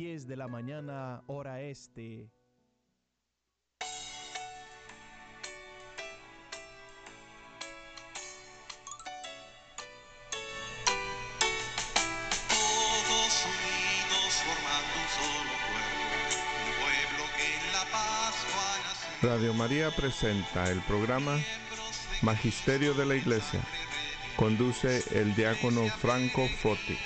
10 0.00 0.26
de 0.26 0.34
la 0.34 0.48
mañana 0.48 1.22
hora 1.26 1.60
este. 1.60 2.30
Todos 12.48 13.44
unidos 13.44 14.32
formando 14.46 14.94
un 14.96 15.08
solo 15.18 15.52
pueblo, 15.68 16.08
un 16.64 16.72
pueblo 16.80 17.22
que 17.36 17.46
en 17.58 17.64
la 17.74 17.84
Pascua 17.92 18.68
nació. 18.82 19.28
Radio 19.28 19.52
María 19.52 19.90
presenta 19.94 20.70
el 20.70 20.80
programa 20.80 21.36
Magisterio 22.22 22.94
de 22.94 23.04
la 23.04 23.16
Iglesia. 23.16 23.60
Conduce 24.36 25.02
el 25.12 25.34
diácono 25.34 25.86
Franco 25.88 26.48
Foti. 26.48 26.96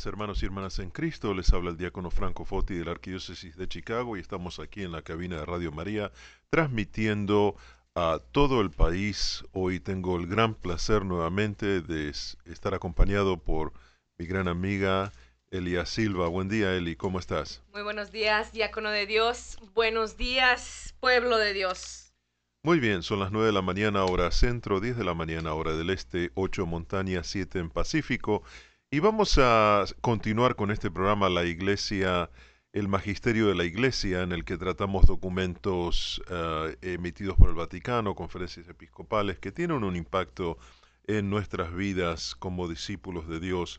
Días, 0.00 0.06
hermanos 0.06 0.42
y 0.42 0.46
hermanas 0.46 0.78
en 0.78 0.90
Cristo. 0.90 1.34
Les 1.34 1.52
habla 1.52 1.70
el 1.70 1.76
diácono 1.76 2.10
Franco 2.10 2.44
Foti 2.44 2.74
de 2.74 2.84
la 2.84 2.92
Arquidiócesis 2.92 3.56
de 3.56 3.68
Chicago 3.68 4.16
y 4.16 4.20
estamos 4.20 4.58
aquí 4.58 4.82
en 4.82 4.92
la 4.92 5.02
cabina 5.02 5.36
de 5.36 5.44
Radio 5.44 5.72
María 5.72 6.10
transmitiendo 6.48 7.54
a 7.94 8.18
todo 8.32 8.62
el 8.62 8.70
país. 8.70 9.44
Hoy 9.52 9.78
tengo 9.78 10.16
el 10.16 10.26
gran 10.26 10.54
placer 10.54 11.04
nuevamente 11.04 11.82
de 11.82 12.08
estar 12.08 12.72
acompañado 12.72 13.36
por 13.36 13.72
mi 14.16 14.26
gran 14.26 14.48
amiga 14.48 15.12
Elia 15.50 15.84
Silva. 15.84 16.28
Buen 16.28 16.48
día, 16.48 16.74
Eli, 16.74 16.96
¿cómo 16.96 17.18
estás? 17.18 17.62
Muy 17.72 17.82
buenos 17.82 18.10
días, 18.10 18.52
diácono 18.52 18.90
de 18.90 19.06
Dios. 19.06 19.58
Buenos 19.74 20.16
días, 20.16 20.94
pueblo 21.00 21.36
de 21.36 21.52
Dios. 21.52 22.14
Muy 22.62 22.78
bien, 22.78 23.02
son 23.02 23.20
las 23.20 23.32
9 23.32 23.48
de 23.48 23.52
la 23.52 23.62
mañana 23.62 24.04
hora 24.04 24.30
centro, 24.30 24.80
10 24.80 24.96
de 24.96 25.04
la 25.04 25.14
mañana 25.14 25.52
hora 25.52 25.76
del 25.76 25.90
este, 25.90 26.30
8 26.34 26.64
montaña, 26.66 27.22
7 27.22 27.58
en 27.58 27.70
Pacífico. 27.70 28.42
Y 28.92 28.98
vamos 28.98 29.38
a 29.38 29.84
continuar 30.00 30.56
con 30.56 30.72
este 30.72 30.90
programa 30.90 31.28
La 31.28 31.44
Iglesia, 31.44 32.28
el 32.72 32.88
Magisterio 32.88 33.46
de 33.46 33.54
la 33.54 33.62
Iglesia, 33.62 34.22
en 34.22 34.32
el 34.32 34.44
que 34.44 34.58
tratamos 34.58 35.06
documentos 35.06 36.20
eh, 36.28 36.76
emitidos 36.82 37.36
por 37.36 37.50
el 37.50 37.54
Vaticano, 37.54 38.16
conferencias 38.16 38.68
episcopales, 38.68 39.38
que 39.38 39.52
tienen 39.52 39.84
un 39.84 39.94
impacto 39.94 40.58
en 41.06 41.30
nuestras 41.30 41.72
vidas 41.72 42.34
como 42.34 42.66
discípulos 42.66 43.28
de 43.28 43.38
Dios. 43.38 43.78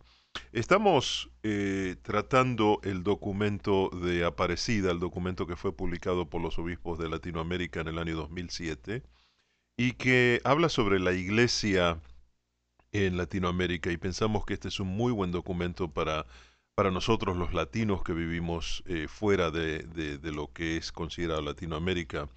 Estamos 0.53 1.29
eh, 1.43 1.97
tratando 2.03 2.79
el 2.81 3.03
documento 3.03 3.89
de 3.89 4.23
Aparecida, 4.23 4.91
el 4.91 4.99
documento 4.99 5.45
que 5.45 5.57
fue 5.57 5.75
publicado 5.75 6.29
por 6.29 6.41
los 6.41 6.57
obispos 6.57 6.97
de 6.99 7.09
Latinoamérica 7.09 7.81
en 7.81 7.89
el 7.89 7.97
año 7.97 8.15
2007 8.15 9.03
y 9.75 9.91
que 9.91 10.39
habla 10.45 10.69
sobre 10.69 11.01
la 11.01 11.11
iglesia 11.11 11.99
en 12.91 13.17
Latinoamérica 13.17 13.91
y 13.91 13.97
pensamos 13.97 14.45
que 14.45 14.53
este 14.53 14.67
es 14.67 14.79
un 14.79 14.87
muy 14.89 15.11
buen 15.11 15.31
documento 15.31 15.89
para, 15.91 16.25
para 16.75 16.91
nosotros 16.91 17.37
los 17.37 17.53
latinos 17.53 18.03
que 18.03 18.13
vivimos 18.13 18.83
eh, 18.87 19.07
fuera 19.07 19.51
de, 19.51 19.79
de- 19.83 20.31
lo 20.31 20.51
que 20.53 20.77
es 20.77 20.91
considerado 20.91 21.41
Latinoamérica, 21.41 22.29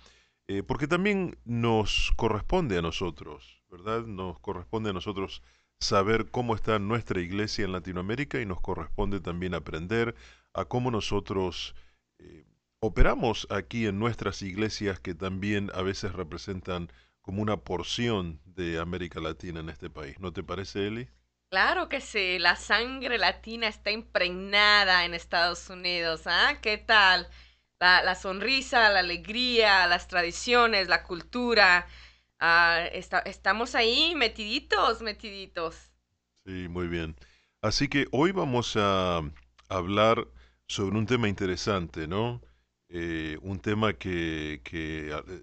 eh, 0.48 0.62
porque 0.62 0.86
también 0.86 1.36
nos 1.44 2.12
corresponde 2.16 2.78
a 2.78 2.82
nosotros, 2.82 3.62
¿verdad? 3.70 4.04
Nos 4.06 4.38
corresponde 4.40 4.90
a 4.90 4.92
nosotros 4.92 5.42
saber 5.80 6.30
cómo 6.30 6.54
está 6.54 6.78
nuestra 6.78 7.20
iglesia 7.20 7.64
en 7.64 7.72
Latinoamérica 7.72 8.40
y 8.40 8.46
nos 8.46 8.60
corresponde 8.60 9.20
también 9.20 9.54
aprender 9.54 10.14
a 10.52 10.64
cómo 10.66 10.90
nosotros 10.90 11.74
eh, 12.18 12.44
operamos 12.80 13.46
aquí 13.50 13.86
en 13.86 13.98
nuestras 13.98 14.42
iglesias 14.42 15.00
que 15.00 15.14
también 15.14 15.70
a 15.74 15.82
veces 15.82 16.12
representan 16.12 16.90
como 17.24 17.42
una 17.42 17.56
porción 17.58 18.40
de 18.46 18.78
América 18.80 19.20
Latina 19.20 19.60
en 19.60 19.70
este 19.70 19.90
país. 19.90 20.20
¿No 20.20 20.32
te 20.32 20.44
parece, 20.44 20.86
Eli? 20.88 21.08
Claro 21.50 21.88
que 21.88 22.00
sí, 22.00 22.38
la 22.38 22.56
sangre 22.56 23.16
latina 23.18 23.68
está 23.68 23.90
impregnada 23.90 25.04
en 25.04 25.14
Estados 25.14 25.70
Unidos. 25.70 26.22
¿ah? 26.26 26.58
¿Qué 26.60 26.78
tal? 26.78 27.28
La, 27.80 28.02
la 28.02 28.14
sonrisa, 28.16 28.90
la 28.90 29.00
alegría, 29.00 29.86
las 29.86 30.08
tradiciones, 30.08 30.88
la 30.88 31.04
cultura. 31.04 31.86
ah, 32.40 32.80
está- 32.92 33.20
estamos 33.20 33.74
ahí 33.76 34.14
metiditos, 34.16 35.00
metiditos. 35.02 35.92
Sí, 36.46 36.68
muy 36.68 36.88
bien. 36.88 37.16
Así 37.62 37.88
que 37.88 38.06
hoy 38.12 38.32
vamos 38.32 38.76
a 38.76 39.20
hablar 39.68 40.28
sobre 40.66 40.96
un 40.98 41.06
tema 41.06 41.28
interesante, 41.28 42.06
¿no? 42.06 42.42
Eh, 42.88 43.38
un 43.42 43.58
tema 43.60 43.94
que, 43.94 44.60
que, 44.64 45.10
eh, 45.10 45.42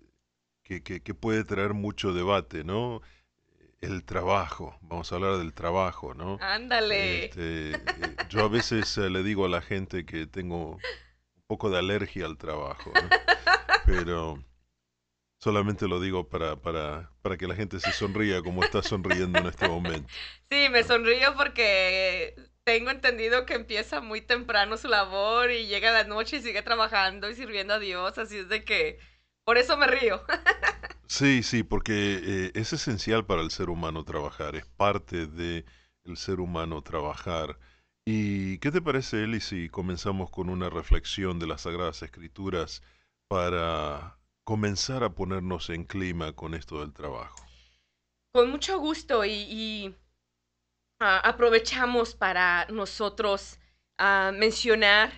que, 0.72 0.84
que- 0.84 1.02
que 1.04 1.14
puede 1.14 1.44
traer 1.44 1.74
mucho 1.74 2.14
debate, 2.14 2.64
¿no? 2.64 3.02
El 3.82 4.06
trabajo. 4.06 4.78
Vamos 4.82 5.12
a 5.12 5.16
hablar 5.16 5.38
del 5.38 5.54
trabajo, 5.54 6.14
¿no? 6.14 6.38
Ándale. 6.40 7.26
Este, 7.26 7.72
eh, 7.74 8.16
yo 8.30 8.44
a 8.44 8.48
veces 8.48 8.98
eh, 8.98 9.10
le 9.10 9.22
digo 9.24 9.46
a 9.46 9.50
la 9.50 9.62
gente 9.62 10.06
que 10.06 10.28
tengo 10.28 10.76
un 10.76 11.44
poco 11.48 11.70
de 11.70 11.80
alergia 11.80 12.26
al 12.26 12.38
trabajo, 12.38 12.94
¿no? 12.96 13.10
Pero 13.86 14.42
solamente 15.40 15.88
lo 15.90 16.00
digo 16.00 16.30
para, 16.30 16.56
para, 16.56 17.12
para 17.22 17.36
que 17.38 17.48
la 17.48 17.56
gente 17.56 17.80
se 17.82 17.92
sonría 17.92 18.42
como 18.42 18.64
está 18.64 18.82
sonriendo 18.82 19.40
en 19.40 19.48
este 19.48 19.66
momento. 19.68 20.08
Sí, 20.50 20.70
me 20.70 20.84
sonrío 20.84 21.34
porque 21.36 22.36
tengo 22.64 22.92
entendido 22.92 23.46
que 23.46 23.56
empieza 23.56 24.00
muy 24.00 24.22
temprano 24.22 24.78
su 24.78 24.88
labor 24.88 25.52
y 25.52 25.66
llega 25.68 25.90
a 25.90 26.04
la 26.04 26.04
noche 26.06 26.38
y 26.38 26.42
sigue 26.42 26.62
trabajando 26.62 27.30
y 27.30 27.36
sirviendo 27.36 27.74
a 27.74 27.80
Dios, 27.80 28.18
así 28.18 28.38
es 28.38 28.48
de 28.50 28.64
que 28.64 29.00
por 29.44 29.58
eso 29.58 29.78
me 29.78 29.88
río. 29.88 30.22
Sí, 31.08 31.44
sí, 31.44 31.64
porque 31.64 31.92
eh, 32.24 32.52
es 32.56 32.72
esencial 32.72 33.26
para 33.26 33.42
el 33.42 33.52
ser 33.52 33.70
humano 33.70 34.06
trabajar, 34.06 34.56
es 34.56 34.66
parte 34.66 35.28
de 35.28 35.66
el 36.06 36.16
ser 36.16 36.40
humano 36.40 36.82
trabajar. 36.84 37.60
¿Y 38.06 38.60
qué 38.60 38.72
te 38.72 38.82
parece, 38.82 39.26
Eli, 39.26 39.42
si 39.42 39.68
comenzamos 39.70 40.32
con 40.32 40.50
una 40.50 40.70
reflexión 40.70 41.38
de 41.38 41.48
las 41.48 41.62
Sagradas 41.62 42.02
Escrituras 42.02 42.82
para 43.28 44.18
comenzar 44.46 45.04
a 45.04 45.14
ponernos 45.14 45.70
en 45.70 45.84
clima 45.84 46.34
con 46.34 46.54
esto 46.54 46.80
del 46.80 46.94
trabajo? 46.94 47.46
Con 48.34 48.50
mucho 48.50 48.80
gusto 48.80 49.26
y, 49.26 49.32
y, 49.32 49.96
ah, 51.02 51.20
aprovechamos 51.26 52.16
para 52.16 52.66
nosotros 52.68 53.60
ah, 54.02 54.32
mencionar 54.34 55.12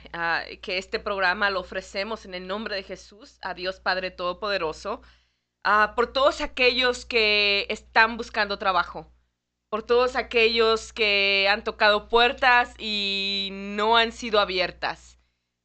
que 0.61 0.77
este 0.77 0.99
programa 0.99 1.49
lo 1.49 1.61
ofrecemos 1.61 2.25
en 2.25 2.33
el 2.35 2.47
nombre 2.47 2.75
de 2.75 2.83
Jesús, 2.83 3.39
a 3.41 3.53
Dios 3.53 3.79
Padre 3.79 4.11
Todopoderoso, 4.11 5.01
ah, 5.63 5.93
por 5.95 6.11
todos 6.13 6.41
aquellos 6.41 7.05
que 7.05 7.65
están 7.69 8.17
buscando 8.17 8.59
trabajo, 8.59 9.11
por 9.69 9.83
todos 9.83 10.15
aquellos 10.15 10.93
que 10.93 11.47
han 11.49 11.63
tocado 11.63 12.07
puertas 12.09 12.73
y 12.77 13.49
no 13.51 13.97
han 13.97 14.11
sido 14.11 14.39
abiertas. 14.39 15.17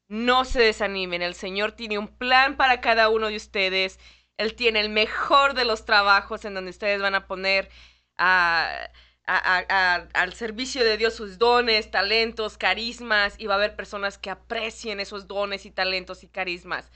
No 0.08 0.44
se 0.44 0.62
desanimen, 0.62 1.22
el 1.22 1.34
Señor 1.34 1.72
tiene 1.72 1.98
un 1.98 2.08
plan 2.08 2.56
para 2.56 2.80
cada 2.80 3.08
uno 3.10 3.28
de 3.28 3.36
ustedes. 3.36 3.98
Él 4.38 4.54
tiene 4.54 4.80
el 4.80 4.88
mejor 4.90 5.54
de 5.54 5.64
los 5.66 5.84
trabajos 5.84 6.44
en 6.44 6.54
donde 6.54 6.70
ustedes 6.70 7.02
van 7.02 7.14
a 7.14 7.26
poner 7.26 7.68
a- 8.16 8.88
al 9.36 10.32
servicio 10.34 10.82
de 10.84 10.96
Dios 10.96 11.14
sus 11.14 11.38
dones, 11.38 11.90
talentos, 11.90 12.56
carismas 12.58 13.34
y 13.38 13.46
va 13.46 13.54
a 13.54 13.56
haber 13.58 13.76
personas 13.76 14.16
que 14.18 14.30
aprecien 14.30 15.00
esos 15.00 15.26
dones 15.28 15.66
y 15.66 15.70
talentos 15.70 16.24
y 16.24 16.28
carismas. 16.28 16.90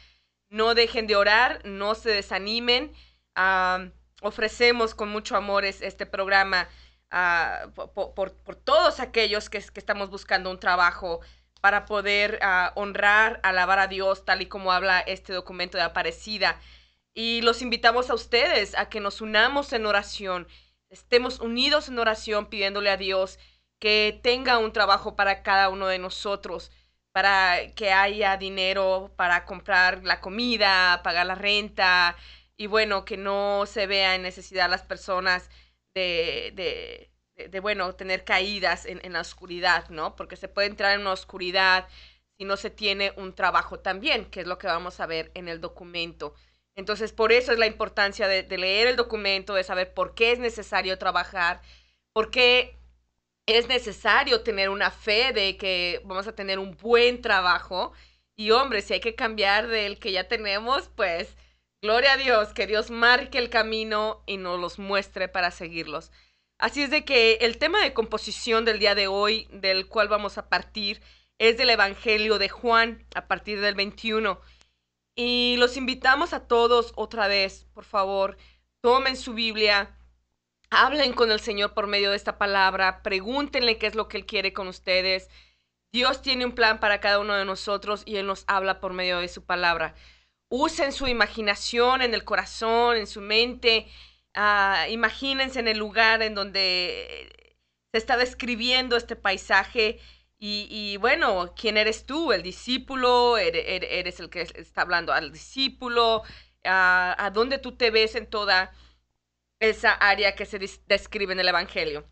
No 0.48 0.74
dejen 0.74 1.06
de 1.06 1.16
orar, 1.16 1.60
no 1.64 1.94
se 1.94 2.10
desanimen. 2.10 2.92
ah, 3.34 3.86
ofrecemos 4.22 4.94
con 4.94 5.08
mucho 5.08 5.36
amor 5.36 5.64
es- 5.64 5.82
este 5.82 6.06
programa 6.06 6.68
ah, 7.10 7.66
po- 7.74 7.92
po- 7.92 8.14
por, 8.14 8.30
todos 8.56 9.00
aquellos 9.00 9.50
que, 9.50 9.58
que 9.60 9.80
estamos 9.80 10.10
buscando 10.10 10.50
un 10.50 10.60
trabajo 10.60 11.20
para 11.60 11.84
poder 11.86 12.38
ah, 12.42 12.72
honrar, 12.76 13.40
alabar 13.42 13.78
a 13.78 13.86
Dios, 13.88 14.24
tal 14.24 14.42
y 14.42 14.46
como 14.46 14.72
habla 14.72 15.00
este 15.00 15.32
documento 15.32 15.76
de 15.78 15.84
Aparecida. 15.84 16.60
Y 17.14 17.42
los 17.42 17.62
invitamos 17.62 18.10
a 18.10 18.14
ustedes 18.14 18.74
a 18.76 18.88
que 18.88 19.00
nos 19.00 19.20
unamos 19.20 19.72
en 19.72 19.86
oración, 19.86 20.46
estemos 20.92 21.40
unidos 21.40 21.88
en 21.88 21.98
oración 21.98 22.46
pidiéndole 22.46 22.90
a 22.90 22.96
Dios 22.96 23.38
que 23.80 24.20
tenga 24.22 24.58
un 24.58 24.72
trabajo 24.72 25.16
para 25.16 25.42
cada 25.42 25.68
uno 25.70 25.88
de 25.88 25.98
nosotros, 25.98 26.70
para 27.12 27.72
que 27.74 27.92
haya 27.92 28.36
dinero 28.36 29.12
para 29.16 29.44
comprar 29.44 30.04
la 30.04 30.20
comida, 30.20 31.00
pagar 31.02 31.26
la 31.26 31.34
renta 31.34 32.16
y 32.56 32.66
bueno, 32.66 33.04
que 33.04 33.16
no 33.16 33.64
se 33.66 33.86
vea 33.86 34.14
en 34.14 34.22
necesidad 34.22 34.70
las 34.70 34.82
personas 34.82 35.50
de, 35.94 36.52
de, 36.54 37.48
de, 37.48 37.60
bueno, 37.60 37.94
tener 37.94 38.24
caídas 38.24 38.86
en, 38.86 39.00
en 39.04 39.14
la 39.14 39.20
oscuridad, 39.20 39.88
¿no? 39.90 40.14
Porque 40.16 40.36
se 40.36 40.48
puede 40.48 40.68
entrar 40.68 40.92
en 40.94 41.00
una 41.02 41.12
oscuridad 41.12 41.88
si 42.38 42.44
no 42.44 42.56
se 42.56 42.70
tiene 42.70 43.12
un 43.16 43.34
trabajo 43.34 43.80
también, 43.80 44.26
que 44.26 44.40
es 44.40 44.46
lo 44.46 44.58
que 44.58 44.66
vamos 44.66 45.00
a 45.00 45.06
ver 45.06 45.30
en 45.34 45.48
el 45.48 45.60
documento. 45.60 46.34
Entonces, 46.74 47.12
por 47.12 47.32
eso 47.32 47.52
es 47.52 47.58
la 47.58 47.66
importancia 47.66 48.28
de, 48.28 48.44
leer 48.56 48.88
el 48.88 48.96
documento, 48.96 49.54
de 49.54 49.64
saber 49.64 49.92
por 49.92 50.14
qué 50.14 50.32
es 50.32 50.38
necesario 50.38 50.98
trabajar, 50.98 51.60
por 52.12 52.30
qué 52.30 52.78
es 53.46 53.68
necesario 53.68 54.42
tener 54.42 54.70
una 54.70 54.90
fe 54.90 55.32
de 55.32 55.56
que 55.56 56.00
vamos 56.04 56.26
a 56.26 56.34
tener 56.34 56.58
un 56.58 56.76
buen 56.76 57.20
trabajo. 57.20 57.92
Y 58.36 58.50
hombre, 58.52 58.80
si 58.82 58.94
hay 58.94 59.00
que 59.00 59.14
cambiar 59.14 59.68
del 59.68 59.98
que 59.98 60.12
ya 60.12 60.28
tenemos, 60.28 60.88
pues 60.96 61.36
gloria 61.82 62.14
a 62.14 62.16
Dios, 62.16 62.54
que 62.54 62.66
Dios 62.66 62.90
marque 62.90 63.38
el 63.38 63.50
camino 63.50 64.22
y 64.26 64.38
nos 64.38 64.58
los 64.58 64.78
muestre 64.78 65.28
para 65.28 65.50
seguirlos. 65.50 66.10
Así 66.58 66.82
es 66.82 66.90
de 66.90 67.04
que 67.04 67.34
el 67.40 67.58
tema 67.58 67.82
de 67.82 67.92
composición 67.92 68.64
del 68.64 68.78
día 68.78 68.94
de 68.94 69.08
hoy, 69.08 69.48
del 69.50 69.88
cual 69.88 70.08
vamos 70.08 70.38
a 70.38 70.48
partir, 70.48 71.02
es 71.38 71.58
del 71.58 71.70
Evangelio 71.70 72.38
de 72.38 72.48
Juan 72.48 73.04
a 73.16 73.26
partir 73.26 73.60
del 73.60 73.74
21. 73.74 74.40
Y 75.14 75.56
los 75.58 75.76
invitamos 75.76 76.32
a 76.32 76.46
todos 76.46 76.92
otra 76.96 77.28
vez, 77.28 77.66
por 77.74 77.84
favor, 77.84 78.38
tomen 78.80 79.16
su 79.16 79.34
Biblia, 79.34 79.96
hablen 80.70 81.12
con 81.12 81.30
el 81.30 81.40
Señor 81.40 81.74
por 81.74 81.86
medio 81.86 82.10
de 82.10 82.16
esta 82.16 82.38
palabra, 82.38 83.02
pregúntenle 83.02 83.78
qué 83.78 83.86
es 83.86 83.94
lo 83.94 84.08
que 84.08 84.16
Él 84.18 84.26
quiere 84.26 84.52
con 84.54 84.68
ustedes. 84.68 85.28
Dios 85.92 86.22
tiene 86.22 86.46
un 86.46 86.52
plan 86.52 86.80
para 86.80 87.00
cada 87.00 87.18
uno 87.18 87.34
de 87.34 87.44
nosotros 87.44 88.02
y 88.06 88.16
Él 88.16 88.26
nos 88.26 88.44
habla 88.46 88.80
por 88.80 88.94
medio 88.94 89.18
de 89.18 89.28
su 89.28 89.44
palabra. 89.44 89.94
Usen 90.48 90.92
su 90.92 91.06
imaginación 91.06 92.00
en 92.00 92.14
el 92.14 92.24
corazón, 92.24 92.96
en 92.96 93.06
su 93.06 93.20
mente. 93.20 93.86
Uh, 94.34 94.90
imagínense 94.90 95.60
en 95.60 95.68
el 95.68 95.76
lugar 95.76 96.22
en 96.22 96.34
donde 96.34 97.56
se 97.92 97.98
está 97.98 98.16
describiendo 98.16 98.96
este 98.96 99.16
paisaje 99.16 100.00
y, 100.44 100.96
bueno, 100.96 101.54
¿quién 101.54 101.76
eres 101.76 102.04
tú? 102.04 102.32
¿El 102.32 102.42
discípulo? 102.42 103.38
¿Eres, 103.38 104.18
el 104.18 104.28
que 104.28 104.40
está 104.42 104.82
hablando 104.82 105.12
al 105.12 105.30
discípulo? 105.30 106.24
¿A, 106.64 107.14
¿A 107.16 107.30
dónde 107.30 107.58
tú 107.58 107.76
te 107.76 107.92
ves 107.92 108.16
en 108.16 108.28
toda 108.28 108.74
esa 109.60 109.92
área 109.92 110.34
que 110.34 110.44
se 110.44 110.58
describe 110.58 111.32
en 111.32 111.38
el 111.38 111.46
Evangelio? 111.46 112.08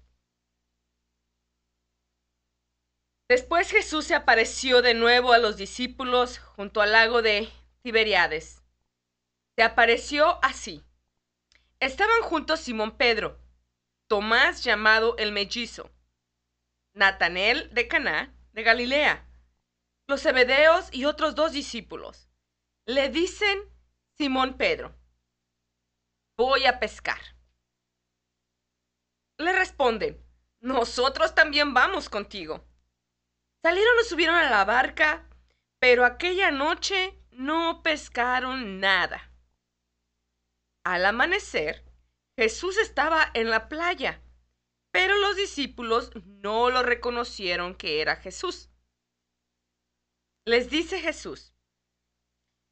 Después 3.29 3.73
Jesús 3.73 4.05
se 4.05 4.15
apareció 4.15 4.81
de 4.81 4.95
nuevo 4.95 5.33
a 5.33 5.39
los 5.39 5.57
discípulos 5.57 6.39
junto 6.39 6.81
al 6.83 6.93
lago 6.93 7.23
de 7.23 7.49
Tiberiades. 7.83 8.63
Se 9.57 9.65
apareció 9.65 10.39
así. 10.45 10.85
Estaban 11.81 12.23
juntos 12.23 12.61
Simón 12.61 12.97
Pedro, 12.97 13.41
Tomás 14.07 14.63
llamado 14.63 15.17
el 15.17 15.33
mellizo, 15.33 15.91
Natanel 16.93 17.73
de 17.73 17.89
Caná 17.89 18.35
de 18.53 18.63
Galilea, 18.63 19.27
los 20.09 20.23
Zebedeos 20.23 20.93
y 20.93 21.05
otros 21.05 21.35
dos 21.35 21.53
discípulos. 21.53 22.29
Le 22.87 23.09
dicen 23.09 23.61
Simón 24.17 24.57
Pedro, 24.57 24.95
voy 26.37 26.67
a 26.67 26.81
pescar. 26.81 27.21
Le 29.39 29.53
responden, 29.53 30.23
nosotros 30.61 31.35
también 31.35 31.73
vamos 31.73 32.09
contigo. 32.09 32.67
Salieron 33.63 33.95
y 34.01 34.05
subieron 34.05 34.37
a 34.37 34.51
la 34.51 34.65
barca, 34.65 35.29
pero 35.79 36.05
aquella 36.05 36.51
noche 36.51 37.19
no 37.31 37.83
pescaron 37.83 38.81
nada. 38.81 39.33
Al 40.85 41.07
amanecer, 41.07 41.85
Jesús 42.37 42.79
estaba 42.79 43.31
en 43.35 43.51
la 43.51 43.69
playa 43.69 44.23
pero 44.91 45.17
los 45.17 45.37
discípulos 45.37 46.11
no 46.25 46.71
lo 46.71 46.83
reconocieron 46.83 47.75
que 47.75 48.01
era 48.01 48.17
Jesús. 48.17 48.71
Les 50.45 50.71
dice 50.71 51.01
Jesús, 51.01 51.55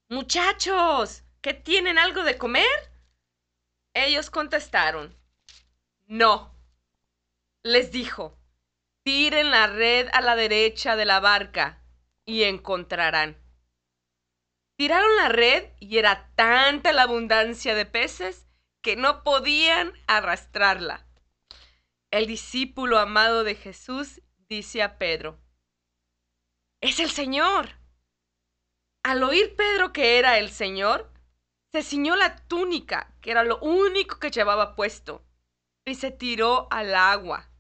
Muchachos, 0.09 1.23
¿que 1.43 1.55
tienen 1.55 1.99
algo 1.99 2.25
de 2.25 2.39
comer? 2.39 2.67
Ellos 3.95 4.31
contestaron, 4.31 5.17
No. 6.07 6.55
Les 7.63 7.93
dijo, 7.93 8.39
tiren 9.03 9.51
la 9.51 9.67
red 9.67 10.09
a 10.13 10.21
la 10.21 10.37
derecha 10.37 10.97
de 10.97 11.05
la 11.05 11.21
barca 11.21 11.83
y 12.25 12.45
encontrarán. 12.45 13.37
Tiraron 14.77 15.17
la 15.17 15.29
red 15.29 15.73
y 15.81 15.99
era 15.99 16.31
tanta 16.37 16.93
la 16.93 17.03
abundancia 17.03 17.75
de 17.75 17.85
peces 17.85 18.47
que 18.81 18.97
no 18.97 19.25
podían 19.25 19.93
arrastrarla. 20.07 21.08
El 22.11 22.27
discípulo 22.27 22.99
amado 22.99 23.45
de 23.45 23.55
Jesús 23.55 24.23
dice 24.49 24.83
a 24.83 24.97
Pedro, 24.97 25.39
es 26.81 27.01
el 27.01 27.11
Señor. 27.11 27.69
Al 29.05 29.23
oír 29.23 29.55
Pedro 29.57 29.93
que 29.93 30.19
era 30.19 30.39
el 30.39 30.51
Señor, 30.51 31.13
se 31.71 31.83
ciñó 31.83 32.17
la 32.17 32.37
túnica, 32.47 33.15
que 33.21 33.31
era 33.31 33.45
lo 33.45 33.59
único 33.59 34.19
que 34.19 34.31
llevaba 34.31 34.75
puesto, 34.75 35.23
y 35.85 35.97
se 35.97 36.11
tiró 36.11 36.67
al 36.71 36.95
agua. 36.95 37.51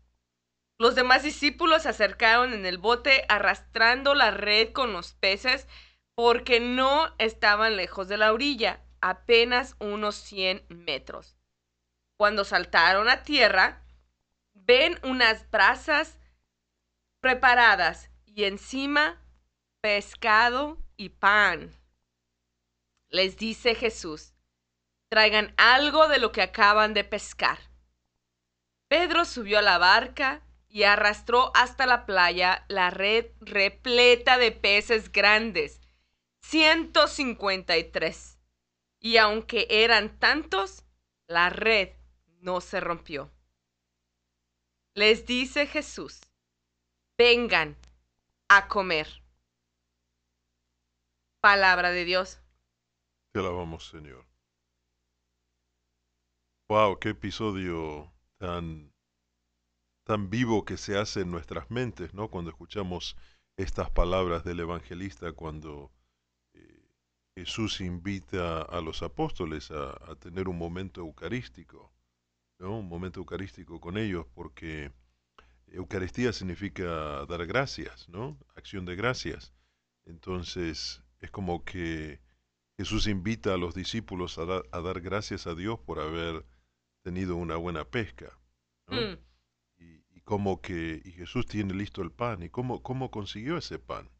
Los 0.80 0.94
demás 0.94 1.24
discípulos 1.24 1.82
se 1.82 1.90
acercaron 1.90 2.54
en 2.54 2.64
el 2.64 2.78
bote 2.78 3.26
arrastrando 3.28 4.14
la 4.14 4.30
red 4.30 4.72
con 4.72 4.94
los 4.94 5.12
peces 5.12 5.68
porque 6.14 6.58
no 6.58 7.14
estaban 7.18 7.76
lejos 7.76 8.08
de 8.08 8.16
la 8.16 8.32
orilla, 8.32 8.82
apenas 9.02 9.76
unos 9.78 10.14
100 10.14 10.64
metros. 10.70 11.36
Cuando 12.16 12.44
saltaron 12.44 13.10
a 13.10 13.24
tierra, 13.24 13.84
ven 14.68 15.00
unas 15.02 15.50
brasas 15.50 16.18
preparadas 17.20 18.10
y 18.26 18.44
encima 18.44 19.18
pescado 19.80 20.76
y 20.98 21.08
pan. 21.08 21.74
Les 23.08 23.38
dice 23.38 23.74
Jesús, 23.74 24.34
traigan 25.08 25.54
algo 25.56 26.06
de 26.08 26.18
lo 26.18 26.32
que 26.32 26.42
acaban 26.42 26.92
de 26.92 27.02
pescar. 27.02 27.58
Pedro 28.88 29.24
subió 29.24 29.60
a 29.60 29.62
la 29.62 29.78
barca 29.78 30.42
y 30.68 30.82
arrastró 30.82 31.50
hasta 31.54 31.86
la 31.86 32.04
playa 32.04 32.66
la 32.68 32.90
red 32.90 33.30
repleta 33.40 34.36
de 34.36 34.52
peces 34.52 35.10
grandes, 35.10 35.80
153. 36.42 38.38
Y 39.00 39.16
aunque 39.16 39.66
eran 39.70 40.18
tantos, 40.18 40.84
la 41.26 41.48
red 41.48 41.94
no 42.40 42.60
se 42.60 42.80
rompió. 42.80 43.32
Les 44.98 45.24
dice 45.24 45.68
Jesús, 45.68 46.20
vengan 47.16 47.76
a 48.48 48.66
comer. 48.66 49.06
Palabra 51.40 51.92
de 51.92 52.04
Dios. 52.04 52.40
Te 53.32 53.38
alabamos, 53.38 53.86
Señor. 53.86 54.26
Wow, 56.68 56.98
qué 56.98 57.10
episodio 57.10 58.12
tan 58.38 58.92
tan 60.02 60.30
vivo 60.30 60.64
que 60.64 60.76
se 60.76 60.98
hace 60.98 61.20
en 61.20 61.30
nuestras 61.30 61.70
mentes, 61.70 62.12
¿no? 62.12 62.28
Cuando 62.28 62.50
escuchamos 62.50 63.16
estas 63.56 63.92
palabras 63.92 64.42
del 64.42 64.58
evangelista, 64.58 65.30
cuando 65.30 65.92
eh, 66.54 66.90
Jesús 67.36 67.80
invita 67.80 68.62
a 68.62 68.80
los 68.80 69.04
apóstoles 69.04 69.70
a, 69.70 69.90
a 70.10 70.16
tener 70.16 70.48
un 70.48 70.58
momento 70.58 71.00
eucarístico 71.02 71.92
un 72.66 72.88
momento 72.88 73.20
eucarístico 73.20 73.80
con 73.80 73.96
ellos, 73.96 74.26
porque 74.34 74.92
Eucaristía 75.68 76.32
significa 76.32 77.24
dar 77.26 77.46
gracias, 77.46 78.08
¿no? 78.08 78.38
Acción 78.56 78.84
de 78.84 78.96
gracias. 78.96 79.52
Entonces 80.06 81.02
es 81.20 81.30
como 81.30 81.64
que 81.64 82.20
Jesús 82.76 83.06
invita 83.06 83.54
a 83.54 83.58
los 83.58 83.74
discípulos 83.74 84.38
a, 84.38 84.44
dar 84.44 85.00
gracias 85.00 85.46
a 85.46 85.54
Dios 85.54 85.78
por 85.80 86.00
haber 86.00 86.44
tenido 87.02 87.36
una 87.36 87.56
buena 87.56 87.84
pesca. 87.84 88.38
Mm. 88.86 89.18
Y, 89.78 90.20
como 90.22 90.60
que 90.60 91.00
y 91.04 91.12
Jesús 91.12 91.46
tiene 91.46 91.72
listo 91.74 92.02
el 92.02 92.10
pan. 92.10 92.42
¿Y 92.42 92.50
cómo, 92.50 92.82
cómo 92.82 93.10
consiguió 93.10 93.56
ese 93.56 93.78
pan? 93.78 94.10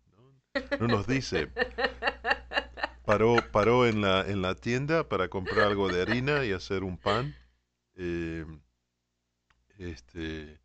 ¿No? 0.80 0.88
nos 0.88 1.07
dice, 1.07 1.50
paró, 3.04 3.37
paró 3.52 3.87
en, 3.87 4.00
la, 4.00 4.23
en 4.26 4.42
la 4.42 4.54
tienda 4.54 5.09
para 5.09 5.28
comprar 5.28 5.66
algo 5.66 5.88
de 5.88 6.02
harina 6.02 6.45
y 6.45 6.52
hacer 6.52 6.83
un 6.83 6.97
pan 6.97 7.35
eh, 7.98 8.46
este, 9.76 10.20
¿de 10.20 10.60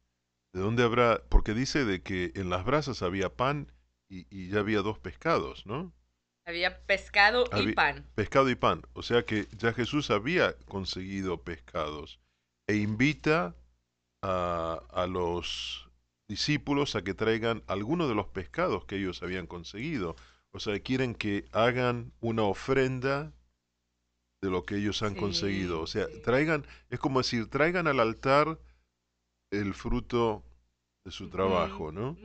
dónde 0.53 0.83
habrá? 0.83 1.23
Porque 1.29 1.53
dice 1.53 1.83
de 1.83 2.01
que 2.01 2.31
en 2.35 2.49
las 2.49 2.63
brasas 2.63 3.01
había 3.01 3.35
pan 3.35 3.71
y, 4.07 4.49
ya 4.49 4.59
había 4.59 4.81
dos 4.81 4.99
pescados, 4.99 5.65
¿no? 5.65 5.91
Había 6.45 6.85
pescado 6.85 7.45
y 7.57 7.73
pan. 7.73 8.05
Pescado 8.15 8.49
y 8.49 8.55
pan. 8.55 8.83
O 8.93 9.01
sea 9.01 9.25
que 9.25 9.47
ya 9.57 9.73
Jesús 9.73 10.11
había 10.11 10.55
conseguido 10.65 11.41
pescados 11.41 12.19
e 12.67 12.75
invita 12.75 13.55
a, 14.21 14.83
a 14.91 15.07
los 15.07 15.89
discípulos 16.27 16.95
a 16.95 17.03
que 17.03 17.13
traigan 17.13 17.63
algunos 17.67 18.09
de 18.09 18.15
los 18.15 18.27
pescados 18.27 18.85
que 18.85 18.97
ellos 18.97 19.23
habían 19.23 19.47
conseguido. 19.47 20.15
O 20.51 20.59
sea, 20.59 20.79
quieren 20.81 21.15
que 21.15 21.45
hagan 21.51 22.11
una 22.19 22.43
ofrenda 22.43 23.31
de 24.43 24.50
lo 24.50 24.65
que 24.65 24.75
ellos 24.75 25.01
han 25.03 25.15
conseguido. 25.15 25.79
O 25.79 25.88
sea, 25.88 26.05
traigan, 26.21 26.65
es 26.89 27.00
como 27.00 27.21
decir, 27.21 27.50
traigan 27.50 27.88
al 27.88 28.01
altar 28.01 28.59
el 29.51 29.73
fruto 29.73 30.43
de 31.05 31.12
su 31.12 31.29
trabajo, 31.29 31.93
¿no? 31.93 32.17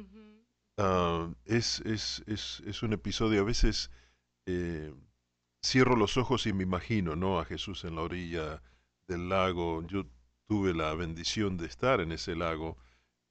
Ah, 0.76 1.32
es, 1.44 1.78
es, 1.80 2.24
es, 2.26 2.60
es 2.66 2.82
un 2.82 2.92
episodio, 2.92 3.40
a 3.40 3.44
veces 3.44 3.92
eh, 4.46 4.92
cierro 5.64 5.94
los 5.94 6.16
ojos 6.16 6.48
y 6.48 6.52
me 6.52 6.64
imagino, 6.64 7.14
¿no? 7.14 7.38
A 7.38 7.44
Jesús 7.44 7.84
en 7.84 7.94
la 7.94 8.02
orilla 8.02 8.62
del 9.06 9.28
lago. 9.28 9.86
Yo 9.86 10.04
tuve 10.48 10.74
la 10.74 10.94
bendición 10.94 11.56
de 11.56 11.66
estar 11.66 12.00
en 12.00 12.10
ese 12.10 12.34
lago. 12.34 12.78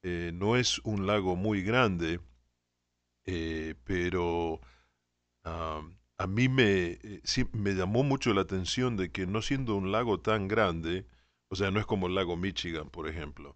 Eh, 0.02 0.32
no 0.34 0.56
es 0.56 0.80
un 0.86 1.08
lago 1.08 1.36
muy 1.36 1.62
grande, 1.62 2.22
eh, 3.26 3.76
pero 3.84 4.62
ah, 5.44 5.82
a 6.18 6.28
mí 6.28 6.50
me, 6.50 7.00
eh, 7.02 7.22
sí, 7.24 7.46
me 7.54 7.74
llamó 7.74 8.04
mucho 8.04 8.34
la 8.34 8.42
atención 8.42 8.98
de 8.98 9.12
que 9.12 9.28
no 9.28 9.42
siendo 9.42 9.76
un 9.76 9.92
lago 9.92 10.20
tan 10.20 10.48
grande, 10.48 11.06
o 11.50 11.56
sea, 11.56 11.72
no 11.72 11.80
es 11.80 11.86
como 11.86 12.08
el 12.08 12.16
lago 12.16 12.36
Michigan, 12.38 12.90
por 12.90 13.08
ejemplo, 13.08 13.56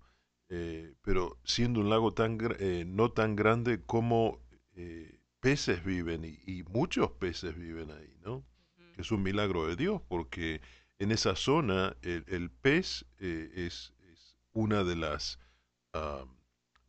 eh, 0.49 0.93
pero 1.01 1.39
siendo 1.43 1.79
un 1.79 1.89
lago 1.89 2.13
tan, 2.13 2.37
eh, 2.59 2.83
no 2.85 3.11
tan 3.11 3.35
grande 3.35 3.81
como 3.81 4.39
eh, 4.73 5.19
peces 5.39 5.83
viven 5.83 6.25
y, 6.25 6.39
y 6.45 6.63
muchos 6.63 7.11
peces 7.11 7.57
viven 7.57 7.89
ahí, 7.91 8.17
¿no? 8.23 8.45
Que 8.93 9.01
es 9.01 9.11
un 9.11 9.23
milagro 9.23 9.67
de 9.67 9.75
Dios, 9.75 10.01
porque 10.07 10.61
en 10.99 11.11
esa 11.11 11.35
zona 11.35 11.95
el, 12.01 12.25
el 12.27 12.51
pez 12.51 13.05
eh, 13.19 13.49
es, 13.55 13.93
es 14.11 14.37
una 14.51 14.83
de 14.83 14.95
las 14.95 15.39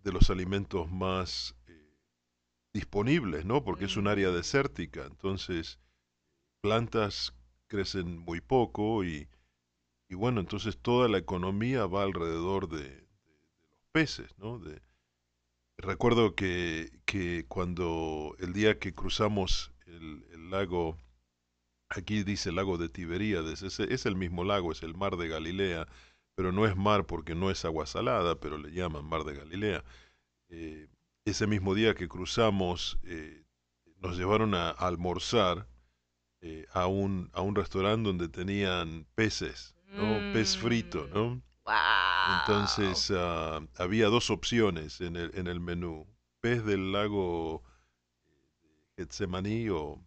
de 0.04 0.12
los 0.12 0.30
alimentos 0.30 0.90
más 0.90 1.56
disponibles, 2.74 3.44
¿no? 3.44 3.64
Porque 3.64 3.86
es 3.86 3.96
un 3.96 4.08
área 4.08 4.30
Mm. 4.30 4.36
desértica, 4.36 5.04
entonces 5.06 5.78
plantas 6.62 7.34
crecen 7.68 8.18
muy 8.18 8.40
poco 8.40 9.04
y, 9.04 9.28
y 10.08 10.14
bueno, 10.16 10.40
entonces 10.40 10.78
toda 10.78 11.08
la 11.08 11.18
economía 11.18 11.86
va 11.86 12.04
alrededor 12.04 12.68
de, 12.68 12.82
de- 12.82 12.90
de 12.90 13.68
los 13.72 13.86
peces, 13.92 14.38
¿no? 14.38 14.58
De, 14.60 14.82
recuerdo 15.78 16.34
que, 16.34 16.90
que 17.04 17.44
cuando 17.48 18.34
el 18.38 18.52
día 18.52 18.78
que 18.78 18.94
cruzamos 18.94 19.72
el, 19.86 20.24
el 20.32 20.50
lago, 20.50 20.96
aquí 21.88 22.22
dice 22.24 22.50
el 22.50 22.56
lago 22.56 22.78
de 22.78 22.88
Tiberíades, 22.88 23.62
es, 23.62 23.80
es 23.80 24.06
el 24.06 24.16
mismo 24.16 24.44
lago, 24.44 24.72
es 24.72 24.82
el 24.82 24.94
mar 24.96 25.16
de 25.16 25.28
Galilea, 25.28 25.86
pero 26.34 26.52
no 26.52 26.66
es 26.66 26.76
mar 26.76 27.06
porque 27.06 27.34
no 27.34 27.50
es 27.50 27.64
agua 27.64 27.86
salada, 27.86 28.40
pero 28.40 28.58
le 28.58 28.72
llaman 28.72 29.04
mar 29.06 29.24
de 29.24 29.36
Galilea. 29.36 29.84
Eh, 30.50 30.88
ese 31.24 31.46
mismo 31.46 31.74
día 31.74 31.94
que 31.94 32.08
cruzamos, 32.08 32.98
eh, 33.04 33.44
nos 33.98 34.16
llevaron 34.16 34.54
a, 34.54 34.70
a 34.70 34.86
almorzar 34.88 35.68
eh, 36.40 36.66
a, 36.72 36.86
un, 36.86 37.30
a 37.32 37.40
un 37.42 37.54
restaurante 37.54 38.08
donde 38.08 38.28
tenían 38.28 39.06
peces, 39.14 39.76
¿no? 39.96 40.20
Pez 40.32 40.56
frito, 40.56 41.06
¿no? 41.14 41.40
Wow. 41.64 41.74
Entonces 42.40 43.12
ah, 43.16 43.60
había 43.78 44.08
dos 44.08 44.30
opciones 44.30 45.00
en 45.00 45.16
el, 45.16 45.30
en 45.34 45.46
el 45.46 45.60
menú. 45.60 46.06
Pez 46.40 46.64
del 46.64 46.90
lago 46.92 47.62
Getsemaní 48.96 49.68
o 49.70 50.04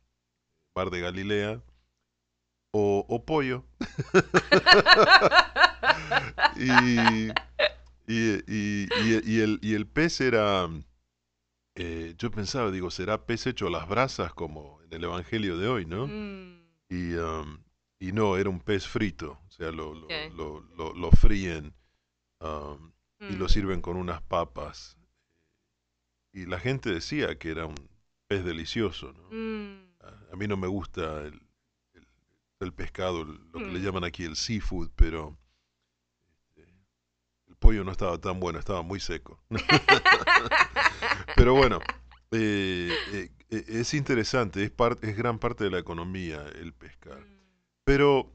Mar 0.75 0.89
de 0.89 0.99
Galilea 0.99 1.61
o, 2.73 3.05
o 3.07 3.25
pollo. 3.25 3.63
y- 6.57 7.29
y- 8.07 8.87
y 9.25 9.39
el, 9.39 9.59
y 9.61 9.73
el 9.73 9.87
pez 9.87 10.21
era, 10.21 10.67
eh, 11.75 12.15
yo 12.17 12.31
pensaba, 12.31 12.71
digo, 12.71 12.89
será 12.89 13.25
pez 13.25 13.47
hecho 13.47 13.67
a 13.67 13.71
las 13.71 13.87
brasas 13.87 14.33
como 14.33 14.81
en 14.83 14.93
el 14.93 15.03
Evangelio 15.03 15.57
de 15.57 15.67
hoy, 15.67 15.85
¿no? 15.85 16.07
Mm. 16.07 16.61
Y, 16.89 17.13
um, 17.15 17.57
y 17.99 18.11
no, 18.11 18.37
era 18.37 18.49
un 18.49 18.59
pez 18.59 18.87
frito, 18.87 19.39
o 19.47 19.51
sea, 19.51 19.71
lo, 19.71 19.93
lo, 19.93 20.07
lo, 20.35 20.59
lo- 20.77 20.93
lo 20.93 21.11
fríen 21.11 21.73
um, 22.41 22.91
y 23.19 23.35
lo 23.35 23.45
Mm. 23.45 23.49
sirven 23.49 23.81
con 23.81 23.97
unas 23.97 24.21
papas. 24.21 24.97
Y 26.33 26.45
la 26.45 26.59
gente 26.59 26.91
decía 26.91 27.37
que 27.39 27.49
era 27.51 27.65
un 27.65 27.75
pez 28.27 28.43
delicioso, 28.43 29.13
¿no? 29.13 29.29
Mm. 29.31 29.95
A, 30.01 30.33
a 30.33 30.35
mí 30.35 30.47
no 30.47 30.57
me 30.57 30.67
gusta 30.67 31.21
el, 31.23 31.41
el- 31.93 32.07
el 32.59 32.73
pescado, 32.73 33.23
lo 33.23 33.59
que 33.59 33.65
le 33.71 33.79
llaman 33.79 34.03
aquí 34.03 34.23
el 34.23 34.35
seafood, 34.35 34.89
pero 34.95 35.37
pollo 37.65 37.83
no 37.83 37.91
estaba 37.91 38.19
tan 38.19 38.39
bueno, 38.39 38.59
estaba 38.59 38.83
muy 38.83 38.99
seco. 38.99 39.39
Pero 41.35 41.55
bueno, 41.55 41.79
eh, 42.29 42.93
eh, 43.11 43.31
eh, 43.49 43.65
es 43.67 43.95
interesante, 43.95 44.63
es, 44.63 44.71
es 45.01 45.17
gran 45.17 45.39
parte 45.39 45.63
de 45.63 45.71
la 45.71 45.79
economía 45.79 46.45
el 46.61 46.73
pescar. 46.73 47.19
Mm. 47.19 47.39
Pero 47.83 48.31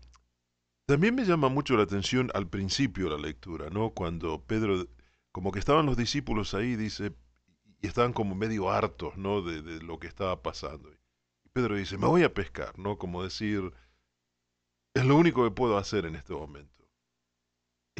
también 0.87 1.15
me 1.15 1.25
llama 1.25 1.49
mucho 1.49 1.77
la 1.77 1.85
atención 1.85 2.31
al 2.35 2.49
principio 2.49 3.05
de 3.05 3.11
la 3.13 3.19
lectura, 3.19 3.71
¿no? 3.71 3.91
Cuando 3.91 4.43
Pedro, 4.45 4.89
como 5.31 5.53
que 5.53 5.61
estaban 5.61 5.87
los 5.87 5.97
discípulos 5.97 6.55
ahí, 6.55 6.75
dice, 6.75 7.13
y 7.81 7.87
estaban 7.87 8.13
como 8.13 8.35
medio 8.35 8.69
hartos, 8.71 9.17
¿no? 9.17 9.43
De, 9.43 9.63
de 9.63 9.81
lo 9.81 10.01
que 10.01 10.09
estaba 10.09 10.43
pasando. 10.43 10.91
Y 11.45 11.49
Pedro 11.53 11.77
dice, 11.77 11.99
me 11.99 12.09
voy 12.09 12.25
a 12.25 12.35
pescar, 12.35 12.77
¿no? 12.81 12.99
Como 12.99 13.23
decir, 13.23 13.73
es 14.95 15.05
lo 15.05 15.15
único 15.15 15.45
que 15.45 15.53
puedo 15.53 15.79
hacer 15.79 16.05
en 16.05 16.17
este 16.17 16.33
momento. 16.33 16.80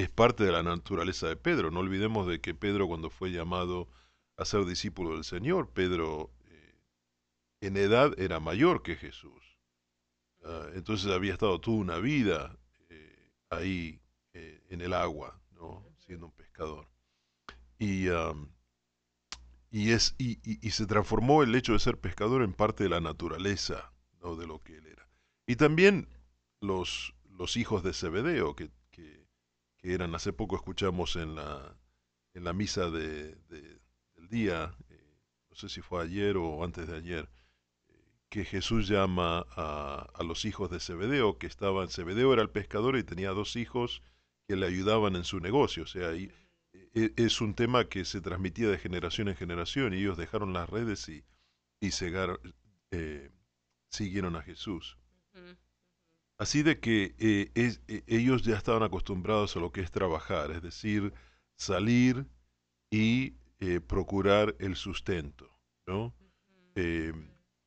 Es 0.01 0.09
parte 0.09 0.45
de 0.45 0.53
la 0.53 0.63
naturaleza 0.63 1.29
de 1.29 1.37
Pedro. 1.37 1.71
No 1.71 1.81
olvidemos 1.81 2.27
de 2.27 2.41
que 2.41 2.55
Pedro 2.55 2.87
cuando 2.89 3.11
fue 3.11 3.31
llamado 3.33 3.87
a 4.39 4.45
ser 4.47 4.65
discípulo 4.65 5.11
del 5.15 5.25
Señor, 5.25 5.71
Pedro 5.73 6.31
eh, 6.47 6.75
en 7.61 7.77
edad 7.77 8.19
era 8.19 8.41
mayor 8.41 8.83
que 8.83 8.97
Jesús. 8.97 9.59
Ah, 10.43 10.69
entonces 10.75 11.11
había 11.11 11.35
estado 11.35 11.61
toda 11.61 11.77
una 11.77 11.99
vida 11.99 12.57
eh, 12.89 13.31
ahí 13.51 14.01
eh, 14.33 14.63
en 14.71 14.81
el 14.81 14.95
agua, 14.95 15.39
siendo 15.99 16.27
un 16.27 16.33
pescador. 16.33 16.89
Y, 17.79 18.09
y, 19.71 19.93
es, 19.93 20.15
y, 20.19 20.33
y- 20.51 20.67
y 20.67 20.71
se 20.71 20.87
transformó 20.87 21.43
el 21.43 21.55
hecho 21.55 21.73
de 21.73 21.79
ser 21.79 21.99
pescador 21.99 22.43
en 22.43 22.53
parte 22.53 22.85
de 22.85 22.91
la 22.91 23.01
naturaleza 23.01 23.93
¿no? 24.23 24.37
de 24.37 24.47
lo 24.47 24.61
que 24.63 24.77
él 24.79 24.87
era. 24.87 25.09
Y 25.47 25.57
también 25.57 26.09
los, 26.61 27.15
los 27.31 27.57
hijos 27.57 27.83
de 27.83 27.93
Zebedeo, 27.93 28.57
que, 28.57 28.71
que, 29.83 29.95
eran, 29.95 30.15
hace 30.15 30.33
poco 30.33 30.57
escuchamos 30.57 31.17
en 31.17 31.35
la, 31.37 31.77
en 32.35 32.45
la 32.45 32.53
misa 32.53 32.91
de, 32.91 33.35
de- 33.49 33.81
del 34.17 34.29
día, 34.29 34.75
eh, 34.91 35.17
no 35.51 35.57
sé 35.57 35.69
si 35.69 35.81
fue 35.83 36.03
ayer 36.05 36.37
o 36.37 36.65
antes 36.65 36.89
de 36.89 36.97
ayer, 36.97 37.31
que 38.29 38.45
Jesús 38.45 38.89
llama 38.89 39.47
a, 39.57 40.09
a 40.15 40.23
los 40.23 40.45
hijos 40.45 40.71
de 40.71 40.81
Zebedeo, 40.81 41.39
que 41.39 41.47
estaban, 41.47 41.89
Zebedeo 41.89 42.33
era 42.33 42.43
el 42.43 42.51
pescador 42.51 42.97
y 42.97 43.03
tenía 43.05 43.31
dos 43.31 43.57
hijos 43.57 44.03
que 44.47 44.57
le 44.57 44.67
ayudaban 44.67 45.17
en 45.17 45.25
su 45.25 45.41
negocio, 45.41 45.83
o 45.85 45.87
sea, 45.87 46.15
y, 46.15 46.31
e- 46.95 47.13
es 47.17 47.41
un 47.41 47.55
tema 47.55 47.89
que 47.89 48.05
se 48.05 48.21
transmitía 48.21 48.69
de 48.69 48.79
generación 48.79 49.29
en 49.29 49.37
generación 49.37 49.95
y 49.95 49.99
ellos 49.99 50.17
dejaron 50.17 50.53
las 50.53 50.69
redes 50.71 51.09
y, 51.09 51.25
y 51.81 51.91
eh, 52.93 53.31
siguieron 53.91 54.37
a 54.37 54.43
Jesús. 54.43 54.99
Así 56.41 56.63
de 56.63 56.81
que 56.81 57.15
eh, 57.19 57.51
es- 57.55 57.83
eh, 57.87 58.03
ellos 58.07 58.43
ya 58.43 58.57
estaban 58.57 58.83
acostumbrados 58.83 59.57
a 59.57 59.61
lo 59.61 59.73
que 59.73 59.83
es 59.83 59.91
trabajar, 59.91 60.51
es 60.53 60.63
decir, 60.63 61.13
salir 61.57 62.27
y 62.91 63.35
eh, 63.61 63.81
procurar 63.81 64.57
el 64.59 64.75
sustento, 64.77 65.51
¿no? 65.87 66.15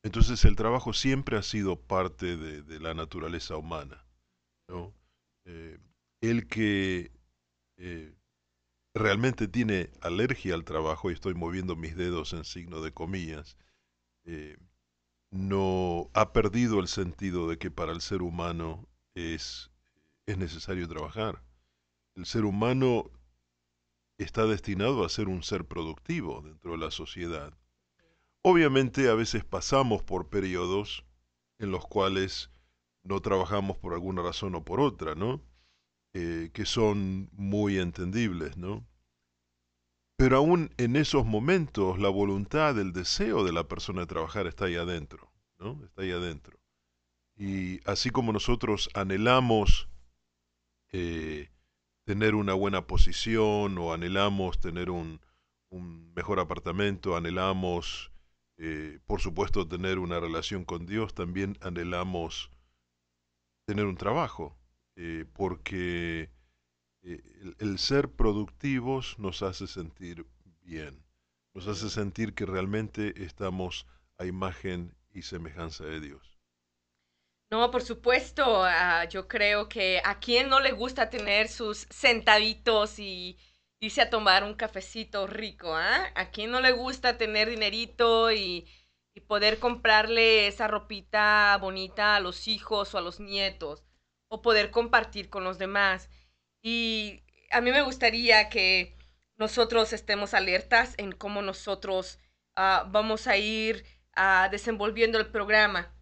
Entonces 0.02 0.44
el 0.44 0.56
trabajo 0.56 0.92
siempre 0.92 1.36
ha 1.36 1.42
sido 1.42 1.76
parte 1.80 2.36
de, 2.36 2.62
de 2.62 2.80
la 2.80 2.94
naturaleza 2.94 3.56
humana, 3.56 4.04
¿no? 4.68 4.92
El 6.20 6.48
que 6.48 7.12
realmente 8.94 9.46
tiene 9.48 9.90
alergia 10.00 10.54
al 10.54 10.64
trabajo, 10.64 11.10
y 11.10 11.14
estoy 11.14 11.34
moviendo 11.34 11.76
mis 11.76 11.96
dedos 11.96 12.32
en 12.32 12.44
signo 12.44 12.80
de 12.80 12.92
comillas, 12.92 13.56
no 15.34 16.10
ha 16.14 16.32
perdido 16.32 16.78
el 16.78 16.86
sentido 16.86 17.48
de 17.48 17.58
que 17.58 17.68
para 17.68 17.90
el 17.90 18.00
ser 18.00 18.22
humano 18.22 18.86
es, 19.16 19.72
es 20.26 20.38
necesario 20.38 20.88
trabajar. 20.88 21.42
El 22.14 22.24
ser 22.24 22.44
humano 22.44 23.10
está 24.16 24.46
destinado 24.46 25.04
a 25.04 25.08
ser 25.08 25.26
un 25.26 25.42
ser 25.42 25.64
productivo 25.64 26.40
dentro 26.40 26.70
de 26.72 26.78
la 26.78 26.92
sociedad. 26.92 27.52
Obviamente 28.42 29.08
a 29.08 29.14
veces 29.14 29.44
pasamos 29.44 30.04
por 30.04 30.28
periodos 30.28 31.04
en 31.58 31.72
los 31.72 31.84
cuales 31.84 32.50
no 33.02 33.20
trabajamos 33.20 33.76
por 33.76 33.92
alguna 33.92 34.22
razón 34.22 34.54
o 34.54 34.64
por 34.64 34.78
otra, 34.78 35.16
¿no? 35.16 35.42
Eh, 36.12 36.50
que 36.52 36.64
son 36.64 37.28
muy 37.32 37.80
entendibles, 37.80 38.56
¿no? 38.56 38.86
Pero 40.16 40.36
aún 40.36 40.70
en 40.76 40.96
esos 40.96 41.26
momentos 41.26 41.98
la 41.98 42.08
voluntad, 42.08 42.78
el 42.78 42.92
deseo 42.92 43.44
de 43.44 43.52
la 43.52 43.66
persona 43.66 44.02
de 44.02 44.06
trabajar 44.06 44.46
está 44.46 44.66
ahí 44.66 44.76
adentro, 44.76 45.32
¿no? 45.58 45.82
Está 45.84 46.02
ahí 46.02 46.12
adentro. 46.12 46.58
Y 47.36 47.80
así 47.88 48.10
como 48.10 48.32
nosotros 48.32 48.88
anhelamos 48.94 49.88
eh, 50.92 51.50
tener 52.04 52.34
una 52.36 52.54
buena 52.54 52.86
posición 52.86 53.76
o 53.78 53.92
anhelamos 53.92 54.60
tener 54.60 54.90
un, 54.90 55.20
mejor 56.14 56.38
apartamento, 56.38 57.16
anhelamos, 57.16 58.12
eh, 58.58 59.00
por 59.06 59.20
supuesto, 59.20 59.66
tener 59.66 59.98
una 59.98 60.20
relación 60.20 60.64
con 60.64 60.86
Dios, 60.86 61.14
también 61.14 61.58
anhelamos 61.60 62.52
tener 63.66 63.86
un 63.86 63.96
trabajo, 63.96 64.56
eh, 64.94 65.24
porque 65.32 66.30
eh, 67.06 67.20
el, 67.58 67.78
ser 67.78 68.08
productivos 68.10 69.18
nos 69.18 69.42
hace 69.42 69.66
sentir 69.66 70.26
bien, 70.62 71.04
nos 71.52 71.68
hace 71.68 71.90
sentir 71.90 72.34
que 72.34 72.46
realmente 72.46 73.22
estamos 73.22 73.86
a 74.16 74.24
imagen 74.24 74.96
y 75.12 75.20
semejanza 75.22 75.84
de 75.84 76.00
Dios. 76.00 76.40
No, 77.50 77.70
por 77.70 77.82
supuesto, 77.82 78.64
ah, 78.64 79.04
yo 79.04 79.28
creo 79.28 79.68
que 79.68 80.00
a 80.02 80.18
quien 80.18 80.48
no 80.48 80.60
le 80.60 80.72
gusta 80.72 81.10
tener 81.10 81.48
sus 81.48 81.86
centavitos 81.90 82.98
y 82.98 83.36
irse 83.80 84.00
a 84.00 84.08
tomar 84.08 84.42
un 84.42 84.54
cafecito 84.54 85.26
rico, 85.26 85.76
¿ah? 85.76 86.06
A 86.14 86.30
quien 86.30 86.50
no 86.50 86.62
le 86.62 86.72
gusta 86.72 87.18
tener 87.18 87.50
dinerito 87.50 88.32
y, 88.32 88.66
y 89.14 89.20
poder 89.20 89.58
comprarle 89.58 90.46
esa 90.46 90.68
ropita 90.68 91.56
bonita 91.60 92.16
a 92.16 92.20
los 92.20 92.48
hijos 92.48 92.94
o 92.94 92.98
a 92.98 93.02
los 93.02 93.20
nietos, 93.20 93.84
o 94.28 94.40
poder 94.40 94.70
compartir 94.70 95.28
con 95.28 95.44
los 95.44 95.58
demás. 95.58 96.08
Y 96.64 97.22
a 97.50 97.60
mí 97.60 97.70
me 97.70 97.82
gustaría 97.82 98.48
que 98.48 98.96
nosotros 99.36 99.92
estemos 99.92 100.32
alertas 100.32 100.94
en 100.96 101.12
cómo 101.12 101.42
nosotros 101.42 102.18
ah, 102.56 102.88
vamos 102.90 103.26
a 103.26 103.36
ir 103.36 103.84
ah, 104.16 104.48
desenvolviendo 104.50 105.18
el 105.18 105.26
programa, 105.26 105.94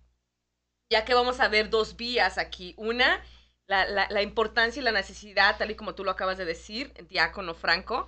ya 0.88 1.04
que 1.04 1.14
vamos 1.14 1.40
a 1.40 1.49
ver 1.49 1.69
dos 1.69 1.97
vías 1.97 2.38
aquí. 2.38 2.75
Una, 2.76 3.21
la, 3.66 4.23
importancia 4.23 4.81
y 4.81 4.85
la 4.85 4.92
necesidad, 4.92 5.59
tal 5.59 5.73
y 5.73 5.75
como 5.75 5.97
tú 5.97 6.04
lo 6.04 6.12
acabas 6.12 6.38
de 6.38 6.45
decir, 6.45 6.92
diácono 7.09 7.54
Franco, 7.54 8.07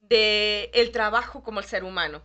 de 0.00 0.72
el 0.74 0.90
trabajo 0.90 1.44
como 1.44 1.60
el 1.60 1.66
ser 1.66 1.84
humano, 1.84 2.20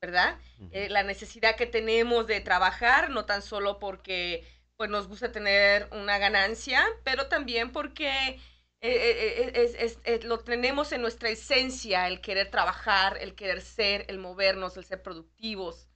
¿verdad? 0.00 0.38
Eh, 0.70 0.88
la 0.88 1.02
necesidad 1.02 1.54
que 1.54 1.66
tenemos 1.66 2.26
de 2.26 2.40
trabajar, 2.40 3.10
no 3.10 3.26
tan 3.26 3.42
solo 3.42 3.78
porque 3.78 4.46
pues 4.76 4.88
nos 4.88 5.06
gusta 5.06 5.32
tener 5.32 5.86
una 5.90 6.16
ganancia, 6.16 6.86
pero 7.04 7.26
también 7.26 7.72
porque 7.72 8.40
eh, 8.80 9.52
eh, 9.54 9.96
eh, 10.04 10.20
lo 10.22 10.38
tenemos 10.38 10.92
en 10.92 11.02
nuestra 11.02 11.30
esencia, 11.30 12.06
el 12.06 12.20
querer 12.20 12.50
trabajar, 12.50 13.18
el 13.20 13.34
querer 13.34 13.60
ser, 13.60 14.04
el 14.08 14.18
movernos, 14.18 14.76
el 14.76 14.84
ser 14.84 15.02
productivos. 15.02 15.88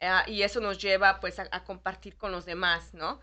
Ah, 0.00 0.24
y 0.28 0.42
eso 0.42 0.60
nos 0.60 0.78
lleva 0.78 1.18
pues 1.18 1.40
a, 1.40 1.64
compartir 1.64 2.16
con 2.16 2.30
los 2.30 2.44
demás, 2.44 2.94
¿no? 2.94 3.20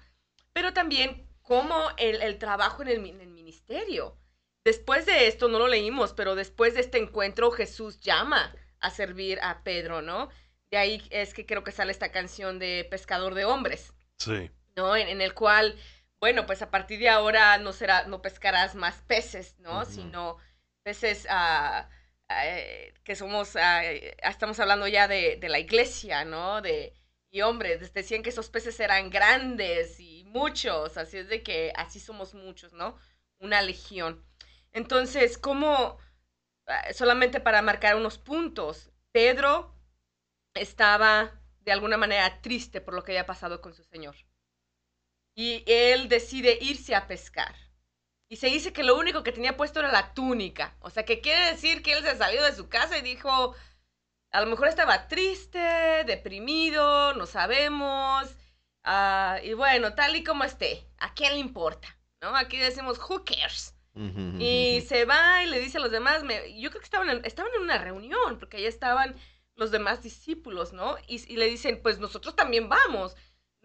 Pero 0.52 0.74
también 0.74 1.30
como 1.42 1.88
el, 1.98 2.38
trabajo 2.38 2.82
en 2.82 2.90
el, 2.90 3.00
ministerio. 3.00 4.18
Después 4.66 5.06
de 5.06 5.28
esto, 5.28 5.48
no 5.48 5.60
lo 5.60 5.68
leímos, 5.68 6.12
pero 6.12 6.36
después 6.36 6.74
de 6.74 6.82
este 6.82 6.98
encuentro 6.98 7.52
Jesús 7.52 8.02
llama 8.02 8.54
a 8.82 8.90
servir 8.90 9.40
a 9.42 9.64
Pedro, 9.64 10.02
¿no? 10.02 10.30
De 10.72 10.78
ahí 10.78 11.02
es 11.12 11.34
que 11.34 11.46
creo 11.46 11.64
que 11.64 11.72
sale 11.72 11.92
esta 11.92 12.12
canción 12.12 12.60
de 12.60 12.86
Pescador 12.90 13.36
de 13.36 13.46
Hombres. 13.46 13.94
Sí. 14.18 14.52
¿No? 14.76 14.94
en 14.98 15.22
el 15.22 15.34
cual 15.34 15.80
bueno, 16.26 16.48
pues 16.48 16.64
a 16.64 16.72
partir 16.72 16.98
de 16.98 17.08
ahora 17.08 17.60
no 17.60 17.72
será, 17.72 18.08
no 18.08 18.20
pescarás 18.24 18.74
más 18.74 18.96
peces, 19.04 19.60
¿no? 19.60 19.86
Sino 19.86 20.38
peces 20.82 21.28
ah, 21.30 21.88
eh, 22.30 22.96
que 23.04 23.16
somos, 23.16 23.56
ah, 23.56 23.86
eh, 23.86 24.18
estamos 24.24 24.60
hablando 24.60 24.88
ya 24.88 25.08
de, 25.08 25.38
la 25.48 25.60
iglesia, 25.60 26.26
¿no? 26.26 26.64
De, 26.64 26.96
y 27.30 27.42
hombre, 27.42 27.78
decían 27.78 28.24
que 28.24 28.32
esos 28.32 28.50
peces 28.50 28.80
eran 28.80 29.12
grandes 29.12 30.00
y 30.00 30.24
muchos, 30.24 30.98
así 30.98 31.18
es 31.18 31.30
de 31.30 31.44
que 31.44 31.72
así 31.76 32.00
somos 32.00 32.34
muchos, 32.34 32.74
¿no? 32.74 32.98
Una 33.38 33.62
legión. 33.62 34.26
Entonces, 34.74 35.38
¿cómo, 35.38 36.00
ah, 36.66 36.92
solamente 36.94 37.40
para 37.40 37.62
marcar 37.62 37.98
unos 37.98 38.18
puntos, 38.18 38.90
Pedro 39.12 39.76
estaba 40.56 41.40
de 41.60 41.72
alguna 41.72 41.98
manera 41.98 42.42
triste 42.42 42.82
por 42.82 42.96
lo 42.96 43.04
que 43.04 43.12
había 43.12 43.28
pasado 43.28 43.62
con 43.62 43.76
su 43.76 43.84
Señor 43.84 44.16
y 45.36 45.64
él 45.68 46.08
decide 46.10 46.58
irse 46.62 46.96
a 46.96 47.08
pescar. 47.08 47.56
Y 48.28 48.38
se 48.38 48.48
dice 48.48 48.74
que 48.74 48.84
lo 48.84 48.98
único 48.98 49.22
que 49.22 49.32
tenía 49.32 49.56
puesto 49.56 49.80
era 49.80 49.92
la 49.92 50.14
túnica. 50.14 50.76
O 50.80 50.90
sea, 50.90 51.06
que 51.06 51.22
quiere 51.22 51.52
decir 51.52 51.84
que 51.84 51.94
él 51.94 52.04
se 52.04 52.18
salió 52.18 52.44
de 52.44 52.56
su 52.56 52.70
casa 52.70 52.98
y 52.98 53.02
dijo, 53.02 53.54
a 54.32 54.42
lo 54.42 54.48
mejor 54.48 54.68
estaba 54.68 55.08
triste, 55.08 56.04
deprimido, 56.06 57.14
no 57.14 57.26
sabemos. 57.28 58.36
Ah, 58.84 59.40
y 59.44 59.54
bueno, 59.54 59.94
tal 59.94 60.16
y 60.16 60.24
como 60.24 60.44
esté, 60.44 60.88
¿a 60.98 61.14
quién 61.14 61.34
le 61.34 61.40
importa? 61.40 61.88
¿No? 62.22 62.36
Aquí 62.36 62.58
decimos, 62.58 62.98
who 62.98 63.24
cares? 63.26 63.74
Y 64.40 64.82
se 64.90 65.06
va 65.06 65.44
y 65.44 65.48
le 65.48 65.60
dice 65.60 65.78
a 65.78 65.82
los 65.82 65.92
demás, 65.92 66.22
yo 66.58 66.70
creo 66.70 66.82
que 66.82 66.86
estaban 66.86 67.10
en, 67.10 67.24
estaban 67.24 67.52
en 67.56 67.62
una 67.62 67.78
reunión, 67.78 68.38
porque 68.40 68.58
ahí 68.58 68.66
estaban 68.66 69.16
los 69.56 69.72
demás 69.72 70.04
discípulos, 70.04 70.74
¿no? 70.74 70.98
Y, 71.08 71.32
y 71.32 71.38
le 71.38 71.46
dicen, 71.46 71.80
pues 71.82 72.00
nosotros 72.00 72.36
también 72.36 72.68
vamos. 72.68 73.16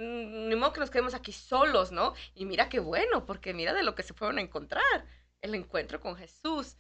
Mm, 0.01 0.49
ni 0.49 0.57
modo 0.57 0.73
que 0.73 0.81
nos 0.81 0.91
quedemos 0.91 1.13
aquí 1.13 1.31
solos, 1.31 1.93
¿no? 1.93 2.15
Y 2.35 2.47
mira 2.47 2.71
qué 2.71 2.81
bueno, 2.81 3.27
porque 3.27 3.53
mira 3.53 3.75
de 3.75 3.83
lo 3.83 3.95
que 3.95 4.03
se 4.03 4.15
fueron 4.15 4.39
a 4.39 4.41
encontrar, 4.41 5.07
el 5.43 5.55
encuentro 5.55 6.01
con 6.01 6.17
Jesús. 6.17 6.79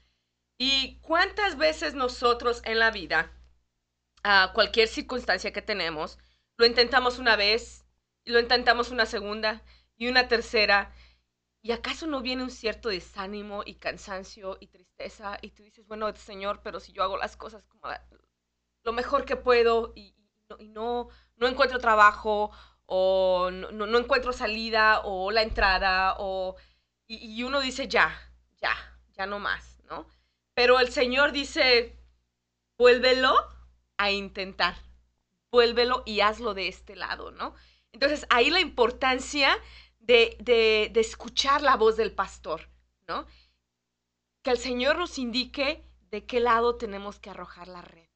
Y 0.58 0.98
cuántas 1.02 1.58
veces 1.58 1.92
nosotros 1.94 2.62
en 2.64 2.78
la 2.78 2.90
vida, 2.90 3.30
a 4.22 4.52
cualquier 4.54 4.88
circunstancia 4.88 5.52
que 5.52 5.60
tenemos, 5.60 6.18
lo 6.56 6.64
intentamos 6.64 7.18
una 7.18 7.36
vez, 7.36 7.84
lo 8.24 8.40
intentamos 8.40 8.90
una 8.90 9.04
segunda 9.04 9.62
y 9.96 10.08
una 10.08 10.26
tercera, 10.26 10.94
y 11.62 11.72
acaso 11.72 12.06
no 12.06 12.22
viene 12.22 12.42
un 12.42 12.50
cierto 12.50 12.88
desánimo 12.88 13.62
y 13.66 13.74
cansancio 13.74 14.56
y 14.60 14.68
tristeza, 14.68 15.36
y 15.42 15.50
tú 15.50 15.62
dices, 15.62 15.86
bueno, 15.86 16.10
Señor, 16.16 16.62
pero 16.62 16.80
si 16.80 16.92
yo 16.92 17.02
hago 17.02 17.18
las 17.18 17.36
cosas 17.36 17.66
como 17.66 17.92
lo 18.82 18.92
mejor 18.92 19.26
que 19.26 19.36
puedo 19.36 19.92
y, 19.94 20.14
y 20.58 20.68
no, 20.68 21.08
no 21.36 21.46
encuentro 21.46 21.78
trabajo 21.78 22.50
o 22.92 23.50
no, 23.52 23.98
encuentro 23.98 24.32
salida 24.32 25.02
o 25.04 25.30
la 25.30 25.42
entrada 25.42 26.16
o 26.18 26.56
y, 27.06 27.42
uno 27.44 27.60
dice 27.60 27.86
ya, 27.88 28.12
ya, 28.60 28.72
ya 29.12 29.26
no 29.26 29.38
más, 29.38 29.80
¿no? 29.88 30.06
Pero 30.54 30.78
el 30.80 30.92
Señor 30.92 31.32
dice, 31.32 31.96
vuélvelo 32.78 33.32
a 33.96 34.10
intentar, 34.10 34.76
vuélvelo 35.52 36.02
y 36.04 36.20
hazlo 36.20 36.52
de 36.54 36.66
este 36.66 36.96
lado, 36.96 37.30
¿no? 37.30 37.54
Entonces 37.92 38.26
ahí 38.28 38.50
la 38.50 38.60
importancia 38.60 39.56
de, 39.98 40.36
de, 40.40 40.90
de 40.92 41.00
escuchar 41.00 41.62
la 41.62 41.76
voz 41.76 41.96
del 41.96 42.12
pastor, 42.12 42.68
¿no? 43.06 43.26
Que 44.42 44.50
el 44.50 44.58
Señor 44.58 44.98
nos 44.98 45.18
indique 45.18 45.84
de 46.10 46.26
qué 46.26 46.40
lado 46.40 46.76
tenemos 46.76 47.20
que 47.20 47.30
arrojar 47.30 47.68
la 47.68 47.82
red 47.82 48.08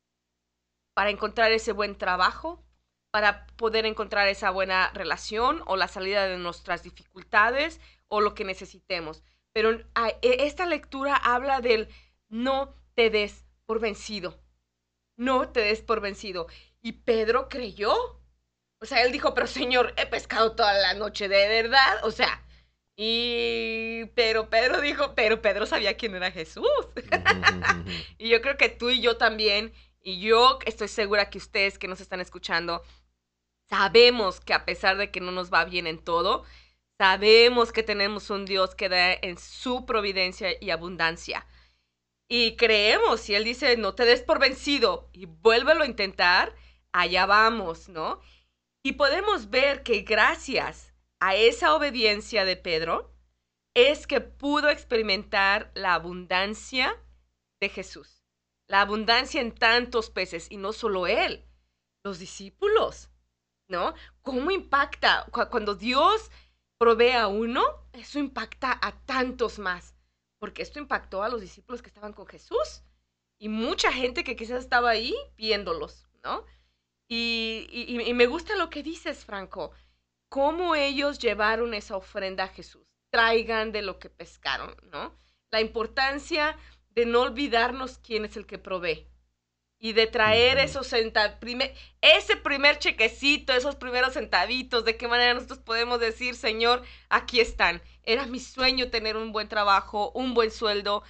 para 0.94 1.10
encontrar 1.10 1.52
ese 1.52 1.72
buen 1.72 1.96
trabajo, 1.96 2.64
para 3.14 3.46
poder 3.46 3.86
encontrar 3.86 4.26
esa 4.26 4.50
buena 4.50 4.90
relación 4.92 5.62
o 5.66 5.76
la 5.76 5.86
salida 5.86 6.26
de 6.26 6.36
nuestras 6.36 6.82
dificultades 6.82 7.80
o 8.08 8.20
lo 8.20 8.34
que 8.34 8.42
necesitemos. 8.42 9.22
Pero 9.52 9.70
e, 9.70 9.84
esta 10.20 10.66
lectura 10.66 11.14
habla 11.14 11.60
del 11.60 11.86
no 12.28 12.74
te 12.96 13.10
des 13.10 13.46
por 13.66 13.78
vencido. 13.78 14.42
No 15.16 15.48
te 15.50 15.60
des 15.60 15.80
por 15.80 16.00
vencido. 16.00 16.48
Y 16.82 16.90
Pedro 16.90 17.48
creyó. 17.48 17.94
O 18.80 18.84
sea, 18.84 19.04
él 19.04 19.12
dijo, 19.12 19.32
pero 19.32 19.46
Señor, 19.46 19.94
he 19.96 20.06
pescado 20.06 20.56
toda 20.56 20.74
la 20.74 20.94
noche, 20.94 21.28
¿de 21.28 21.46
verdad? 21.46 22.00
O 22.02 22.10
sea, 22.10 22.42
y 22.96 24.06
pero 24.16 24.50
Pedro 24.50 24.80
dijo, 24.80 25.14
pero 25.14 25.40
Pedro 25.40 25.66
sabía 25.66 25.96
quién 25.96 26.16
era 26.16 26.32
Jesús. 26.32 26.66
y 28.18 28.28
yo 28.28 28.42
creo 28.42 28.56
que 28.56 28.70
tú 28.70 28.90
y 28.90 29.00
yo 29.00 29.18
también, 29.18 29.72
y 30.02 30.18
yo 30.18 30.58
estoy 30.66 30.88
segura 30.88 31.30
que 31.30 31.38
ustedes 31.38 31.78
que 31.78 31.86
nos 31.86 32.00
están 32.00 32.20
escuchando, 32.20 32.82
Sabemos 33.68 34.40
que 34.40 34.54
a 34.54 34.64
pesar 34.64 34.96
de 34.96 35.10
que 35.10 35.20
no 35.20 35.32
nos 35.32 35.52
va 35.52 35.64
bien 35.64 35.86
en 35.86 36.02
todo, 36.02 36.44
sabemos 36.98 37.72
que 37.72 37.82
tenemos 37.82 38.30
un 38.30 38.44
Dios 38.44 38.74
que 38.74 38.88
da 38.88 39.12
en 39.12 39.38
su 39.38 39.86
providencia 39.86 40.50
y 40.60 40.70
abundancia. 40.70 41.46
Y 42.28 42.56
creemos, 42.56 43.20
si 43.20 43.34
Él 43.34 43.44
dice, 43.44 43.76
no 43.76 43.94
te 43.94 44.04
des 44.04 44.22
por 44.22 44.38
vencido 44.38 45.08
y 45.12 45.26
vuélvelo 45.26 45.84
a 45.84 45.86
intentar, 45.86 46.54
allá 46.92 47.26
vamos, 47.26 47.88
¿no? 47.88 48.20
Y 48.82 48.92
podemos 48.92 49.50
ver 49.50 49.82
que 49.82 50.02
gracias 50.02 50.92
a 51.20 51.34
esa 51.34 51.74
obediencia 51.74 52.44
de 52.44 52.56
Pedro, 52.56 53.14
es 53.74 54.06
que 54.06 54.20
pudo 54.20 54.68
experimentar 54.68 55.72
la 55.74 55.94
abundancia 55.94 56.96
de 57.60 57.68
Jesús. 57.68 58.24
La 58.68 58.82
abundancia 58.82 59.40
en 59.40 59.52
tantos 59.52 60.10
peces, 60.10 60.50
y 60.50 60.56
no 60.56 60.72
solo 60.72 61.06
él, 61.06 61.44
los 62.04 62.18
discípulos. 62.18 63.10
¿No? 63.74 63.94
¿Cómo 64.22 64.52
impacta? 64.52 65.26
Cuando 65.50 65.74
Dios 65.74 66.30
provee 66.78 67.10
a 67.10 67.26
uno, 67.26 67.62
eso 67.92 68.20
impacta 68.20 68.78
a 68.80 68.92
tantos 69.04 69.58
más, 69.58 69.96
porque 70.38 70.62
esto 70.62 70.78
impactó 70.78 71.24
a 71.24 71.28
los 71.28 71.40
discípulos 71.40 71.82
que 71.82 71.88
estaban 71.88 72.12
con 72.12 72.26
Jesús 72.26 72.84
y 73.36 73.48
mucha 73.48 73.92
gente 73.92 74.22
que 74.22 74.36
quizás 74.36 74.60
estaba 74.60 74.90
ahí 74.90 75.12
viéndolos, 75.36 76.06
¿no? 76.22 76.44
Y, 77.08 77.66
y, 77.70 78.14
me 78.14 78.26
gusta 78.26 78.56
lo 78.56 78.70
que 78.70 78.82
dices, 78.82 79.24
Franco, 79.24 79.72
cómo 80.28 80.74
ellos 80.76 81.18
llevaron 81.18 81.74
esa 81.74 81.96
ofrenda 81.96 82.44
a 82.44 82.48
Jesús, 82.48 82.86
traigan 83.10 83.72
de 83.72 83.82
lo 83.82 83.98
que 83.98 84.08
pescaron, 84.08 84.74
¿no? 84.84 85.18
La 85.50 85.60
importancia 85.60 86.56
de 86.90 87.06
no 87.06 87.22
olvidarnos 87.22 87.98
quién 87.98 88.24
es 88.24 88.36
el 88.36 88.46
que 88.46 88.58
provee 88.58 89.08
y 89.84 89.92
de 89.92 90.06
traer 90.06 90.56
esos 90.56 90.86
centavitos, 90.86 91.68
ese 92.00 92.36
primer 92.36 92.78
chequecito, 92.78 93.52
esos 93.52 93.76
primeros 93.76 94.14
centavitos, 94.14 94.82
de 94.86 94.96
qué 94.96 95.08
manera 95.08 95.34
nosotros 95.34 95.58
podemos 95.58 96.00
decir, 96.00 96.36
Señor, 96.36 96.82
aquí 97.10 97.38
están. 97.38 97.82
Era 98.02 98.24
mi 98.24 98.40
sueño 98.40 98.88
tener 98.88 99.14
un 99.18 99.30
buen 99.30 99.46
trabajo, 99.46 100.10
un 100.12 100.32
buen 100.32 100.50
sueldo, 100.50 101.02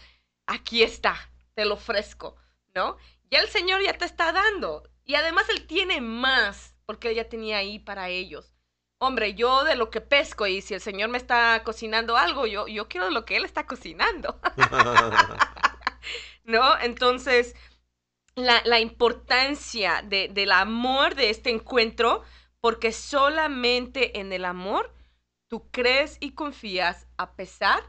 aquí 0.46 0.82
está, 0.82 1.14
te 1.54 1.64
lo 1.64 1.74
ofrezco, 1.74 2.34
¿no? 2.74 2.96
Ya 3.30 3.38
el 3.38 3.48
Señor 3.48 3.80
ya 3.80 3.96
te 3.96 4.06
está 4.06 4.32
dando. 4.32 4.82
Y 5.04 5.14
además 5.14 5.48
Él 5.50 5.68
tiene 5.68 6.00
más, 6.00 6.74
porque 6.84 7.10
Él 7.10 7.14
ya 7.14 7.28
tenía 7.28 7.58
ahí 7.58 7.78
para 7.78 8.08
ellos. 8.08 8.56
Hombre, 8.98 9.34
yo 9.34 9.62
de 9.62 9.76
lo 9.76 9.88
que 9.90 10.00
pesco 10.00 10.48
y 10.48 10.62
si 10.62 10.74
el 10.74 10.80
Señor 10.80 11.10
me 11.10 11.18
está 11.18 11.62
cocinando 11.62 12.16
algo, 12.16 12.44
yo, 12.46 12.66
yo 12.66 12.88
quiero 12.88 13.08
lo 13.10 13.24
que 13.24 13.37
Él 13.37 13.44
está 13.44 13.68
cocinando. 13.68 14.40
¿No? 16.42 16.76
Entonces, 16.80 17.54
la, 18.36 18.62
la 18.64 18.80
importancia 18.80 20.02
de, 20.02 20.28
del 20.28 20.52
amor 20.52 21.14
de 21.14 21.30
este 21.30 21.50
encuentro, 21.50 22.22
porque 22.60 22.92
solamente 22.92 24.18
en 24.18 24.32
el 24.32 24.44
amor 24.44 24.94
tú 25.48 25.70
crees 25.70 26.16
y 26.20 26.32
confías 26.32 27.06
a 27.16 27.36
pesar 27.36 27.82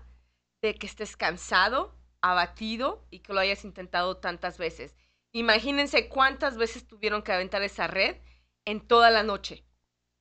de 0.61 0.75
que 0.75 0.87
estés 0.87 1.17
cansado, 1.17 1.95
abatido 2.21 3.05
y 3.09 3.19
que 3.19 3.33
lo 3.33 3.39
hayas 3.39 3.65
intentado 3.65 4.17
tantas 4.17 4.57
veces. 4.57 4.95
Imagínense 5.31 6.09
cuántas 6.09 6.57
veces 6.57 6.87
tuvieron 6.87 7.21
que 7.21 7.31
aventar 7.31 7.61
esa 7.63 7.87
red 7.87 8.17
en 8.65 8.87
toda 8.87 9.09
la 9.09 9.23
noche 9.23 9.65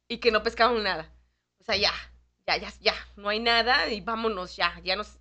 y 0.09 0.19
que 0.19 0.31
no 0.31 0.43
pescaban 0.43 0.83
nada. 0.83 1.13
O 1.61 1.65
sea, 1.65 1.77
ya, 1.77 1.93
ya, 2.47 2.57
ya, 2.57 2.73
ya, 2.81 2.95
no 3.17 3.29
hay 3.29 3.41
nada 3.41 3.89
y 3.91 4.01
vámonos 4.01 4.57
ya, 4.57 4.81
ya 4.85 4.97
nos... 4.97 5.19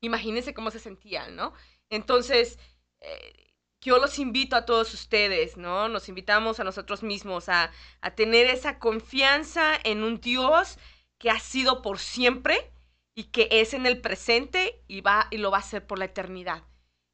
Imagínense 0.00 0.52
cómo 0.54 0.70
se 0.70 0.80
sentían, 0.80 1.36
¿no? 1.36 1.54
Entonces, 1.88 2.58
eh, 3.00 3.51
yo 3.82 3.98
los 3.98 4.18
invito 4.18 4.54
a 4.54 4.64
todos 4.64 4.94
ustedes, 4.94 5.56
¿no? 5.56 5.88
Nos 5.88 6.08
invitamos 6.08 6.60
a 6.60 6.64
nosotros 6.64 7.02
mismos 7.02 7.48
a, 7.48 7.72
a 8.00 8.10
tener 8.12 8.46
esa 8.46 8.78
confianza 8.78 9.74
en 9.82 10.04
un 10.04 10.20
Dios 10.20 10.78
que 11.18 11.30
ha 11.30 11.40
sido 11.40 11.82
por 11.82 11.98
siempre 11.98 12.70
y 13.14 13.24
que 13.24 13.48
es 13.50 13.74
en 13.74 13.84
el 13.86 14.00
presente 14.00 14.82
y, 14.86 15.00
va, 15.00 15.26
y 15.30 15.38
lo 15.38 15.50
va 15.50 15.58
a 15.58 15.62
ser 15.62 15.86
por 15.86 15.98
la 15.98 16.06
eternidad. 16.06 16.62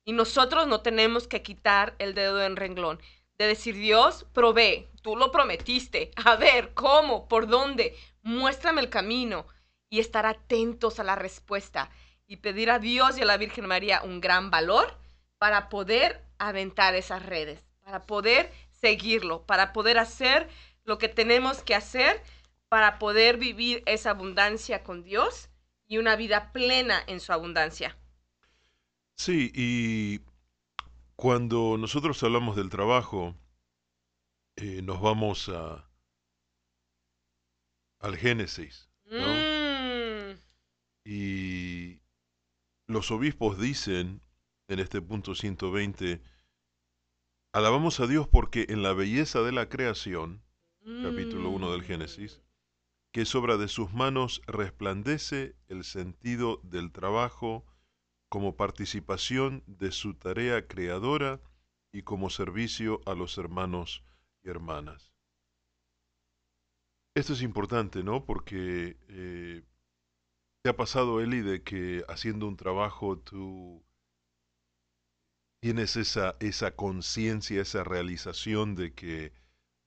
Y 0.04 0.12
nosotros 0.12 0.66
no 0.66 0.82
tenemos 0.82 1.26
que 1.26 1.42
quitar 1.42 1.96
el 1.98 2.14
dedo 2.14 2.42
en 2.42 2.56
renglón 2.56 3.00
de 3.38 3.46
decir, 3.46 3.74
Dios, 3.74 4.26
provee, 4.32 4.88
tú 5.02 5.16
lo 5.16 5.30
prometiste, 5.30 6.10
a 6.24 6.36
ver, 6.36 6.74
¿cómo? 6.74 7.28
¿Por 7.28 7.46
dónde? 7.46 7.96
Muéstrame 8.22 8.80
el 8.80 8.90
camino 8.90 9.46
y 9.88 10.00
estar 10.00 10.26
atentos 10.26 11.00
a 11.00 11.04
la 11.04 11.14
respuesta 11.14 11.90
y 12.26 12.36
pedir 12.36 12.70
a 12.70 12.78
Dios 12.78 13.16
y 13.16 13.22
a 13.22 13.24
la 13.24 13.38
Virgen 13.38 13.66
María 13.66 14.02
un 14.02 14.20
gran 14.20 14.50
valor 14.50 14.98
para 15.38 15.68
poder 15.68 16.27
aventar 16.38 16.94
esas 16.94 17.24
redes, 17.24 17.64
para 17.84 18.06
poder 18.06 18.52
seguirlo, 18.70 19.44
para 19.46 19.72
poder 19.72 19.98
hacer 19.98 20.48
lo 20.84 20.98
que 20.98 21.08
tenemos 21.08 21.62
que 21.62 21.74
hacer 21.74 22.22
para 22.68 22.98
poder 22.98 23.38
vivir 23.38 23.82
esa 23.86 24.10
abundancia 24.10 24.82
con 24.82 25.02
Dios 25.02 25.50
y 25.86 25.98
una 25.98 26.16
vida 26.16 26.52
plena 26.52 27.02
en 27.06 27.20
su 27.20 27.32
abundancia. 27.32 27.96
Sí, 29.16 29.50
y 29.54 30.20
cuando 31.16 31.76
nosotros 31.78 32.22
hablamos 32.22 32.56
del 32.56 32.70
trabajo, 32.70 33.34
eh, 34.56 34.82
nos 34.82 35.00
vamos 35.00 35.48
a, 35.48 35.88
al 38.00 38.16
Génesis, 38.16 38.88
¿no? 39.04 39.26
Mm, 39.26 40.38
Y 41.04 42.00
los 42.86 43.10
obispos 43.10 43.58
dicen 43.58 44.22
en 44.68 44.80
este 44.80 45.00
punto 45.00 45.34
120, 45.34 46.20
alabamos 47.52 48.00
a 48.00 48.06
Dios 48.06 48.28
porque 48.28 48.66
en 48.68 48.82
la 48.82 48.92
belleza 48.92 49.40
de 49.42 49.52
la 49.52 49.68
creación, 49.68 50.42
capítulo 51.02 51.50
1 51.50 51.72
del 51.72 51.80
mm. 51.80 51.84
Génesis, 51.84 52.42
que 53.12 53.22
es 53.22 53.34
obra 53.34 53.56
de 53.56 53.68
sus 53.68 53.92
manos 53.94 54.42
resplandece 54.46 55.56
el 55.68 55.84
sentido 55.84 56.60
del 56.62 56.92
trabajo 56.92 57.64
como 58.28 58.56
participación 58.56 59.64
de 59.66 59.90
su 59.90 60.14
tarea 60.14 60.66
creadora 60.66 61.40
y 61.90 62.02
como 62.02 62.28
servicio 62.28 63.00
a 63.06 63.14
los 63.14 63.38
hermanos 63.38 64.04
y 64.42 64.50
hermanas. 64.50 65.10
Esto 67.14 67.32
es 67.32 67.40
importante, 67.40 68.04
¿no? 68.04 68.26
Porque 68.26 68.98
eh, 69.08 69.62
te 70.62 70.70
ha 70.70 70.76
pasado, 70.76 71.22
Eli, 71.22 71.40
de 71.40 71.62
que 71.62 72.04
haciendo 72.06 72.46
un 72.46 72.56
trabajo 72.56 73.18
tú 73.18 73.82
tienes 75.60 75.96
esa, 75.96 76.36
esa 76.40 76.74
conciencia, 76.76 77.62
esa 77.62 77.84
realización 77.84 78.74
de 78.74 78.94
que 78.94 79.32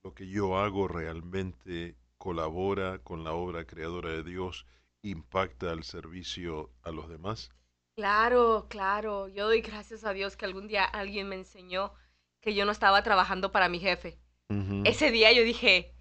lo 0.02 0.14
que 0.14 0.28
yo 0.28 0.58
hago 0.58 0.88
realmente 0.88 1.96
colabora 2.18 2.98
con 3.00 3.24
la 3.24 3.32
obra 3.32 3.66
creadora 3.66 4.10
de 4.10 4.22
Dios, 4.22 4.66
impacta 5.02 5.70
al 5.70 5.84
servicio 5.84 6.70
a 6.82 6.90
los 6.92 7.08
demás. 7.08 7.50
Claro, 7.96 8.66
claro. 8.68 9.28
Yo 9.28 9.46
doy 9.46 9.60
gracias 9.60 10.04
a 10.04 10.12
Dios 10.12 10.36
que 10.36 10.44
algún 10.44 10.68
día 10.68 10.84
alguien 10.84 11.28
me 11.28 11.36
enseñó 11.36 11.92
que 12.40 12.54
yo 12.54 12.64
no 12.64 12.72
estaba 12.72 13.02
trabajando 13.02 13.52
para 13.52 13.68
mi 13.68 13.80
jefe. 13.80 14.18
Ese 14.84 15.10
día 15.10 15.32
yo 15.32 15.42
dije, 15.44 15.94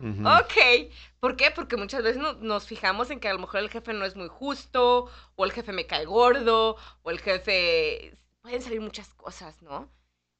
ujú, 0.00 0.26
ok. 0.26 0.90
¿Por 1.20 1.36
qué? 1.36 1.50
Porque 1.50 1.76
muchas 1.76 2.02
veces 2.02 2.20
no- 2.20 2.34
nos 2.34 2.66
fijamos 2.66 3.10
en 3.10 3.20
que 3.20 3.28
a 3.28 3.32
lo 3.34 3.38
mejor 3.40 3.60
el 3.60 3.70
jefe 3.70 3.92
no 3.92 4.04
es 4.04 4.16
muy 4.16 4.28
justo, 4.28 5.08
o 5.36 5.44
el 5.44 5.52
jefe 5.52 5.72
me 5.72 5.86
cae 5.86 6.04
gordo, 6.04 6.76
o 7.02 7.10
el 7.10 7.20
jefe... 7.20 8.18
Pueden 8.42 8.60
salir 8.62 8.80
muchas 8.80 9.14
cosas, 9.14 9.62
¿no? 9.62 9.88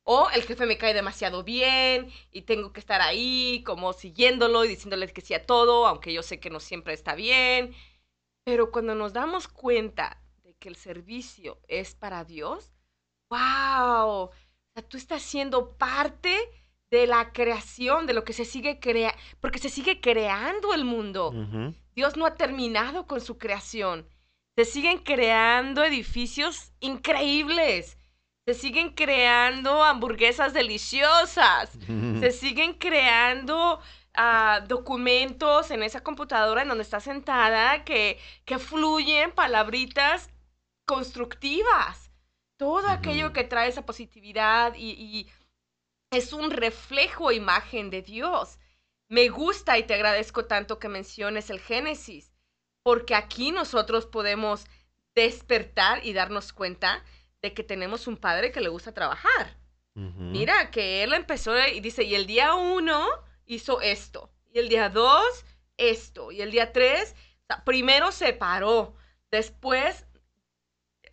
O 0.05 0.29
el 0.31 0.43
jefe 0.43 0.67
me 0.67 0.79
cae 0.79 0.95
demasiado 0.95 1.45
bien 1.45 2.11
y 2.33 2.43
tengo 2.43 2.73
que 2.73 2.81
estar 2.81 3.01
ahí 3.01 3.63
como 3.65 3.93
siguiéndolo 3.93 4.65
y 4.65 4.69
diciéndole 4.69 5.13
que 5.13 5.21
sí 5.21 5.35
a 5.35 5.47
todo, 5.47 5.87
aunque 5.87 6.13
yo 6.13 6.23
sé 6.23 6.41
que 6.41 6.51
no 6.51 6.59
siempre 6.59 6.93
está 6.93 7.15
bien. 7.15 7.75
Pero 8.45 8.73
cuando 8.73 8.97
nos 8.97 9.13
damos 9.13 9.47
cuenta 9.47 10.21
de 10.43 10.55
que 10.55 10.69
el 10.69 10.75
servicio 10.77 11.61
es 11.69 11.95
para 11.95 12.25
Dios, 12.25 12.73
wow, 13.31 14.09
o 14.09 14.31
sea, 14.75 14.83
tú 14.89 14.97
estás 14.97 15.23
siendo 15.23 15.77
parte 15.77 16.37
de 16.91 17.07
la 17.07 17.33
creación, 17.33 18.07
de 18.07 18.13
lo 18.15 18.25
que 18.25 18.33
se 18.33 18.45
sigue 18.45 18.81
crea, 18.81 19.15
porque 19.41 19.61
se 19.61 19.71
sigue 19.71 20.01
creando 20.01 20.75
el 20.75 20.85
mundo. 20.85 21.31
ujú. 21.31 21.75
Dios 21.95 22.17
no 22.17 22.27
ha 22.27 22.37
terminado 22.37 23.07
con 23.07 23.21
su 23.21 23.39
creación. 23.39 24.07
Se 24.57 24.65
siguen 24.65 24.99
creando 24.99 25.83
edificios 25.83 26.73
increíbles. 26.81 27.97
Se 28.47 28.55
siguen 28.55 28.91
creando 28.91 29.83
hamburguesas 29.83 30.53
deliciosas. 30.53 31.71
Se 32.21 32.33
siguen 32.33 32.75
creando 32.75 33.81
ah, 34.15 34.61
documentos 34.69 35.71
en 35.71 35.83
esa 35.83 36.03
computadora 36.03 36.63
en 36.63 36.69
donde 36.69 36.83
está 36.83 37.01
sentada 37.01 37.85
que, 37.85 38.19
que 38.45 38.59
fluyen 38.59 39.33
palabritas 39.33 40.31
constructivas. 40.87 42.11
Todo 42.59 42.89
aquello 42.89 43.33
que 43.33 43.45
trae 43.45 43.69
esa 43.69 43.87
positividad 43.87 44.75
y, 44.75 44.91
y 44.91 45.31
es 46.11 46.33
un 46.33 46.51
reflejo 46.51 47.33
imagen 47.33 47.91
de 47.91 48.03
Dios. 48.03 48.59
Me 49.09 49.29
gusta 49.29 49.79
y 49.79 49.85
te 49.85 49.95
agradezco 49.95 50.45
tanto 50.45 50.79
que 50.79 50.89
menciones 50.89 51.51
el 51.51 51.61
Génesis, 51.61 52.32
porque 52.83 53.15
aquí 53.15 53.53
nosotros 53.53 54.07
podemos 54.07 54.67
despertar 55.15 56.05
y 56.05 56.13
darnos 56.13 56.53
cuenta 56.53 57.05
de 57.43 57.53
que 57.55 57.63
tenemos 57.63 58.07
un 58.07 58.17
padre 58.17 58.53
que 58.53 58.61
le 58.61 58.69
gusta 58.69 58.93
trabajar. 58.93 59.57
Mira, 59.95 60.71
que 60.71 61.03
él 61.03 61.13
empezó 61.13 61.55
y 61.69 61.81
dice, 61.81 62.05
y 62.05 62.15
el 62.15 62.27
día 62.27 62.55
uno 62.55 63.07
hizo 63.45 63.83
esto, 63.83 64.31
y 64.51 64.59
el 64.59 64.71
día 64.71 64.89
dos, 64.89 65.45
esto, 65.77 66.33
y 66.33 66.41
el 66.41 66.51
día 66.51 66.73
tres, 66.73 67.15
o 67.43 67.47
sea, 67.47 67.65
primero 67.65 68.11
se 68.11 68.33
paró, 68.33 68.95
después 69.31 70.07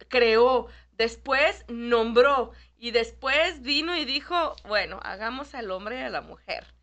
creó, 0.08 0.67
después 0.93 1.65
nombró, 1.67 2.53
y 2.77 2.91
después 2.91 3.62
vino 3.62 3.97
y 3.97 4.05
dijo, 4.05 4.55
bueno, 4.65 5.01
hagamos 5.03 5.53
al 5.55 5.71
hombre 5.71 5.99
y 5.99 6.03
a 6.03 6.10
la 6.10 6.21
mujer, 6.21 6.73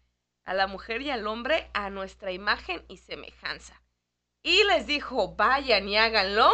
a 0.44 0.52
la 0.52 0.66
mujer 0.66 1.00
y 1.00 1.10
al 1.10 1.26
hombre 1.26 1.70
a 1.72 1.88
nuestra 1.88 2.30
imagen 2.32 2.84
y 2.88 2.98
semejanza. 2.98 3.80
Y 4.46 4.64
les 4.64 4.86
dijo, 4.86 5.36
vayan 5.36 5.88
y 5.90 5.98
háganlo 5.98 6.50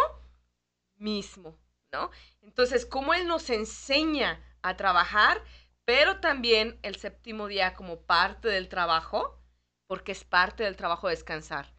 mismo, 0.96 1.58
¿no? 1.92 2.10
Entonces, 2.42 2.86
cómo 2.86 3.14
Él 3.14 3.26
nos 3.26 3.50
enseña 3.50 4.42
a 4.62 4.76
trabajar, 4.76 5.42
pero 5.84 6.20
también 6.20 6.78
el 6.82 6.96
séptimo 6.96 7.48
día 7.48 7.74
como 7.74 8.02
parte 8.02 8.48
del 8.48 8.68
trabajo, 8.68 9.38
porque 9.86 10.12
es 10.12 10.24
parte 10.24 10.64
del 10.64 10.76
trabajo 10.76 11.08
descansar. 11.08 11.74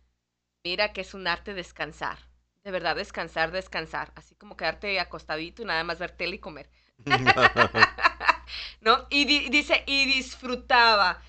Mira 0.63 0.93
que 0.93 1.02
es 1.02 1.13
un 1.13 1.28
arte 1.28 1.54
descansar. 1.54 2.19
De 2.63 2.71
verdad, 2.71 2.95
descansar, 2.95 3.52
descansar. 3.52 4.13
Así 4.15 4.36
como 4.36 4.58
quedarte 4.58 4.99
acostadito 4.99 5.63
y 5.63 5.65
nada 5.65 5.84
más 5.84 5.99
ver 5.99 6.12
tele 6.12 6.38
y 6.38 6.39
comer. 6.39 6.69
¿No? 8.82 9.08
Y 9.10 9.26
di- 9.26 9.49
dice, 9.49 9.84
y 9.88 10.06
disfrutaba 10.06 11.21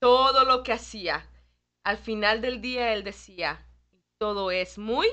todo 0.00 0.44
lo 0.44 0.62
que 0.62 0.72
hacía. 0.72 1.28
Al 1.84 1.98
final 1.98 2.40
del 2.40 2.60
día 2.60 2.92
él 2.94 3.04
decía, 3.04 3.65
todo 4.18 4.50
es 4.50 4.78
muy 4.78 5.08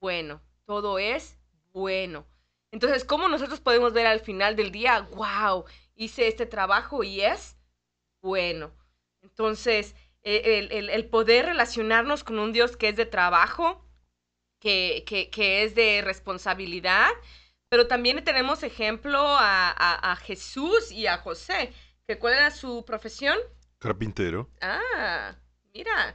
bueno, 0.00 0.40
todo 0.66 0.98
es 0.98 1.38
bueno. 1.72 2.26
Entonces, 2.70 3.04
¿cómo 3.04 3.28
nosotros 3.28 3.60
podemos 3.60 3.92
ver 3.92 4.06
al 4.06 4.20
final 4.20 4.56
del 4.56 4.70
día, 4.72 5.00
wow, 5.12 5.64
hice 5.94 6.28
este 6.28 6.46
trabajo 6.46 7.02
y 7.04 7.20
es 7.22 7.56
bueno? 8.22 8.72
Entonces, 9.22 9.94
e- 10.22 10.58
el, 10.58 10.72
el- 10.72 10.90
el 10.90 11.06
poder 11.08 11.46
relacionarnos 11.46 12.24
con 12.24 12.38
un 12.38 12.52
Dios 12.52 12.76
que 12.76 12.88
es 12.90 12.96
de 12.96 13.06
trabajo, 13.06 13.84
que, 14.60 15.04
que, 15.06 15.30
que 15.30 15.62
es 15.64 15.74
de 15.74 16.02
responsabilidad, 16.04 17.10
Pero 17.70 17.86
también 17.86 18.24
tenemos 18.24 18.62
ejemplo 18.62 19.18
a, 19.20 19.70
a- 19.70 20.12
a 20.12 20.16
Jesús 20.16 20.90
y 20.90 21.06
a 21.06 21.18
José, 21.18 21.72
que 22.06 22.18
cuál 22.18 22.34
era 22.34 22.50
su 22.50 22.84
profesión. 22.86 23.36
Carpintero. 23.78 24.50
Ah, 24.62 25.36
mira, 25.74 26.14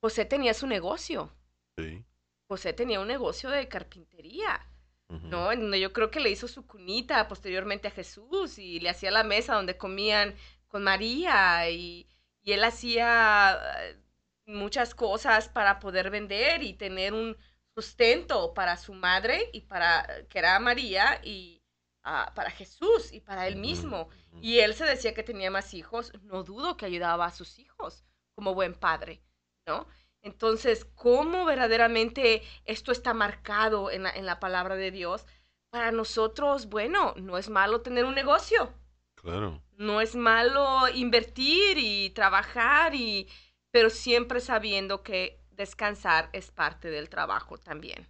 José 0.00 0.24
tenía 0.24 0.54
su 0.54 0.66
negocio. 0.66 1.32
sí, 1.76 2.04
José 2.48 2.72
tenía 2.72 3.00
un 3.00 3.08
negocio 3.08 3.50
de 3.50 3.68
carpintería. 3.68 4.64
¿no? 5.08 5.50
En 5.52 5.60
donde 5.60 5.80
yo 5.80 5.94
creo 5.94 6.10
que 6.10 6.20
le 6.20 6.28
hizo 6.28 6.48
su 6.48 6.66
cunita 6.66 7.28
posteriormente 7.28 7.88
a 7.88 7.90
Jesús 7.90 8.58
y 8.58 8.78
le 8.78 8.90
hacía 8.90 9.10
la 9.10 9.24
mesa 9.24 9.54
donde 9.54 9.78
comían 9.78 10.34
con 10.66 10.82
María 10.82 11.70
y, 11.70 12.06
y 12.42 12.52
él 12.52 12.62
hacía 12.62 13.58
eh, 13.78 13.96
muchas 14.44 14.94
cosas 14.94 15.48
para 15.48 15.78
poder 15.78 16.10
vender 16.10 16.62
y 16.62 16.74
tener 16.74 17.14
un 17.14 17.36
sustento 17.74 18.54
para 18.54 18.76
su 18.76 18.92
madre 18.92 19.50
y 19.52 19.60
para, 19.62 20.26
que 20.28 20.38
era 20.38 20.58
María, 20.58 21.20
y 21.22 21.62
ah, 22.02 22.32
para 22.34 22.50
Jesús 22.50 23.12
y 23.12 23.20
para 23.20 23.46
él 23.46 23.56
mismo. 23.56 24.08
Y 24.40 24.58
él 24.58 24.74
se 24.74 24.84
decía 24.84 25.14
que 25.14 25.22
tenía 25.22 25.50
más 25.50 25.74
hijos, 25.74 26.12
no 26.22 26.42
dudo 26.42 26.76
que 26.76 26.86
ayudaba 26.86 27.26
a 27.26 27.30
sus 27.30 27.58
hijos 27.58 28.04
como 28.34 28.54
buen 28.54 28.74
padre, 28.74 29.22
¿no? 29.68 29.86
Entonces, 30.22 30.84
¿cómo 30.96 31.44
verdaderamente 31.44 32.42
esto 32.64 32.92
está 32.92 33.14
marcado 33.14 33.90
en 33.92 34.02
la, 34.04 34.10
en 34.10 34.26
la 34.26 34.40
palabra 34.40 34.76
de 34.76 34.90
Dios? 34.90 35.26
Para 35.70 35.92
nosotros, 35.92 36.68
bueno, 36.68 37.14
no 37.16 37.38
es 37.38 37.48
malo 37.50 37.82
tener 37.82 38.04
un 38.04 38.14
negocio, 38.16 38.74
Claro. 39.16 39.62
no 39.78 40.00
es 40.02 40.14
malo 40.16 40.88
invertir 40.94 41.78
y 41.78 42.10
trabajar, 42.10 42.94
y, 42.94 43.28
pero 43.70 43.90
siempre 43.90 44.40
sabiendo 44.40 45.02
que 45.02 45.40
descansar 45.50 46.28
es 46.32 46.50
parte 46.50 46.90
del 46.90 47.08
trabajo 47.08 47.58
también. 47.58 48.08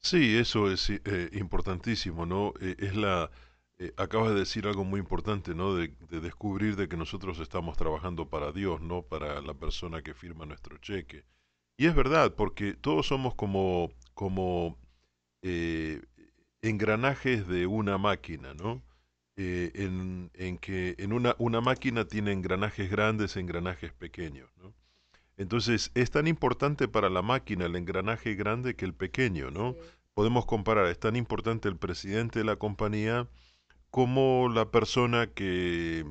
Sí, 0.00 0.36
eso 0.38 0.70
es 0.70 0.90
eh, 0.90 1.30
importantísimo, 1.32 2.24
¿no? 2.26 2.54
Eh, 2.60 2.76
es 2.78 2.96
la, 2.96 3.30
eh, 3.78 3.92
acabas 3.96 4.30
de 4.30 4.40
decir 4.40 4.66
algo 4.66 4.84
muy 4.84 5.00
importante, 5.00 5.54
¿no? 5.54 5.74
De, 5.74 5.94
de 6.10 6.20
descubrir 6.20 6.76
de 6.76 6.88
que 6.88 6.96
nosotros 6.96 7.38
estamos 7.38 7.76
trabajando 7.76 8.28
para 8.28 8.52
Dios, 8.52 8.80
no 8.80 9.02
para 9.02 9.40
la 9.40 9.54
persona 9.54 10.02
que 10.02 10.14
firma 10.14 10.46
nuestro 10.46 10.78
cheque. 10.78 11.24
Y 11.76 11.86
es 11.86 11.94
verdad, 11.94 12.34
porque 12.34 12.74
todos 12.74 13.06
somos 13.06 13.34
como, 13.36 13.90
como 14.14 14.76
eh, 15.42 16.02
engranajes 16.60 17.46
de 17.46 17.66
una 17.66 17.98
máquina, 17.98 18.52
¿no? 18.54 18.82
Eh, 19.36 19.70
en, 19.76 20.32
en 20.34 20.58
que 20.58 20.96
en 20.98 21.12
una, 21.12 21.36
una 21.38 21.60
máquina 21.60 22.04
tiene 22.04 22.32
engranajes 22.32 22.90
grandes, 22.90 23.36
engranajes 23.36 23.92
pequeños, 23.92 24.50
¿no? 24.56 24.74
Entonces 25.36 25.92
es 25.94 26.10
tan 26.10 26.26
importante 26.26 26.88
para 26.88 27.08
la 27.08 27.22
máquina 27.22 27.66
el 27.66 27.76
engranaje 27.76 28.34
grande 28.34 28.74
que 28.74 28.84
el 28.84 28.94
pequeño, 28.94 29.52
¿no? 29.52 29.76
Podemos 30.14 30.46
comparar, 30.46 30.86
es 30.86 30.98
tan 30.98 31.14
importante 31.14 31.68
el 31.68 31.76
presidente 31.76 32.40
de 32.40 32.44
la 32.44 32.56
compañía 32.56 33.28
como 33.90 34.48
la 34.52 34.70
persona 34.70 35.28
que 35.28 36.04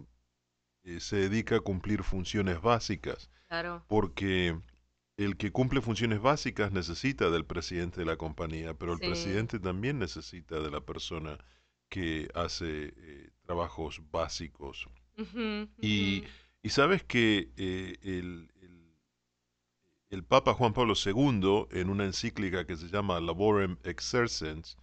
eh, 0.83 0.99
se 0.99 1.17
dedica 1.17 1.57
a 1.57 1.61
cumplir 1.61 2.03
funciones 2.03 2.61
básicas, 2.61 3.29
Claro. 3.47 3.83
porque 3.87 4.59
el 5.17 5.37
que 5.37 5.51
cumple 5.51 5.81
funciones 5.81 6.21
básicas 6.21 6.71
necesita 6.71 7.29
del 7.29 7.45
presidente 7.45 7.99
de 8.01 8.05
la 8.05 8.17
compañía, 8.17 8.73
pero 8.73 8.93
el 8.93 8.99
Sí. 8.99 9.05
presidente 9.05 9.59
también 9.59 9.99
necesita 9.99 10.59
de 10.59 10.69
la 10.71 10.81
persona 10.81 11.37
que 11.89 12.29
hace 12.35 12.93
eh, 12.97 13.29
trabajos 13.45 14.01
básicos. 14.11 14.87
Y, 15.81 16.23
sabes 16.69 17.01
que 17.03 17.49
eh, 17.57 17.97
el, 18.03 18.51
el- 18.61 18.93
el 20.09 20.23
Papa 20.23 20.53
Juan 20.53 20.73
Pablo 20.73 20.93
II, 20.95 21.67
en 21.71 21.89
una 21.89 22.05
encíclica 22.05 22.65
que 22.65 22.75
se 22.77 22.87
llama 22.87 23.19
Laborem 23.19 23.77
Exercens, 23.83 24.77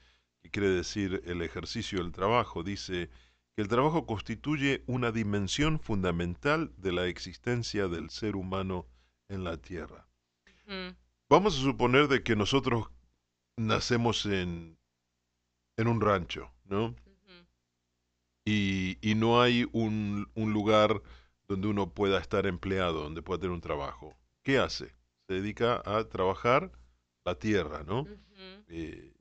que 0.45 0.51
quiere 0.51 0.69
decir 0.69 1.23
el 1.25 1.41
ejercicio 1.41 2.01
del 2.01 2.13
trabajo, 2.13 2.63
dice 2.63 3.09
que 3.57 3.63
el 3.63 3.69
trabajo 3.69 4.05
constituye 4.05 4.85
una 4.87 5.11
dimensión 5.11 5.81
fundamental 5.81 6.71
de 6.77 6.93
la 6.93 7.07
existencia 7.07 7.89
del 7.89 8.11
ser 8.11 8.37
humano 8.37 8.87
en 9.29 9.43
la 9.43 9.57
tierra. 9.57 10.07
Ujú. 10.47 10.95
Vamos 11.31 11.57
a 11.59 11.63
suponer 11.63 12.09
de 12.09 12.23
que 12.23 12.37
nosotros 12.37 12.91
nacemos 13.57 14.27
en, 14.27 14.77
en 15.79 15.89
un 15.89 16.01
rancho, 16.03 16.53
¿no? 16.65 16.95
Y, 18.45 18.99
y 19.01 19.15
no 19.15 19.41
hay 19.41 19.67
un, 19.73 20.31
un 20.35 20.53
lugar 20.53 21.01
donde 21.49 21.69
uno 21.69 21.95
pueda 21.95 22.21
estar 22.21 22.45
empleado, 22.47 23.03
donde 23.03 23.23
pueda 23.23 23.41
tener 23.41 23.55
un 23.55 23.63
trabajo. 23.63 24.15
¿Qué 24.43 24.59
hace? 24.59 24.95
Se 25.27 25.35
dedica 25.35 25.81
a 25.87 26.05
trabajar 26.05 26.71
la 27.25 27.39
tierra, 27.39 27.83
¿no? 27.85 28.07
Eh, 28.69 29.14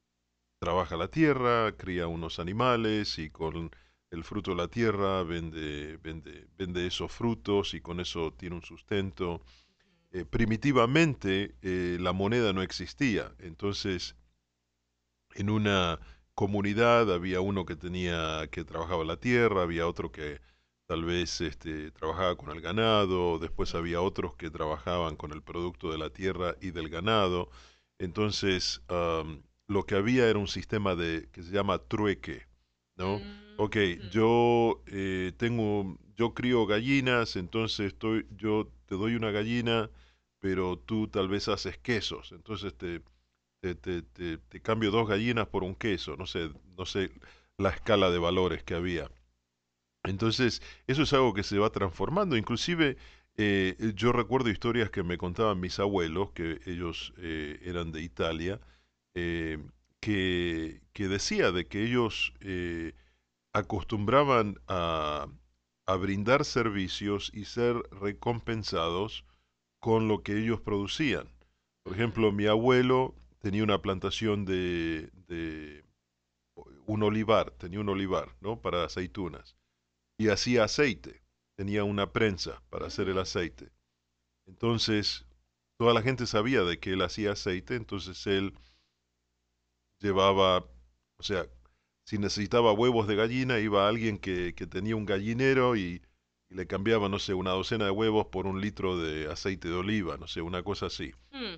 trabaja 0.63 0.95
la 0.95 1.09
tierra, 1.09 1.75
cría 1.75 2.07
unos 2.07 2.39
animales 2.39 3.19
y 3.19 3.29
con 3.29 3.69
el 4.11 4.23
fruto 4.23 4.51
de 4.51 4.57
la 4.57 4.69
tierra 4.69 5.21
vende, 5.23 5.97
vende, 6.01 6.47
vende 6.57 6.87
esos 6.87 7.11
frutos 7.11 7.73
y 7.73 7.81
con 7.81 7.99
eso 7.99 8.31
tiene 8.31 8.55
un 8.55 8.61
sustento. 8.61 9.41
Eh, 10.13 10.23
primitivamente 10.23 11.55
eh, 11.61 11.97
la 11.99 12.13
moneda 12.13 12.53
no 12.53 12.61
existía, 12.61 13.35
entonces 13.39 14.15
en 15.35 15.49
una 15.49 15.99
comunidad 16.33 17.11
había 17.13 17.41
uno 17.41 17.65
que 17.65 17.75
tenía 17.75 18.47
que 18.49 18.63
trabajaba 18.63 19.03
la 19.03 19.17
tierra, 19.17 19.63
había 19.63 19.85
otro 19.85 20.13
que 20.13 20.39
tal 20.85 21.03
vez 21.03 21.41
este, 21.41 21.91
trabajaba 21.91 22.37
con 22.37 22.51
el 22.51 22.61
ganado, 22.61 23.37
después 23.37 23.75
había 23.75 23.99
otros 23.99 24.35
que 24.37 24.49
trabajaban 24.49 25.17
con 25.17 25.33
el 25.33 25.41
producto 25.41 25.91
de 25.91 25.97
la 25.97 26.09
tierra 26.09 26.55
y 26.61 26.71
del 26.71 26.87
ganado. 26.87 27.49
Entonces, 27.99 28.81
lo 29.73 29.85
que 29.85 29.95
había 29.95 30.29
era 30.29 30.39
un 30.39 30.47
sistema 30.47 30.95
de 30.95 31.29
que 31.31 31.43
se 31.43 31.51
llama 31.51 31.79
trueque, 31.79 32.43
¿no? 32.97 33.19
Mm, 33.19 33.43
Ok, 33.57 33.77
yo 34.11 34.81
eh, 34.87 35.31
tengo, 35.37 35.97
yo 36.15 36.33
crío 36.33 36.65
gallinas, 36.65 37.35
entonces 37.35 37.87
estoy, 37.93 38.25
yo 38.35 38.67
te 38.87 38.95
doy 38.95 39.15
una 39.15 39.31
gallina, 39.31 39.89
pero 40.39 40.77
tú 40.79 41.07
tal 41.07 41.27
vez 41.29 41.47
haces 41.49 41.77
quesos, 41.77 42.31
entonces 42.31 42.73
te, 42.75 43.01
te, 43.61 43.75
te, 43.75 44.01
te- 44.03 44.37
te 44.39 44.61
cambio 44.61 44.91
dos 44.91 45.07
gallinas 45.07 45.47
por 45.47 45.63
un 45.63 45.75
queso, 45.75 46.17
no 46.17 46.25
sé, 46.27 46.51
no 46.77 46.85
sé 46.85 47.11
la 47.57 47.69
escala 47.69 48.09
de 48.11 48.19
valores 48.19 48.63
que 48.63 48.75
había. 48.75 49.09
Entonces, 50.03 50.61
eso 50.87 51.03
es 51.03 51.13
algo 51.13 51.33
que 51.33 51.43
se 51.43 51.57
va 51.59 51.69
transformando. 51.71 52.35
Inclusive, 52.37 52.97
eh, 53.37 53.75
yo 53.95 54.11
recuerdo 54.11 54.49
historias 54.49 54.89
que 54.89 55.03
me 55.03 55.17
contaban 55.17 55.59
mis 55.59 55.79
abuelos, 55.79 56.31
que 56.31 56.59
ellos 56.65 57.13
eh, 57.17 57.59
eran 57.63 57.91
de 57.91 58.01
Italia, 58.01 58.59
eh, 59.15 59.59
que, 59.99 60.81
que 60.93 61.07
decía 61.07 61.51
de 61.51 61.67
que 61.67 61.83
ellos 61.83 62.33
eh, 62.41 62.93
acostumbraban 63.53 64.59
a, 64.67 65.27
a 65.87 65.95
brindar 65.97 66.45
servicios 66.45 67.31
y 67.33 67.45
ser 67.45 67.75
recompensados 67.91 69.25
con 69.79 70.07
lo 70.07 70.23
que 70.23 70.39
ellos 70.39 70.61
producían. 70.61 71.29
Por 71.83 71.93
ejemplo, 71.93 72.31
mi 72.31 72.47
abuelo 72.47 73.15
tenía 73.41 73.63
una 73.63 73.81
plantación 73.81 74.45
de, 74.45 75.11
de 75.27 75.83
un 76.85 77.03
olivar, 77.03 77.51
tenía 77.51 77.79
un 77.79 77.89
olivar, 77.89 78.35
¿no? 78.41 78.61
Para 78.61 78.83
aceitunas. 78.85 79.55
Y 80.17 80.29
hacía 80.29 80.65
aceite, 80.65 81.23
tenía 81.57 81.83
una 81.83 82.13
prensa 82.13 82.63
para 82.69 82.87
hacer 82.87 83.09
el 83.09 83.17
Mm. 83.17 83.19
aceite. 83.19 83.71
Entonces, 84.47 85.25
toda 85.77 85.93
la 85.93 86.01
gente 86.03 86.27
sabía 86.27 86.63
de 86.63 86.79
que 86.79 86.93
él 86.93 87.01
hacía 87.03 87.33
aceite, 87.33 87.75
entonces 87.75 88.27
él 88.27 88.53
llevaba, 90.03 90.65
o 91.17 91.23
sea, 91.23 91.47
si 92.05 92.17
necesitaba 92.19 92.73
huevos 92.73 93.07
de 93.07 93.15
gallina, 93.15 93.59
iba 93.59 93.87
alguien 93.87 94.17
que, 94.19 94.53
que 94.55 94.67
tenía 94.67 94.95
un 94.95 95.05
gallinero 95.05 95.75
y, 95.77 96.01
y 96.49 96.55
le 96.55 96.67
cambiaba, 96.67 97.09
no 97.09 97.17
sé, 97.19 97.33
una 97.33 97.51
docena 97.51 97.85
de 97.85 97.91
huevos 97.91 98.27
por 98.27 98.45
un 98.45 98.61
litro 98.61 98.97
de 98.97 99.31
aceite 99.31 99.69
de 99.69 99.75
oliva, 99.75 100.17
no 100.17 100.27
sé, 100.27 100.41
una 100.41 100.61
cosa 100.63 100.87
así. 100.87 101.11
Mm, 101.31 101.55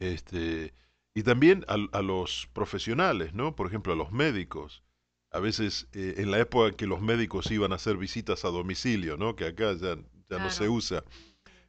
Este, 0.00 0.74
y 1.14 1.22
también 1.22 1.64
a, 1.68 1.76
a 1.96 2.02
los 2.02 2.48
profesionales, 2.52 3.34
¿no? 3.34 3.54
Por 3.54 3.68
ejemplo, 3.68 3.92
a 3.92 3.96
los 3.96 4.10
médicos. 4.12 4.82
A 5.30 5.38
veces, 5.40 5.88
eh, 5.92 6.14
en 6.18 6.30
la 6.30 6.38
época 6.40 6.68
en 6.68 6.74
que 6.74 6.86
los 6.86 7.00
médicos 7.00 7.50
iban 7.50 7.72
a 7.72 7.76
hacer 7.76 7.96
visitas 7.96 8.44
a 8.44 8.48
domicilio, 8.48 9.16
¿no? 9.16 9.36
Que 9.36 9.46
acá 9.46 9.72
ya, 9.74 9.96
ya 10.28 10.38
no 10.38 10.50
se 10.50 10.68
usa. 10.68 11.04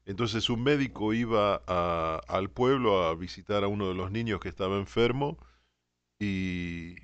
Entonces 0.05 0.49
un 0.49 0.63
médico 0.63 1.13
iba 1.13 1.61
a- 1.67 2.21
al 2.27 2.49
pueblo 2.49 3.03
a 3.05 3.15
visitar 3.15 3.63
a 3.63 3.67
uno 3.67 3.88
de 3.89 3.95
los 3.95 4.11
niños 4.11 4.39
que 4.39 4.49
estaba 4.49 4.77
enfermo 4.77 5.38
y, 6.19 6.95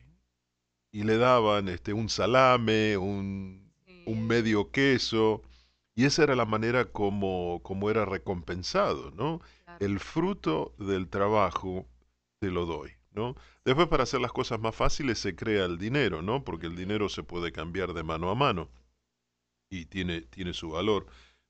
y 0.91 1.03
le 1.03 1.17
daban 1.17 1.67
este, 1.69 1.93
un 1.93 2.09
salame, 2.09 2.97
un, 2.97 3.71
sí. 3.85 4.03
un 4.05 4.27
medio 4.27 4.71
queso, 4.71 5.41
y 5.95 6.05
esa 6.05 6.23
era 6.23 6.35
la 6.35 6.45
manera 6.45 6.85
como, 6.85 7.61
como 7.63 7.89
era 7.89 8.05
recompensado, 8.05 9.11
¿no? 9.11 9.41
Claro. 9.65 9.85
El 9.85 9.99
fruto 9.99 10.73
del 10.77 11.09
trabajo 11.09 11.87
te 12.39 12.49
lo 12.49 12.65
doy, 12.65 12.91
¿no? 13.11 13.35
Después 13.65 13.87
para 13.87 14.03
hacer 14.03 14.21
las 14.21 14.31
cosas 14.31 14.59
más 14.59 14.75
fáciles 14.75 15.19
se 15.19 15.35
crea 15.35 15.65
el 15.65 15.77
dinero, 15.77 16.21
¿no? 16.21 16.43
Porque 16.43 16.67
el 16.67 16.75
dinero 16.75 17.09
se 17.09 17.23
puede 17.23 17.51
cambiar 17.51 17.93
de 17.93 18.03
mano 18.03 18.29
a 18.29 18.35
mano 18.35 18.69
y 19.69 19.85
tiene, 19.85 20.21
tiene 20.21 20.53
su 20.53 20.71
valor, 20.71 21.07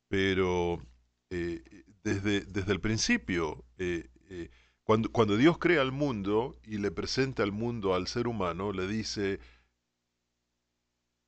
pero 0.07 0.81
eh, 1.29 1.63
desde, 2.03 2.41
desde 2.41 2.71
el 2.73 2.81
principio, 2.81 3.63
eh, 3.77 4.09
eh, 4.29 4.49
cuando, 4.91 5.09
cuando 5.09 5.37
Dios 5.37 5.57
crea 5.57 5.81
el 5.83 5.93
mundo 5.93 6.53
y 6.65 6.77
le 6.77 6.91
presenta 6.91 7.43
el 7.43 7.53
mundo 7.53 7.95
al 7.95 8.07
ser 8.07 8.27
humano, 8.27 8.73
le 8.73 8.87
dice, 8.87 9.39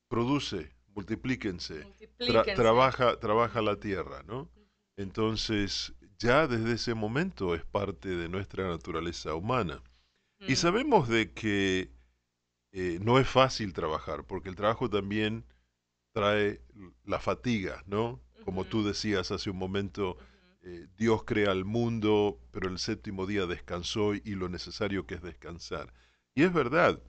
produce, 0.08 0.70
multiplíquense, 0.94 1.80
tra- 1.80 1.84
Multiplíquense. 1.86 2.54
trabaja, 2.54 3.18
trabaja 3.20 3.62
la 3.62 3.76
tierra, 3.80 4.22
¿no? 4.24 4.50
Entonces, 4.98 5.94
ya 6.18 6.46
desde 6.46 6.72
ese 6.74 6.92
momento 6.92 7.54
es 7.54 7.64
parte 7.64 8.10
de 8.10 8.28
nuestra 8.28 8.68
naturaleza 8.68 9.34
humana. 9.34 9.82
Y 10.40 10.52
Mm. 10.52 10.56
sabemos 10.56 11.08
de 11.08 11.32
que 11.32 11.90
eh, 12.72 12.98
no 13.00 13.18
es 13.18 13.26
fácil 13.26 13.72
trabajar, 13.72 14.24
porque 14.26 14.50
el 14.50 14.56
trabajo 14.56 14.90
también 14.90 15.46
trae 16.12 16.60
la 17.04 17.18
fatiga, 17.18 17.82
¿no? 17.86 18.20
Como 18.44 18.66
tú 18.66 18.84
decías 18.84 19.30
hace 19.30 19.48
un 19.48 19.56
momento. 19.56 20.18
Eh, 20.66 20.88
Dios 20.96 21.24
crea 21.24 21.52
el 21.52 21.66
mundo, 21.66 22.40
pero 22.50 22.70
el 22.70 22.78
séptimo 22.78 23.26
día 23.26 23.44
descansó 23.44 24.14
y 24.14 24.34
lo 24.34 24.48
necesario 24.48 25.06
que 25.06 25.16
es 25.16 25.22
descansar. 25.22 25.92
Y 26.34 26.42
es 26.42 26.54
verdad, 26.54 27.02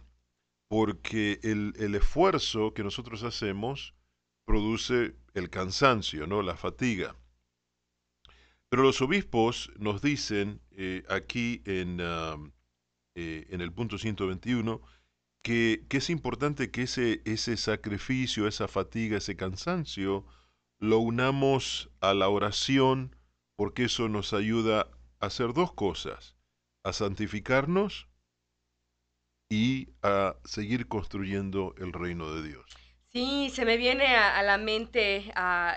porque 0.67 1.39
el, 1.41 1.73
esfuerzo 1.95 2.73
que 2.73 2.83
nosotros 2.83 3.23
hacemos 3.23 3.93
produce 4.45 5.15
el 5.33 5.49
cansancio, 5.49 6.27
¿no? 6.27 6.41
La 6.41 6.57
fatiga. 6.57 7.15
Pero 8.67 8.83
los 8.83 9.01
obispos 9.01 9.71
nos 9.77 10.01
dicen 10.01 10.59
eh, 10.71 11.03
aquí 11.07 11.61
en, 11.65 12.01
ah, 12.01 12.35
eh, 13.15 13.47
en 13.51 13.61
el 13.61 13.71
punto 13.71 13.97
121 13.97 14.81
que, 15.43 15.85
que 15.87 15.97
es 15.97 16.09
importante 16.09 16.71
que 16.71 16.81
ese, 16.81 17.21
ese 17.23 17.55
sacrificio, 17.55 18.49
esa 18.49 18.67
fatiga, 18.67 19.17
ese 19.17 19.37
cansancio, 19.37 20.25
lo 20.79 20.99
unamos 20.99 21.89
a 22.01 22.13
la 22.13 22.27
oración, 22.27 23.15
porque 23.55 23.85
eso 23.85 24.09
nos 24.09 24.33
ayuda 24.33 24.89
a 25.19 25.25
hacer 25.27 25.53
dos 25.53 25.73
cosas, 25.73 26.35
a 26.83 26.93
santificarnos 26.93 28.07
y 29.49 29.89
a 30.03 30.35
seguir 30.45 30.87
construyendo 30.87 31.73
el 31.79 31.93
reino 31.93 32.31
de 32.35 32.47
Dios. 32.47 32.65
Sí, 33.11 33.49
se 33.49 33.65
me 33.65 33.77
viene 33.77 34.15
a, 34.15 34.37
a 34.37 34.43
la 34.43 34.57
mente 34.57 35.31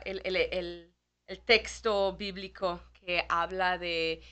el, 0.04 0.20
el- 0.24 0.36
el- 0.36 0.94
el 1.26 1.40
texto 1.44 2.16
bíblico 2.16 2.80
que 2.94 3.24
habla 3.28 3.78
de 3.78 4.22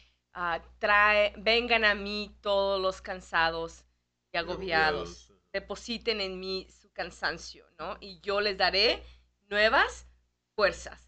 trae, 0.79 1.33
vengan 1.39 1.85
a 1.85 1.95
mí 1.95 2.37
todos 2.41 2.81
los 2.81 3.01
cansados 3.03 3.85
y 4.33 4.39
agobiados, 4.39 5.33
depositen 5.53 6.21
en 6.21 6.39
mí 6.41 6.67
su 6.71 6.91
cansancio, 6.93 7.67
¿no? 7.79 7.97
Y 8.01 8.21
yo 8.21 8.41
les 8.41 8.57
daré 8.59 9.03
nuevas 9.49 10.07
fuerzas. 10.55 11.06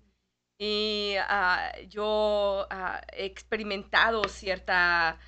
Y 0.58 1.14
ah, 1.20 1.72
yo 1.88 2.66
ah, 2.70 3.00
he 3.12 3.24
experimentado 3.26 4.24
cierta, 4.28 5.18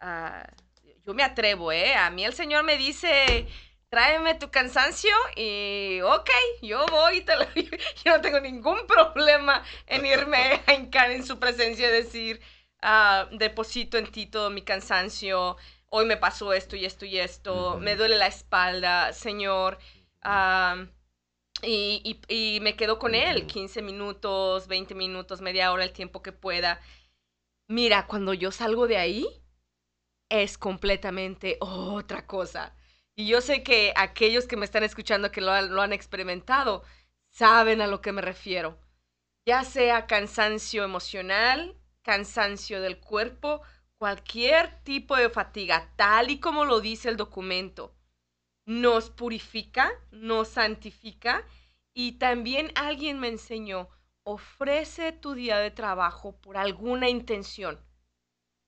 ah, 0.00 0.46
yo 1.04 1.14
me 1.14 1.22
atrevo, 1.22 1.72
¿eh? 1.72 1.94
A 1.94 2.10
mí 2.10 2.24
el 2.24 2.32
Señor 2.32 2.64
me 2.64 2.76
dice, 2.78 3.46
tráeme 3.90 4.34
tu 4.36 4.50
cansancio 4.50 5.10
y 5.36 6.00
ok, 6.02 6.30
yo 6.62 6.86
voy, 6.86 7.18
y 7.18 7.20
te 7.22 7.36
lo- 7.36 7.44
yo 8.04 8.16
no 8.16 8.20
tengo 8.22 8.40
ningún 8.40 8.86
problema 8.86 9.62
en 9.86 10.06
irme 10.06 10.62
a 10.66 10.72
hincar 10.74 11.10
en 11.10 11.24
su 11.26 11.38
presencia 11.38 11.88
y 11.88 11.92
decir, 11.92 12.40
deposito 13.32 13.98
en 13.98 14.10
ti 14.10 14.26
todo 14.26 14.50
mi 14.50 14.62
cansancio, 14.62 15.56
hoy 15.90 16.06
me 16.06 16.16
pasó 16.16 16.52
esto 16.52 16.76
y 16.76 16.84
esto 16.84 17.04
y 17.04 17.18
esto, 17.18 17.78
me 17.78 17.96
duele 17.96 18.16
la 18.16 18.26
espalda, 18.26 19.12
Señor, 19.12 19.78
y, 21.62 22.20
y- 22.28 22.56
y 22.56 22.60
me 22.60 22.76
quedo 22.76 22.98
con 22.98 23.14
él, 23.14 23.46
Ujú. 23.46 23.46
15 23.46 23.82
minutos, 23.82 24.68
20 24.68 24.94
minutos, 24.94 25.40
media 25.40 25.72
hora, 25.72 25.84
el 25.84 25.92
tiempo 25.92 26.22
que 26.22 26.32
pueda. 26.32 26.80
Mira, 27.68 28.06
cuando 28.08 28.34
yo 28.34 28.52
salgo 28.52 28.86
de 28.88 28.98
ahí, 28.98 29.26
es 30.28 30.58
completamente 30.58 31.56
otra 31.60 32.26
cosa. 32.26 32.74
Y 33.16 33.26
yo 33.28 33.40
sé 33.40 33.62
que 33.62 33.92
aquellos 33.96 34.46
que 34.46 34.56
me 34.56 34.64
están 34.64 34.84
escuchando 34.84 35.30
que 35.32 35.40
lo 35.40 35.52
han 35.52 35.92
experimentado, 35.92 36.84
saben 37.30 37.80
a 37.80 37.86
lo 37.86 38.00
que 38.00 38.12
me 38.12 38.22
refiero. 38.22 38.78
Ya 39.46 39.64
sea 39.64 40.06
cansancio 40.06 40.84
emocional, 40.84 41.76
cansancio 42.02 42.80
del 42.82 43.00
cuerpo, 43.00 43.62
cualquier 43.98 44.82
tipo 44.84 45.16
de 45.16 45.30
fatiga, 45.30 45.92
tal 45.96 46.30
y 46.30 46.40
como 46.40 46.64
lo 46.66 46.80
dice 46.80 47.08
el 47.10 47.16
documento, 47.18 47.94
nos 48.68 49.08
purifica, 49.08 49.90
nos 50.10 50.48
santifica 50.48 51.42
y 51.94 52.18
también 52.18 52.70
alguien 52.74 53.18
me 53.18 53.28
enseñó, 53.28 53.88
ofrece 54.24 55.12
tu 55.12 55.32
día 55.32 55.56
de 55.56 55.70
trabajo 55.70 56.38
por 56.42 56.58
alguna 56.58 57.08
intención, 57.08 57.80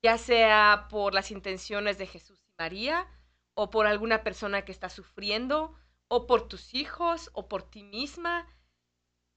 ya 0.03 0.17
sea 0.17 0.87
por 0.89 1.13
las 1.13 1.31
intenciones 1.31 1.99
de 1.99 2.07
Jesús 2.07 2.41
y 2.49 2.53
María, 2.59 3.07
o 3.53 3.69
por 3.69 3.87
alguna 3.87 4.25
persona 4.25 4.65
que 4.65 4.73
está 4.73 4.89
sufriendo, 4.89 5.75
o 6.09 6.27
por 6.27 6.49
tus 6.49 6.73
hijos, 6.73 7.29
o 7.35 7.47
por 7.47 7.63
ti 7.63 7.83
misma. 7.83 8.47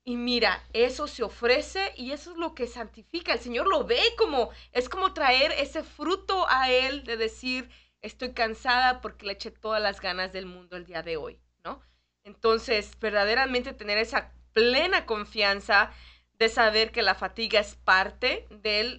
Y 0.05 0.15
mira, 0.15 0.63
eso 0.71 1.07
se 1.07 1.23
ofrece 1.23 1.91
y 1.97 2.11
eso 2.11 2.31
es 2.31 2.37
lo 2.37 2.55
que 2.55 2.67
santifica. 2.67 3.33
El 3.33 3.39
Señor 3.39 3.67
lo 3.67 3.83
ve 3.83 4.01
como, 4.17 4.49
es 4.71 4.87
como 4.87 5.13
traer 5.13 5.51
ese 5.51 5.83
fruto 5.83 6.45
a 6.47 6.71
Él 6.71 7.03
de 7.03 7.17
decir, 7.17 7.69
estoy 8.03 8.33
cansada 8.33 9.01
porque 9.01 9.25
le 9.25 9.33
eché 9.33 9.49
todas 9.49 9.81
las 9.81 9.99
ganas 9.99 10.31
del 10.31 10.45
mundo 10.45 10.77
el 10.77 10.85
día 10.85 11.01
de 11.01 11.17
hoy, 11.17 11.39
¿no? 11.63 11.81
Entonces, 12.23 12.91
verdaderamente 12.99 13.73
tener 13.73 13.97
esa 13.97 14.31
plena 14.51 15.05
confianza 15.05 15.91
de 16.33 16.49
saber 16.49 16.91
que 16.91 17.01
la 17.01 17.15
fatiga 17.15 17.59
es 17.59 17.75
parte 17.75 18.47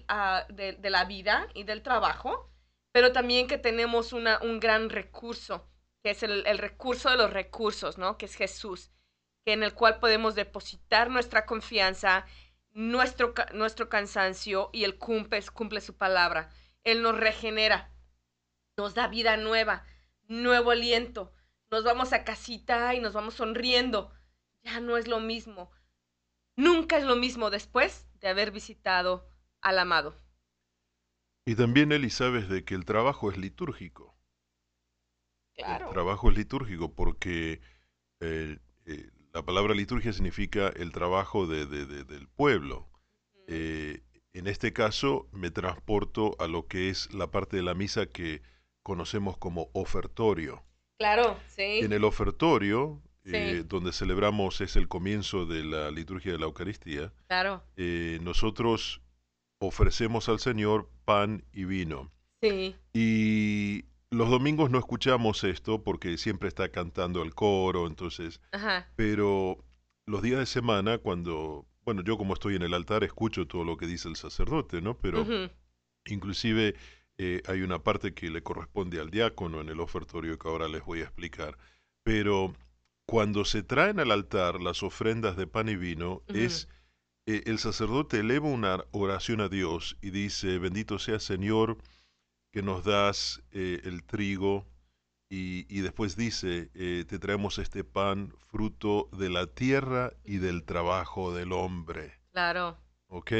ah, 0.07 0.45
de, 0.49 0.77
la 0.89 1.05
vida 1.05 1.47
y 1.53 1.63
del 1.63 1.81
trabajo, 1.81 2.51
pero 2.91 3.11
también 3.11 3.47
que 3.47 3.57
tenemos 3.57 4.13
un 4.13 4.59
gran 4.59 4.89
recurso, 4.89 5.69
que 6.03 6.11
es 6.11 6.23
el, 6.23 6.57
recurso 6.57 7.09
de 7.09 7.17
los 7.17 7.31
recursos, 7.31 7.97
¿no? 7.97 8.17
Que 8.17 8.25
es 8.25 8.35
Jesús, 8.35 8.91
que 9.45 9.53
en 9.53 9.63
el 9.63 9.73
cual 9.73 9.99
podemos 9.99 10.33
depositar 10.33 11.09
nuestra 11.09 11.45
confianza, 11.45 12.25
nuestro, 12.71 13.33
nuestro 13.53 13.89
cansancio 13.89 14.69
y 14.73 14.83
Él 14.83 14.97
cumple, 14.97 15.43
cumple 15.53 15.81
su 15.81 15.95
palabra. 15.95 16.49
Él 16.83 17.01
nos 17.01 17.17
regenera, 17.17 17.91
nos 18.77 18.93
da 18.93 19.07
vida 19.07 19.37
nueva, 19.37 19.85
nuevo 20.27 20.71
aliento. 20.71 21.33
Nos 21.71 21.83
vamos 21.83 22.13
a 22.13 22.23
casita 22.23 22.93
y 22.93 22.99
nos 22.99 23.13
vamos 23.13 23.35
sonriendo. 23.35 24.11
Ya 24.63 24.79
no 24.79 24.97
es 24.97 25.07
lo 25.07 25.19
mismo. 25.19 25.71
Nunca 26.55 26.97
es 26.97 27.03
lo 27.03 27.15
mismo 27.15 27.49
después 27.49 28.05
de 28.19 28.29
haber 28.29 28.51
visitado 28.51 29.27
al 29.61 29.79
amado. 29.79 30.21
Y 31.45 31.55
también, 31.55 31.91
Eli, 31.91 32.09
sabes 32.09 32.49
de 32.49 32.63
que 32.63 32.75
el 32.75 32.85
trabajo 32.85 33.31
es 33.31 33.37
litúrgico. 33.37 34.15
Claro. 35.55 35.87
El 35.87 35.93
trabajo 35.93 36.29
es 36.29 36.37
litúrgico 36.37 36.93
porque 36.93 37.61
eh, 38.19 38.59
eh, 38.85 39.09
la 39.33 39.43
palabra 39.43 39.73
liturgia 39.73 40.11
significa 40.11 40.67
el 40.69 40.91
trabajo 40.91 41.45
de- 41.47 41.65
de- 41.65 41.85
de- 41.85 42.03
del 42.03 42.27
pueblo. 42.27 42.89
Eh, 43.47 44.01
en 44.33 44.47
este 44.47 44.73
caso 44.73 45.29
me 45.31 45.51
transporto 45.51 46.35
a 46.39 46.47
lo 46.47 46.67
que 46.67 46.89
es 46.89 47.13
la 47.13 47.31
parte 47.31 47.57
de 47.57 47.63
la 47.63 47.73
misa 47.75 48.05
que 48.07 48.41
conocemos 48.85 49.35
como 49.39 49.69
ofertorio. 49.73 50.63
Claro, 50.99 51.39
sí. 51.47 51.79
En 51.81 51.91
el 51.91 52.03
ofertorio, 52.03 53.01
eh, 53.25 53.63
donde 53.67 53.91
celebramos, 53.91 54.61
es 54.61 54.75
el 54.75 54.87
comienzo 54.87 55.47
de 55.47 55.63
la 55.63 55.89
liturgia 55.89 56.31
de 56.33 56.37
la 56.37 56.45
Eucaristía, 56.45 57.11
Claro, 57.27 57.63
eh, 57.77 58.19
nosotros 58.21 59.01
ofrecemos 59.59 60.29
al 60.29 60.39
Señor 60.39 60.87
pan 61.03 61.43
y 61.51 61.65
vino. 61.65 62.11
sí. 62.41 62.75
Y 62.93 63.85
los 64.11 64.29
domingos 64.29 64.69
no 64.69 64.77
escuchamos 64.77 65.43
esto 65.43 65.83
porque 65.83 66.17
siempre 66.19 66.47
está 66.47 66.69
cantando 66.69 67.23
el 67.23 67.33
coro, 67.33 67.87
entonces, 67.87 68.39
Ajá. 68.51 68.87
pero 68.95 69.65
los 70.05 70.21
días 70.21 70.37
de 70.39 70.45
semana, 70.45 70.99
cuando, 70.99 71.65
bueno, 71.83 72.03
yo 72.03 72.17
como 72.19 72.35
estoy 72.35 72.55
en 72.55 72.61
el 72.61 72.75
altar 72.75 73.03
escucho 73.03 73.47
todo 73.47 73.63
lo 73.65 73.77
que 73.77 73.87
dice 73.87 74.07
el 74.07 74.15
sacerdote, 74.15 74.79
¿no? 74.79 74.95
Pero 74.99 75.25
inclusive 76.05 76.75
eh, 77.17 77.41
hay 77.47 77.61
una 77.61 77.83
parte 77.83 78.13
que 78.13 78.29
le 78.29 78.43
corresponde 78.43 78.99
al 78.99 79.09
diácono 79.09 79.61
en 79.61 79.69
el 79.69 79.79
ofertorio 79.79 80.37
que 80.37 80.47
ahora 80.47 80.67
les 80.67 80.83
voy 80.83 80.99
a 80.99 81.03
explicar. 81.03 81.57
Pero 82.03 82.53
cuando 83.05 83.45
se 83.45 83.63
traen 83.63 83.99
al 83.99 84.11
altar 84.11 84.61
las 84.61 84.83
ofrendas 84.83 85.37
de 85.37 85.47
pan 85.47 85.69
y 85.69 85.75
vino, 85.75 86.23
es 86.27 86.67
eh, 87.27 87.43
el 87.45 87.57
sacerdote 87.59 88.19
eleva 88.19 88.47
una 88.47 88.83
oración 88.91 89.41
a 89.41 89.49
Dios 89.49 89.97
y 90.01 90.11
dice, 90.11 90.59
bendito 90.59 90.99
sea 90.99 91.19
Señor 91.19 91.77
que 92.51 92.61
nos 92.61 92.83
das 92.83 93.43
eh, 93.51 93.81
el 93.83 94.03
trigo 94.03 94.67
y, 95.29 95.65
y 95.75 95.81
después 95.81 96.15
dice, 96.15 96.69
eh, 96.75 97.03
te 97.07 97.17
traemos 97.17 97.57
este 97.57 97.83
pan 97.83 98.31
fruto 98.47 99.09
de 99.11 99.29
la 99.29 99.47
tierra 99.47 100.13
y 100.23 100.37
del 100.37 100.63
trabajo 100.63 101.33
del 101.33 101.51
hombre. 101.51 102.13
Claro. 102.31 102.77
¿Ok? 103.07 103.31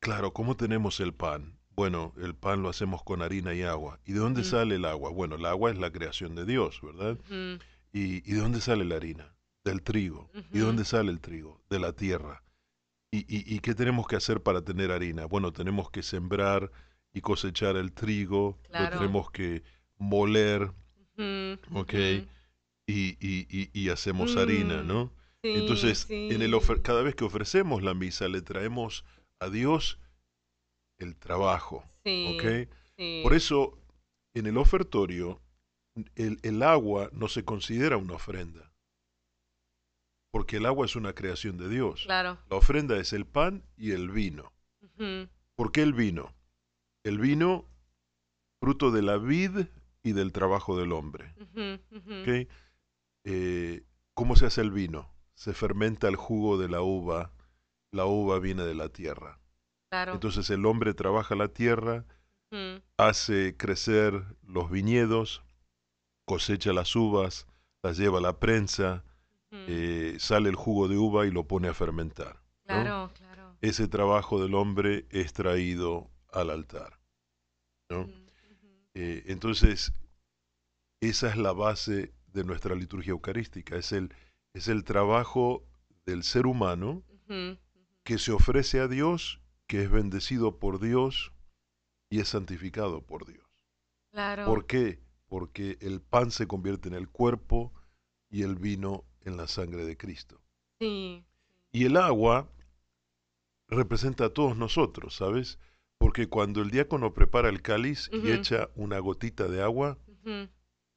Claro, 0.00 0.32
¿cómo 0.32 0.56
tenemos 0.56 0.98
el 0.98 1.14
pan? 1.14 1.59
Bueno, 1.80 2.12
el 2.20 2.34
pan 2.34 2.62
lo 2.62 2.68
hacemos 2.68 3.02
con 3.02 3.22
harina 3.22 3.54
y 3.54 3.62
agua. 3.62 3.98
¿Y 4.04 4.12
de 4.12 4.18
dónde 4.18 4.42
Ujú. 4.42 4.50
sale 4.50 4.74
el 4.74 4.84
agua? 4.84 5.08
Bueno, 5.08 5.36
el 5.36 5.46
agua 5.46 5.70
es 5.70 5.78
la 5.78 5.90
creación 5.90 6.34
de 6.34 6.44
Dios, 6.44 6.78
¿verdad? 6.82 7.12
Ujú, 7.12 7.58
¿Y, 7.90 8.16
y 8.30 8.34
de 8.34 8.40
dónde 8.40 8.60
sale 8.60 8.84
la 8.84 8.96
harina? 8.96 9.34
Del 9.64 9.80
trigo. 9.80 10.30
¿Y 10.52 10.58
de 10.58 10.64
dónde 10.66 10.84
sale 10.84 11.10
el 11.10 11.20
trigo? 11.20 11.62
De 11.70 11.78
la 11.78 11.94
tierra. 11.94 12.42
¿Y, 13.10 13.20
y, 13.20 13.54
y 13.56 13.60
qué 13.60 13.74
tenemos 13.74 14.06
que 14.06 14.16
hacer 14.16 14.42
para 14.42 14.60
tener 14.60 14.90
harina? 14.92 15.24
Bueno, 15.24 15.54
tenemos 15.54 15.90
que 15.90 16.02
sembrar 16.02 16.70
y 17.14 17.22
cosechar 17.22 17.78
el 17.78 17.92
trigo, 17.92 18.58
Claro. 18.64 18.84
lo 18.84 18.98
tenemos 19.00 19.30
que 19.30 19.62
moler, 19.96 20.72
¿ok? 21.72 21.94
Y, 22.86 23.16
y- 23.26 23.46
y- 23.48 23.70
y 23.72 23.88
hacemos 23.88 24.36
harina, 24.36 24.82
Mm, 24.82 24.86
¿no? 24.86 25.12
Sí, 25.42 25.52
Entonces, 25.54 26.06
en 26.10 26.42
el 26.42 26.54
cada 26.82 27.00
vez 27.00 27.14
que 27.14 27.24
ofrecemos 27.24 27.82
la 27.82 27.94
misa, 27.94 28.28
le 28.28 28.42
traemos 28.42 29.06
a 29.38 29.48
Dios 29.48 29.98
el 31.00 31.16
trabajo, 31.16 31.84
Sí, 32.04 32.38
¿ok? 32.38 32.68
sí. 32.96 33.20
Por 33.24 33.34
eso, 33.34 33.76
en 34.34 34.46
el 34.46 34.56
ofertorio, 34.56 35.40
el, 36.14 36.38
el 36.42 36.62
agua 36.62 37.10
no 37.12 37.26
se 37.28 37.44
considera 37.44 37.96
una 37.96 38.14
ofrenda, 38.14 38.72
porque 40.30 40.58
el 40.58 40.66
agua 40.66 40.86
es 40.86 40.94
una 40.96 41.12
creación 41.14 41.58
de 41.58 41.68
Dios. 41.68 42.04
Claro. 42.04 42.38
La 42.48 42.56
ofrenda 42.56 42.96
es 42.98 43.12
el 43.12 43.26
pan 43.26 43.64
y 43.76 43.90
el 43.90 44.10
vino. 44.10 44.52
¿Por 45.56 45.72
qué 45.72 45.82
el 45.82 45.92
vino? 45.94 46.32
El 47.02 47.18
vino, 47.18 47.66
fruto 48.60 48.90
de 48.92 49.02
la 49.02 49.16
vid 49.16 49.66
y 50.02 50.12
del 50.12 50.32
trabajo 50.32 50.78
del 50.78 50.92
hombre. 50.92 51.34
Eh, 53.24 53.82
¿Cómo 54.14 54.36
se 54.36 54.46
hace 54.46 54.60
el 54.60 54.70
vino? 54.70 55.10
Se 55.34 55.52
fermenta 55.54 56.08
el 56.08 56.16
jugo 56.16 56.58
de 56.58 56.68
la 56.68 56.82
uva. 56.82 57.32
La 57.92 58.04
uva 58.06 58.38
viene 58.38 58.62
de 58.64 58.74
la 58.74 58.88
tierra. 58.90 59.39
Claro. 59.90 60.12
Entonces 60.12 60.48
el 60.50 60.64
hombre 60.66 60.94
trabaja 60.94 61.34
la 61.34 61.48
tierra, 61.48 62.04
Ujú, 62.52 62.80
hace 62.96 63.56
crecer 63.56 64.24
los 64.46 64.70
viñedos, 64.70 65.42
cosecha 66.26 66.72
las 66.72 66.94
uvas, 66.96 67.46
las 67.82 67.96
lleva 67.98 68.18
a 68.18 68.22
la 68.22 68.38
prensa, 68.38 69.04
ujú. 69.50 69.60
eh, 69.66 70.16
sale 70.18 70.48
el 70.48 70.54
jugo 70.56 70.88
de 70.88 70.96
uva 70.96 71.26
y 71.26 71.30
lo 71.30 71.44
pone 71.46 71.68
a 71.68 71.74
fermentar. 71.74 72.36
¿no? 72.36 72.82
Claro, 72.82 73.10
claro. 73.16 73.56
Ese 73.60 73.88
trabajo 73.88 74.40
del 74.40 74.54
hombre 74.54 75.06
es 75.10 75.32
traído 75.32 76.08
al 76.32 76.50
altar. 76.50 77.00
ujú. 77.90 78.10
Eh, 78.94 79.24
entonces, 79.26 79.92
esa 81.00 81.30
es 81.30 81.36
la 81.36 81.52
base 81.52 82.12
de 82.32 82.44
nuestra 82.44 82.74
liturgia 82.74 83.10
eucarística, 83.10 83.76
es 83.76 83.92
el, 83.92 84.14
es 84.54 84.68
el 84.68 84.84
trabajo 84.84 85.64
del 86.06 86.22
ser 86.22 86.46
humano 86.46 87.02
que 88.04 88.18
se 88.18 88.32
ofrece 88.32 88.80
a 88.80 88.88
Dios, 88.88 89.39
que 89.70 89.84
es 89.84 89.90
bendecido 89.90 90.58
por 90.58 90.80
Dios 90.80 91.32
y 92.10 92.18
es 92.18 92.30
santificado 92.30 93.02
por 93.02 93.24
Dios. 93.24 93.46
Claro. 94.10 94.44
¿Por 94.44 94.66
qué? 94.66 94.98
Porque 95.28 95.78
el 95.80 96.00
pan 96.00 96.32
se 96.32 96.48
convierte 96.48 96.88
en 96.88 96.94
el 96.94 97.08
cuerpo 97.08 97.72
y 98.28 98.42
el 98.42 98.56
vino 98.56 99.04
en 99.20 99.36
la 99.36 99.46
sangre 99.46 99.84
de 99.84 99.96
Cristo. 99.96 100.42
Sí. 100.80 101.24
Y 101.70 101.84
el 101.84 101.96
agua 101.98 102.50
representa 103.68 104.24
a 104.24 104.30
todos 104.30 104.56
nosotros, 104.56 105.14
¿sabes? 105.14 105.60
Porque 105.98 106.28
cuando 106.28 106.62
el 106.62 106.72
diácono 106.72 107.14
prepara 107.14 107.48
el 107.48 107.62
cáliz 107.62 108.10
y 108.12 108.32
echa 108.32 108.70
una 108.74 108.98
gotita 108.98 109.46
de 109.46 109.62
agua, 109.62 109.98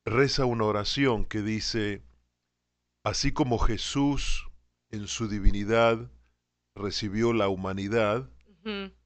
reza 0.04 0.46
una 0.46 0.64
oración 0.64 1.26
que 1.26 1.44
dice, 1.44 2.02
así 3.04 3.34
como 3.34 3.60
Jesús 3.60 4.50
en 4.90 5.06
su 5.06 5.28
divinidad 5.28 6.10
recibió 6.74 7.34
la 7.34 7.50
humanidad, 7.50 8.32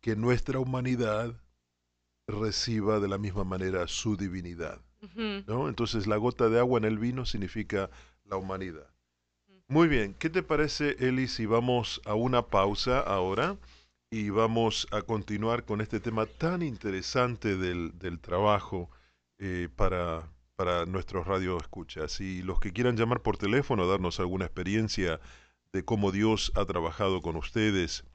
que 0.01 0.16
nuestra 0.16 0.60
humanidad 0.60 1.34
reciba 2.28 2.99
de 2.99 3.08
la 3.08 3.18
misma 3.18 3.43
manera 3.43 3.88
su 3.88 4.18
divinidad. 4.18 4.82
¿no? 5.47 5.70
Entonces 5.70 6.08
la 6.08 6.18
gota 6.18 6.49
de 6.49 6.60
agua 6.60 6.80
en 6.80 6.86
el 6.86 6.99
vino 6.99 7.26
significa 7.26 7.89
la 8.26 8.38
humanidad. 8.38 8.88
Muy 9.70 9.88
bien, 9.88 10.14
¿qué 10.14 10.30
te 10.30 10.43
parece, 10.43 10.95
Eli, 10.99 11.28
si 11.28 11.45
vamos 11.45 12.01
a 12.05 12.14
una 12.14 12.43
pausa 12.43 12.99
ahora 12.99 13.58
y 14.10 14.30
vamos 14.30 14.88
a 14.91 15.01
continuar 15.01 15.66
con 15.66 15.82
este 15.82 15.99
tema 15.99 16.26
tan 16.26 16.62
interesante 16.62 17.58
del, 17.58 17.97
del 17.99 18.20
trabajo 18.20 18.89
eh, 19.39 19.68
para, 19.76 20.24
para 20.55 20.86
nuestros 20.86 21.28
radioescuchas? 21.28 22.22
Y 22.22 22.43
los 22.43 22.62
que 22.62 22.72
quieran 22.72 22.95
llamar 22.95 23.22
por 23.22 23.38
teléfono, 23.38 23.88
darnos 23.88 24.22
alguna 24.22 24.45
experiencia 24.45 25.20
de 25.74 25.84
cómo 25.84 26.14
Dios 26.14 26.53
ha 26.55 26.64
trabajado 26.64 27.22
con 27.22 27.36
ustedes 27.36 28.05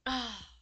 Ah. 0.05 0.52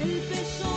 el 0.00 0.20
peso 0.28 0.73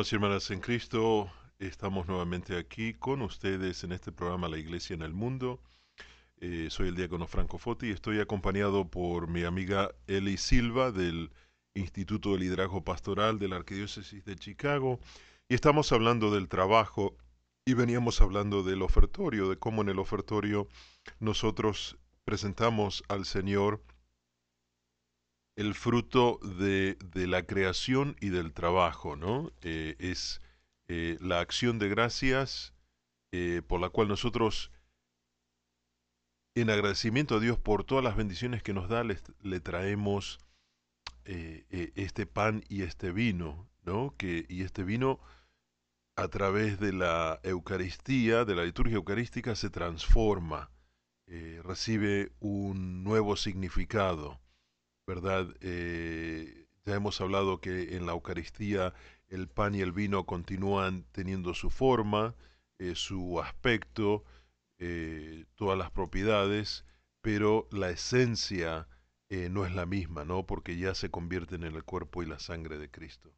Hermanos 0.00 0.12
y 0.12 0.16
hermanas 0.16 0.50
en 0.50 0.60
Cristo, 0.60 1.30
estamos 1.58 2.08
nuevamente 2.08 2.56
aquí 2.56 2.94
con 2.94 3.20
ustedes 3.20 3.84
en 3.84 3.92
este 3.92 4.12
programa 4.12 4.48
La 4.48 4.56
Iglesia 4.56 4.94
en 4.94 5.02
el 5.02 5.12
Mundo. 5.12 5.60
Eh, 6.38 6.68
soy 6.70 6.88
el 6.88 6.96
diácono 6.96 7.26
Franco 7.26 7.58
Foti 7.58 7.88
y 7.88 7.90
estoy 7.90 8.18
acompañado 8.18 8.88
por 8.88 9.28
mi 9.28 9.44
amiga 9.44 9.90
Eli 10.06 10.38
Silva 10.38 10.90
del 10.90 11.30
Instituto 11.74 12.32
de 12.32 12.38
Liderazgo 12.38 12.82
Pastoral 12.82 13.38
de 13.38 13.48
la 13.48 13.56
Arquidiócesis 13.56 14.24
de 14.24 14.36
Chicago 14.36 15.00
y 15.50 15.54
estamos 15.54 15.92
hablando 15.92 16.30
del 16.30 16.48
trabajo 16.48 17.14
y 17.66 17.74
veníamos 17.74 18.22
hablando 18.22 18.62
del 18.62 18.80
ofertorio, 18.80 19.50
de 19.50 19.58
cómo 19.58 19.82
en 19.82 19.90
el 19.90 19.98
ofertorio 19.98 20.66
nosotros 21.18 21.98
presentamos 22.24 23.04
al 23.08 23.26
Señor 23.26 23.82
el 25.60 25.74
fruto 25.74 26.40
de, 26.58 26.96
la 27.12 27.42
creación 27.42 28.16
y 28.18 28.30
del 28.30 28.54
trabajo, 28.54 29.14
¿no? 29.14 29.52
Eh, 29.60 29.94
es 29.98 30.40
eh, 30.88 31.18
la 31.20 31.40
acción 31.40 31.78
de 31.78 31.90
gracias 31.90 32.72
eh, 33.30 33.60
por 33.66 33.78
la 33.78 33.90
cual 33.90 34.08
nosotros, 34.08 34.72
en 36.54 36.70
agradecimiento 36.70 37.36
a 37.36 37.40
Dios 37.40 37.58
por 37.58 37.84
todas 37.84 38.02
las 38.02 38.16
bendiciones 38.16 38.62
que 38.62 38.72
nos 38.72 38.88
da, 38.88 39.04
le, 39.04 39.60
traemos 39.60 40.38
este 41.26 42.24
pan 42.24 42.64
y 42.70 42.82
este 42.82 43.12
vino, 43.12 43.68
¿no? 43.84 44.14
Que, 44.16 44.46
y 44.48 44.62
este 44.62 44.82
vino 44.82 45.20
a 46.16 46.28
través 46.28 46.80
de 46.80 46.94
la 46.94 47.38
Eucaristía, 47.42 48.46
de 48.46 48.54
la 48.54 48.64
liturgia 48.64 48.96
eucarística, 48.96 49.54
se 49.54 49.68
transforma, 49.68 50.70
recibe 51.26 52.32
un 52.40 53.04
nuevo 53.04 53.36
significado. 53.36 54.40
¿Verdad? 55.10 55.48
Eh, 55.60 56.68
ya 56.84 56.94
hemos 56.94 57.20
hablado 57.20 57.60
que 57.60 57.96
en 57.96 58.06
la 58.06 58.12
Eucaristía 58.12 58.94
el 59.28 59.48
pan 59.48 59.74
y 59.74 59.80
el 59.80 59.90
vino 59.90 60.24
continúan 60.24 61.04
teniendo 61.10 61.52
su 61.52 61.68
forma, 61.68 62.36
eh, 62.78 62.94
su 62.94 63.40
aspecto, 63.40 64.22
eh, 64.78 65.46
todas 65.56 65.76
las 65.76 65.90
propiedades, 65.90 66.84
pero 67.22 67.68
la 67.72 67.90
esencia 67.90 68.86
no 69.50 69.64
es 69.64 69.72
la 69.72 69.86
misma, 69.86 70.24
¿no? 70.24 70.44
Porque 70.44 70.76
ya 70.76 70.92
se 70.92 71.08
convierten 71.08 71.62
en 71.62 71.76
el 71.76 71.84
cuerpo 71.84 72.20
y 72.20 72.26
la 72.26 72.40
sangre 72.40 72.78
de 72.78 72.90
Cristo. 72.90 73.30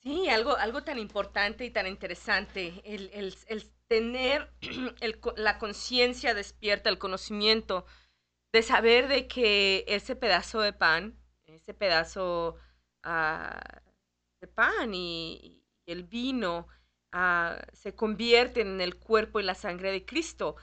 Sí, 0.00 0.28
algo, 0.28 0.56
algo 0.56 0.84
tan 0.84 1.00
importante 1.00 1.64
y 1.64 1.70
tan 1.70 1.88
interesante, 1.88 2.80
el, 2.84 3.10
el, 3.12 3.34
el 3.48 3.68
tener 3.88 4.52
la 5.36 5.58
conciencia 5.58 6.32
despierta, 6.32 6.90
el 6.90 6.98
conocimiento 6.98 7.86
de 8.56 8.62
saber 8.62 9.06
de 9.08 9.28
que 9.28 9.84
ese 9.86 10.16
pedazo 10.16 10.60
de 10.60 10.72
pan, 10.72 11.14
ese 11.44 11.74
pedazo 11.74 12.56
ah, 13.02 13.82
de 14.40 14.48
pan 14.48 14.94
y, 14.94 15.62
el 15.84 16.04
vino 16.04 16.66
ah, 17.12 17.60
se 17.74 17.94
convierten 17.94 18.66
en 18.66 18.80
el 18.80 18.96
cuerpo 18.96 19.40
y 19.40 19.42
la 19.42 19.54
sangre 19.54 19.92
de 19.92 20.06
Cristo. 20.06 20.56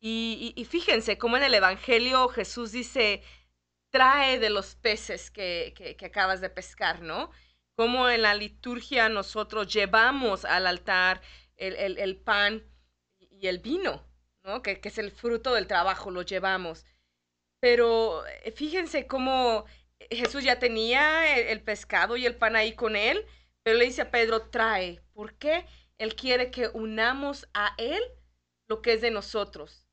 Y, 0.00 0.66
fíjense 0.70 1.18
cómo 1.18 1.36
en 1.36 1.42
el 1.42 1.54
Evangelio 1.54 2.28
Jesús 2.28 2.70
dice, 2.70 3.22
trae 3.90 4.38
de 4.38 4.50
los 4.50 4.76
peces 4.76 5.30
que, 5.32 5.74
que, 5.76 6.06
acabas 6.06 6.40
de 6.40 6.48
pescar, 6.48 7.02
¿no? 7.02 7.30
Como 7.74 8.08
en 8.08 8.22
la 8.22 8.34
liturgia 8.34 9.08
nosotros 9.08 9.72
llevamos 9.72 10.44
al 10.44 10.68
altar 10.68 11.20
el, 11.56 11.98
el, 11.98 12.16
pan 12.16 12.62
y 13.18 13.48
el 13.48 13.58
vino, 13.58 14.04
¿no? 14.44 14.62
Que, 14.62 14.80
que, 14.80 14.88
es 14.90 14.98
el 14.98 15.10
fruto 15.10 15.54
del 15.54 15.66
trabajo, 15.66 16.10
lo 16.10 16.22
llevamos. 16.22 16.84
Pero 17.62 18.26
eh, 18.26 18.50
fíjense 18.50 19.06
cómo 19.06 19.66
Jesús 20.10 20.42
ya 20.42 20.58
tenía 20.58 21.38
el, 21.38 21.62
pescado 21.62 22.16
y 22.16 22.26
el 22.26 22.34
pan 22.34 22.56
ahí 22.56 22.74
con 22.74 22.96
él, 22.96 23.24
pero 23.62 23.78
le 23.78 23.84
dice 23.84 24.02
a 24.02 24.10
Pedro, 24.10 24.50
trae. 24.50 25.00
¿Por 25.12 25.34
qué? 25.34 25.64
Él 25.96 26.16
quiere 26.16 26.50
que 26.50 26.66
unamos 26.74 27.48
a 27.54 27.76
Él 27.78 28.02
lo 28.66 28.82
que 28.82 28.94
es 28.94 29.00
de 29.00 29.12
nosotros. 29.12 29.86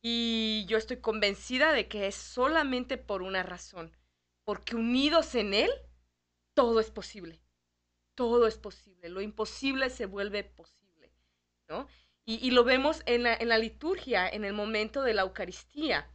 Y 0.00 0.64
yo 0.68 0.78
estoy 0.78 1.02
convencida 1.02 1.74
de 1.74 1.86
que 1.86 2.06
es 2.06 2.14
solamente 2.14 2.96
por 2.96 3.20
una 3.20 3.42
razón, 3.42 3.94
porque 4.44 4.74
unidos 4.74 5.34
en 5.34 5.52
Él, 5.52 5.70
todo 6.54 6.80
es 6.80 6.90
posible. 6.90 7.42
Todo 8.14 8.46
es 8.46 8.56
posible. 8.56 9.10
Lo 9.10 9.20
imposible 9.20 9.90
se 9.90 10.06
vuelve 10.06 10.44
posible. 10.44 11.12
¿no? 11.68 11.88
Y, 12.24 12.52
lo 12.52 12.64
vemos 12.64 13.02
en 13.04 13.24
la, 13.24 13.34
en 13.34 13.50
la 13.50 13.58
liturgia, 13.58 14.26
en 14.26 14.46
el 14.46 14.54
momento 14.54 15.02
de 15.02 15.12
la 15.12 15.22
Eucaristía 15.22 16.10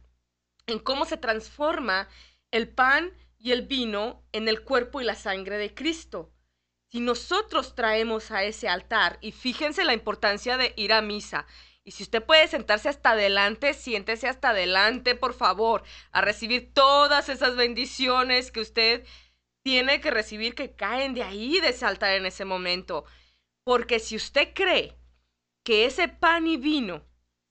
en 0.68 0.78
cómo 0.78 1.04
se 1.04 1.16
transforma 1.16 2.08
el 2.52 2.68
pan 2.68 3.10
y 3.38 3.52
el 3.52 3.62
vino 3.62 4.22
en 4.32 4.46
el 4.48 4.62
cuerpo 4.62 5.00
y 5.00 5.04
la 5.04 5.14
sangre 5.14 5.58
de 5.58 5.74
Cristo. 5.74 6.32
Si 6.90 7.00
nosotros 7.00 7.74
traemos 7.74 8.30
a 8.30 8.44
ese 8.44 8.68
altar, 8.68 9.18
y 9.20 9.32
fíjense 9.32 9.84
la 9.84 9.94
importancia 9.94 10.56
de 10.56 10.72
ir 10.76 10.92
a 10.92 11.02
misa, 11.02 11.46
y 11.84 11.92
si 11.92 12.02
usted 12.02 12.22
puede 12.22 12.48
sentarse 12.48 12.88
hasta 12.88 13.12
adelante, 13.12 13.72
siéntese 13.72 14.28
hasta 14.28 14.50
adelante, 14.50 15.14
por 15.14 15.32
favor, 15.32 15.82
a 16.12 16.20
recibir 16.20 16.72
todas 16.74 17.30
esas 17.30 17.56
bendiciones 17.56 18.50
que 18.50 18.60
usted 18.60 19.06
tiene 19.62 20.00
que 20.00 20.10
recibir 20.10 20.54
que 20.54 20.74
caen 20.74 21.14
de 21.14 21.22
ahí, 21.22 21.60
de 21.60 21.70
ese 21.70 21.86
altar 21.86 22.12
en 22.12 22.26
ese 22.26 22.44
momento. 22.44 23.04
Porque 23.64 24.00
si 24.00 24.16
usted 24.16 24.52
cree 24.54 24.98
que 25.64 25.86
ese 25.86 26.08
pan 26.08 26.46
y 26.46 26.58
vino 26.58 27.07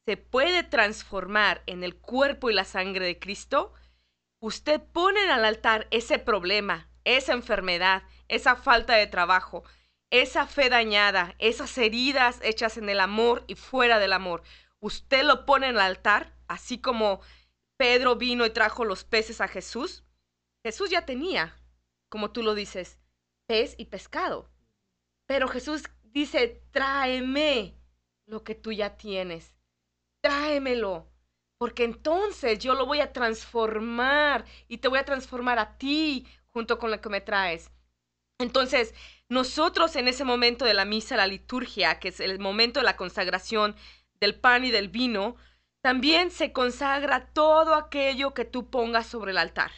se 0.08 0.16
puede 0.16 0.64
transformar 0.64 1.64
en 1.66 1.84
el 1.84 1.98
cuerpo 1.98 2.50
y 2.50 2.54
la 2.54 2.64
sangre 2.64 3.06
de 3.06 3.20
Cristo, 3.20 3.74
usted 4.40 4.82
pone 4.82 5.22
en 5.22 5.32
el 5.32 5.44
altar 5.44 5.86
ese 5.92 6.18
problema, 6.18 6.90
esa 7.04 7.34
enfermedad, 7.34 8.04
esa 8.30 8.56
falta 8.56 8.94
de 8.94 9.08
trabajo, 9.08 9.66
esa 10.10 10.48
fe 10.48 10.70
dañada, 10.70 11.36
esas 11.40 11.78
heridas 11.78 12.40
hechas 12.42 12.78
en 12.78 12.88
el 12.88 13.02
amor 13.02 13.44
y 13.48 13.56
fuera 13.56 14.00
del 14.00 14.14
amor. 14.14 14.44
Usted 14.80 15.26
lo 15.26 15.46
pone 15.46 15.68
en 15.68 15.76
el 15.76 15.82
altar, 15.82 16.34
así 16.48 16.80
como 16.80 17.20
Pedro 17.76 18.16
vino 18.16 18.46
y 18.46 18.52
trajo 18.52 18.86
los 18.86 19.04
peces 19.04 19.42
a 19.42 19.50
Jesús. 19.50 20.06
Jesús 20.64 20.90
ya 20.90 21.06
tenía, 21.06 21.54
como 22.08 22.32
tú 22.32 22.44
lo 22.44 22.56
dices, 22.56 22.98
pez 23.46 23.76
y 23.78 23.88
pescado. 23.88 24.50
Pero 25.26 25.50
Jesús 25.50 25.84
dice, 26.02 26.64
tráeme 26.72 27.78
lo 28.26 28.46
que 28.46 28.56
tú 28.56 28.72
ya 28.72 28.96
tienes 28.96 29.57
tráemelo, 30.22 31.08
porque 31.58 31.84
entonces 31.84 32.60
yo 32.60 32.76
lo 32.76 32.86
voy 32.86 33.00
a 33.00 33.14
transformar 33.14 34.46
y 34.68 34.78
te 34.78 34.88
voy 34.88 35.00
a 35.00 35.06
transformar 35.06 35.60
a 35.60 35.78
ti 35.78 36.28
junto 36.54 36.78
con 36.80 36.92
lo 36.92 37.02
que 37.02 37.10
me 37.10 37.22
traes. 37.22 37.72
Entonces, 38.40 38.94
nosotros 39.30 39.96
en 39.96 40.08
ese 40.08 40.24
momento 40.24 40.66
de 40.66 40.74
la 40.74 40.86
misa, 40.86 41.18
la 41.18 41.28
liturgia, 41.28 42.00
que 42.00 42.10
es 42.10 42.20
el 42.20 42.40
momento 42.40 42.80
de 42.80 42.86
la 42.86 42.96
consagración 42.96 43.76
del 44.20 44.36
pan 44.36 44.64
y 44.66 44.72
del 44.72 44.90
vino, 44.90 45.36
también 45.82 46.32
se 46.32 46.52
consagra 46.52 47.28
todo 47.34 47.74
aquello 47.74 48.34
que 48.34 48.46
tú 48.46 48.70
pongas 48.70 49.08
sobre 49.08 49.32
el 49.32 49.38
altar. 49.38 49.72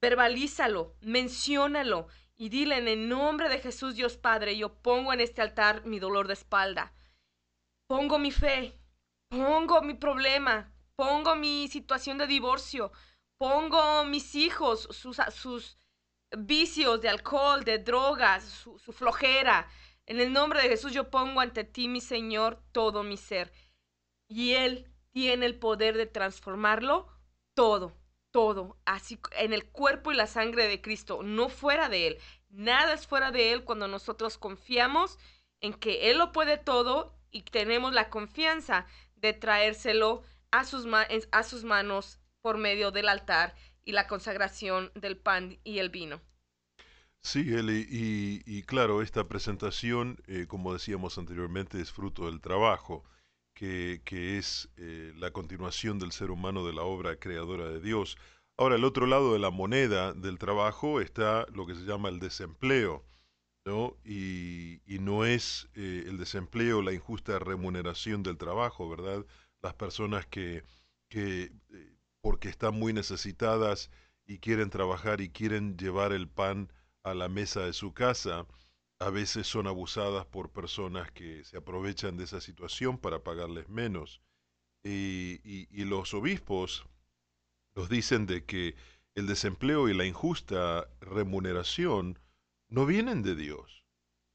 Verbalízalo, 0.00 0.94
menciónalo 1.00 2.08
y 2.36 2.50
dile 2.50 2.76
en 2.76 2.86
el 2.86 3.08
nombre 3.08 3.48
de 3.48 3.58
Jesús 3.58 3.94
Dios 3.94 4.16
Padre, 4.16 4.56
yo 4.56 4.74
pongo 4.74 5.12
en 5.12 5.20
este 5.20 5.42
altar 5.42 5.86
mi 5.86 5.98
dolor 5.98 6.26
de 6.26 6.34
espalda. 6.34 6.92
Pongo 7.88 8.18
mi 8.18 8.30
fe, 8.30 8.78
pongo 9.28 9.82
mi 9.82 9.94
problema, 9.94 10.72
pongo 10.96 11.36
mi 11.36 11.68
situación 11.68 12.18
de 12.18 12.26
divorcio, 12.26 12.92
pongo 13.38 14.04
mis 14.04 14.34
hijos, 14.34 14.88
sus, 14.90 15.18
sus 15.34 15.78
vicios 16.36 17.00
de 17.00 17.08
alcohol, 17.08 17.64
de 17.64 17.78
drogas, 17.78 18.44
su, 18.44 18.78
su 18.78 18.92
flojera. 18.92 19.68
En 20.06 20.20
el 20.20 20.32
nombre 20.32 20.62
de 20.62 20.68
Jesús 20.68 20.92
yo 20.92 21.10
pongo 21.10 21.40
ante 21.40 21.64
ti, 21.64 21.88
mi 21.88 22.00
Señor, 22.00 22.62
todo 22.72 23.02
mi 23.02 23.16
ser. 23.16 23.52
Y 24.28 24.52
Él 24.52 24.90
tiene 25.12 25.46
el 25.46 25.58
poder 25.58 25.96
de 25.96 26.06
transformarlo 26.06 27.08
todo, 27.54 27.96
todo, 28.30 28.78
así 28.84 29.18
en 29.32 29.54
el 29.54 29.66
cuerpo 29.66 30.12
y 30.12 30.14
la 30.14 30.26
sangre 30.26 30.68
de 30.68 30.82
Cristo, 30.82 31.22
no 31.22 31.48
fuera 31.48 31.88
de 31.88 32.06
Él. 32.06 32.18
Nada 32.50 32.92
es 32.92 33.06
fuera 33.06 33.30
de 33.30 33.52
Él 33.52 33.64
cuando 33.64 33.88
nosotros 33.88 34.36
confiamos 34.36 35.18
en 35.60 35.72
que 35.72 36.10
Él 36.10 36.18
lo 36.18 36.32
puede 36.32 36.58
todo 36.58 37.18
y 37.30 37.42
tenemos 37.42 37.92
la 37.92 38.10
confianza 38.10 38.86
de 39.26 39.32
traérselo 39.32 40.22
a 40.50 40.64
sus, 40.64 40.86
a 41.32 41.42
sus 41.42 41.64
manos 41.64 42.20
por 42.40 42.58
medio 42.58 42.90
del 42.92 43.08
altar 43.08 43.54
y 43.84 43.92
la 43.92 44.06
consagración 44.06 44.92
del 44.94 45.16
pan 45.16 45.58
y 45.64 45.78
el 45.78 45.90
vino. 45.90 46.20
Sí, 47.20 47.52
Eli, 47.52 47.86
y, 47.90 48.62
claro, 48.62 49.02
esta 49.02 49.26
presentación, 49.26 50.18
eh, 50.28 50.46
como 50.46 50.72
decíamos 50.72 51.18
anteriormente, 51.18 51.80
es 51.80 51.90
fruto 51.90 52.26
del 52.26 52.40
trabajo, 52.40 53.02
que, 53.52 54.00
es 54.38 54.68
eh, 54.76 55.12
la 55.16 55.32
continuación 55.32 55.98
del 55.98 56.12
ser 56.12 56.30
humano 56.30 56.64
de 56.64 56.72
la 56.72 56.82
obra 56.82 57.16
creadora 57.16 57.68
de 57.68 57.80
Dios. 57.80 58.16
Ahora, 58.56 58.76
el 58.76 58.84
otro 58.84 59.06
lado 59.06 59.32
de 59.32 59.40
la 59.40 59.50
moneda 59.50 60.12
del 60.12 60.38
trabajo 60.38 61.00
está 61.00 61.46
lo 61.52 61.66
que 61.66 61.74
se 61.74 61.84
llama 61.84 62.10
el 62.10 62.20
desempleo, 62.20 63.04
¿no? 63.66 63.98
Y, 64.04 64.80
no 65.00 65.24
es 65.26 65.68
eh, 65.74 66.04
el 66.08 66.18
desempleo 66.18 66.82
la 66.82 66.92
injusta 66.94 67.38
remuneración 67.38 68.22
del 68.24 68.38
trabajo, 68.38 68.88
¿verdad? 68.88 69.26
Las 69.62 69.74
personas 69.74 70.26
que, 70.26 70.64
que 71.10 71.52
eh, 71.70 71.96
porque 72.22 72.48
están 72.48 72.74
muy 72.78 72.92
necesitadas 72.94 73.90
y 74.26 74.38
quieren 74.38 74.70
trabajar 74.70 75.20
y 75.20 75.30
quieren 75.30 75.76
llevar 75.78 76.12
el 76.12 76.28
pan 76.28 76.72
a 77.04 77.14
la 77.14 77.28
mesa 77.28 77.60
de 77.66 77.72
su 77.74 77.92
casa, 77.94 78.46
a 79.00 79.10
veces 79.10 79.46
son 79.46 79.66
abusadas 79.68 80.26
por 80.26 80.50
personas 80.52 81.10
que 81.12 81.44
se 81.44 81.58
aprovechan 81.58 82.16
de 82.16 82.24
esa 82.24 82.40
situación 82.40 82.98
para 82.98 83.22
pagarles 83.22 83.68
menos. 83.68 84.22
Y, 84.84 85.40
y- 85.44 85.68
y 85.70 85.84
los 85.86 86.14
obispos 86.14 86.86
nos 87.76 87.88
dicen 87.88 88.26
de 88.26 88.44
que 88.44 88.74
el 89.14 89.26
desempleo 89.26 89.88
y 89.88 89.94
la 89.94 90.04
injusta 90.06 90.88
remuneración 91.00 92.18
no 92.68 92.86
vienen 92.86 93.22
de 93.22 93.34
Dios, 93.36 93.84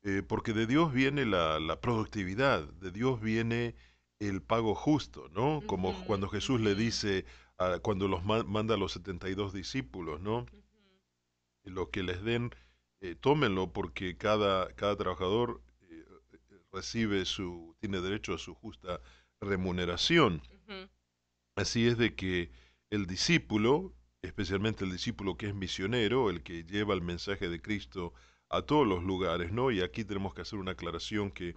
eh, 0.03 0.23
porque 0.27 0.53
de 0.53 0.67
Dios 0.67 0.91
viene 0.93 1.25
la, 1.25 1.59
la 1.59 1.79
productividad, 1.81 2.63
de 2.73 2.91
Dios 2.91 3.21
viene 3.21 3.75
el 4.19 4.41
pago 4.41 4.75
justo, 4.75 5.29
¿no? 5.29 5.61
Como 5.67 5.93
cuando 6.05 6.29
Jesús 6.29 6.61
le 6.61 6.75
dice, 6.75 7.25
a- 7.57 7.79
cuando 7.79 8.07
los 8.07 8.23
ma- 8.23 8.43
manda 8.43 8.75
a 8.75 8.77
los 8.77 8.93
72 8.93 9.53
discípulos, 9.53 10.21
¿no? 10.21 10.39
Ujú. 10.39 10.61
lo 11.65 11.89
que 11.91 12.01
les 12.03 12.23
den, 12.23 12.51
eh, 13.01 13.15
tómenlo 13.15 13.71
porque 13.71 14.17
cada, 14.17 14.73
cada 14.75 14.95
trabajador 14.95 15.61
eh, 15.89 16.05
recibe 16.71 17.25
su, 17.25 17.75
tiene 17.79 18.01
derecho 18.01 18.33
a 18.33 18.37
su 18.39 18.55
justa 18.55 18.99
remuneración. 19.39 20.41
Así 21.55 21.85
es 21.87 21.97
de 21.97 22.15
que 22.15 22.51
el 22.89 23.05
discípulo, 23.07 23.93
especialmente 24.21 24.85
el 24.85 24.91
discípulo 24.91 25.37
que 25.37 25.47
es 25.47 25.55
misionero, 25.55 26.29
el 26.29 26.43
que 26.43 26.63
lleva 26.63 26.93
el 26.93 27.01
mensaje 27.01 27.49
de 27.49 27.61
Cristo 27.61 28.13
a 28.49 28.63
todos 28.63 28.87
los 28.87 29.03
lugares, 29.03 29.51
¿no? 29.51 29.71
Y 29.71 29.81
aquí 29.81 30.03
tenemos 30.05 30.33
que 30.33 30.41
hacer 30.41 30.59
una 30.59 30.71
aclaración 30.71 31.31
que 31.31 31.55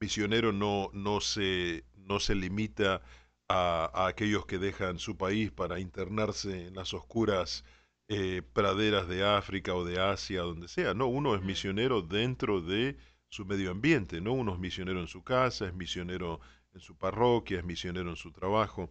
misionero 0.00 0.52
no, 0.52 0.90
no, 0.92 1.20
se, 1.20 1.84
no 1.96 2.20
se 2.20 2.34
limita 2.34 3.02
a, 3.48 3.90
a 3.94 4.06
aquellos 4.08 4.46
que 4.46 4.58
dejan 4.58 4.98
su 4.98 5.16
país 5.16 5.50
para 5.50 5.80
internarse 5.80 6.66
en 6.68 6.74
las 6.74 6.94
oscuras 6.94 7.64
eh, 8.08 8.42
praderas 8.52 9.08
de 9.08 9.24
África 9.24 9.74
o 9.74 9.84
de 9.84 10.00
Asia, 10.00 10.42
donde 10.42 10.68
sea. 10.68 10.94
No, 10.94 11.06
uno 11.08 11.34
es 11.34 11.42
misionero 11.42 12.00
dentro 12.02 12.60
de 12.62 12.96
su 13.28 13.44
medio 13.44 13.70
ambiente, 13.70 14.20
¿no? 14.20 14.32
Uno 14.32 14.54
es 14.54 14.58
misionero 14.58 15.00
en 15.00 15.08
su 15.08 15.22
casa, 15.22 15.66
es 15.66 15.74
misionero 15.74 16.40
en 16.72 16.80
su 16.80 16.96
parroquia, 16.96 17.58
es 17.58 17.64
misionero 17.64 18.08
en 18.10 18.16
su 18.16 18.32
trabajo. 18.32 18.90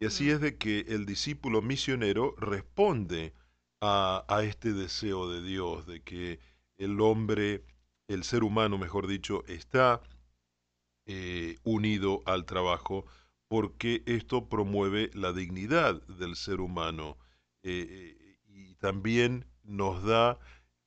Y 0.00 0.06
así 0.06 0.24
Mm. 0.24 0.30
es 0.30 0.40
de 0.40 0.56
que 0.58 0.80
el 0.88 1.06
discípulo 1.06 1.62
misionero 1.62 2.34
responde 2.38 3.34
a, 3.80 4.24
a 4.28 4.42
este 4.44 4.72
deseo 4.72 5.30
de 5.30 5.42
Dios, 5.42 5.86
de 5.86 6.02
que 6.02 6.40
el 6.78 7.00
hombre, 7.00 7.64
el 8.08 8.24
ser 8.24 8.44
humano, 8.44 8.78
mejor 8.78 9.06
dicho, 9.06 9.44
está 9.46 10.02
eh, 11.06 11.56
unido 11.64 12.22
al 12.26 12.44
trabajo 12.44 13.04
porque 13.48 14.02
esto 14.06 14.48
promueve 14.48 15.10
la 15.14 15.32
dignidad 15.32 16.02
del 16.08 16.34
ser 16.36 16.60
humano 16.60 17.16
eh, 17.62 17.86
eh, 18.18 18.38
y 18.48 18.74
también 18.74 19.46
nos 19.62 20.02
da 20.02 20.38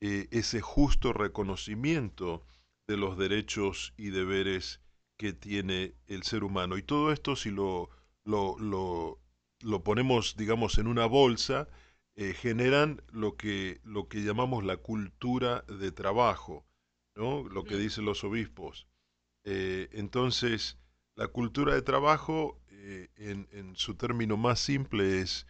eh, 0.02 0.28
ese 0.32 0.62
justo 0.62 1.14
reconocimiento 1.14 2.44
de 2.88 2.98
los 2.98 3.18
derechos 3.18 3.94
y 3.98 4.10
deberes 4.10 4.82
que 5.18 5.34
tiene 5.34 5.94
el 6.08 6.24
ser 6.24 6.44
humano. 6.44 6.78
Y 6.78 6.84
todo 6.84 7.12
esto 7.12 7.36
si 7.36 7.52
lo, 7.52 7.90
lo, 8.30 8.60
lo, 8.60 9.20
lo 9.62 9.84
ponemos, 9.84 10.36
digamos, 10.38 10.78
en 10.78 10.88
una 10.88 11.08
bolsa, 11.08 11.68
eh, 12.16 12.34
generan 12.34 13.02
lo 13.12 13.36
que, 13.36 13.82
lo 13.84 14.08
que 14.08 14.20
llamamos 14.20 14.64
la 14.64 14.78
cultura 14.78 15.64
de 15.68 15.92
trabajo, 15.92 16.66
¿no? 17.16 17.44
Lo 17.50 17.64
que 17.64 17.76
dicen 17.78 18.06
los 18.06 18.24
obispos. 18.24 18.88
Eh, 19.46 19.90
entonces, 19.94 20.78
la 21.16 21.28
cultura 21.28 21.74
de 21.74 21.82
trabajo, 21.82 22.62
eh, 22.70 23.10
en, 23.16 23.48
en 23.52 23.76
su 23.76 23.96
término 23.96 24.38
más 24.38 24.60
simple, 24.60 25.22
es 25.22 25.48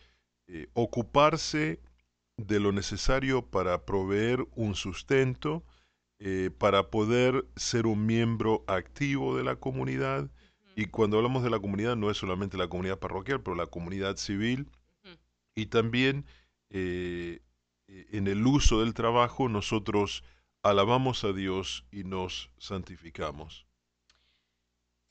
ocuparse 0.73 1.79
de 2.37 2.59
lo 2.59 2.71
necesario 2.71 3.45
para 3.45 3.85
proveer 3.85 4.47
un 4.55 4.73
sustento, 4.73 5.63
para 6.57 6.89
poder 6.89 7.45
ser 7.55 7.85
un 7.85 8.07
miembro 8.07 8.63
activo 8.65 9.37
de 9.37 9.43
la 9.43 9.57
comunidad. 9.57 10.31
Y 10.79 10.85
cuando 10.87 11.17
hablamos 11.17 11.43
de 11.43 11.49
la 11.49 11.59
comunidad, 11.59 11.95
no 11.95 12.09
es 12.09 12.17
solamente 12.17 12.57
la 12.57 12.67
comunidad 12.69 12.99
parroquial, 12.99 13.41
pero 13.43 13.55
la 13.55 13.67
comunidad 13.67 14.15
civil. 14.17 14.69
Y 15.55 15.67
también 15.67 16.25
eh, 16.71 17.41
en 17.87 18.27
el 18.27 18.45
uso 18.47 18.81
del 18.81 18.93
trabajo 18.95 19.49
nosotros 19.49 20.23
alabamos 20.63 21.23
a 21.25 21.33
Dios 21.33 21.85
y 21.91 22.03
nos 22.05 22.51
santificamos. 22.59 23.67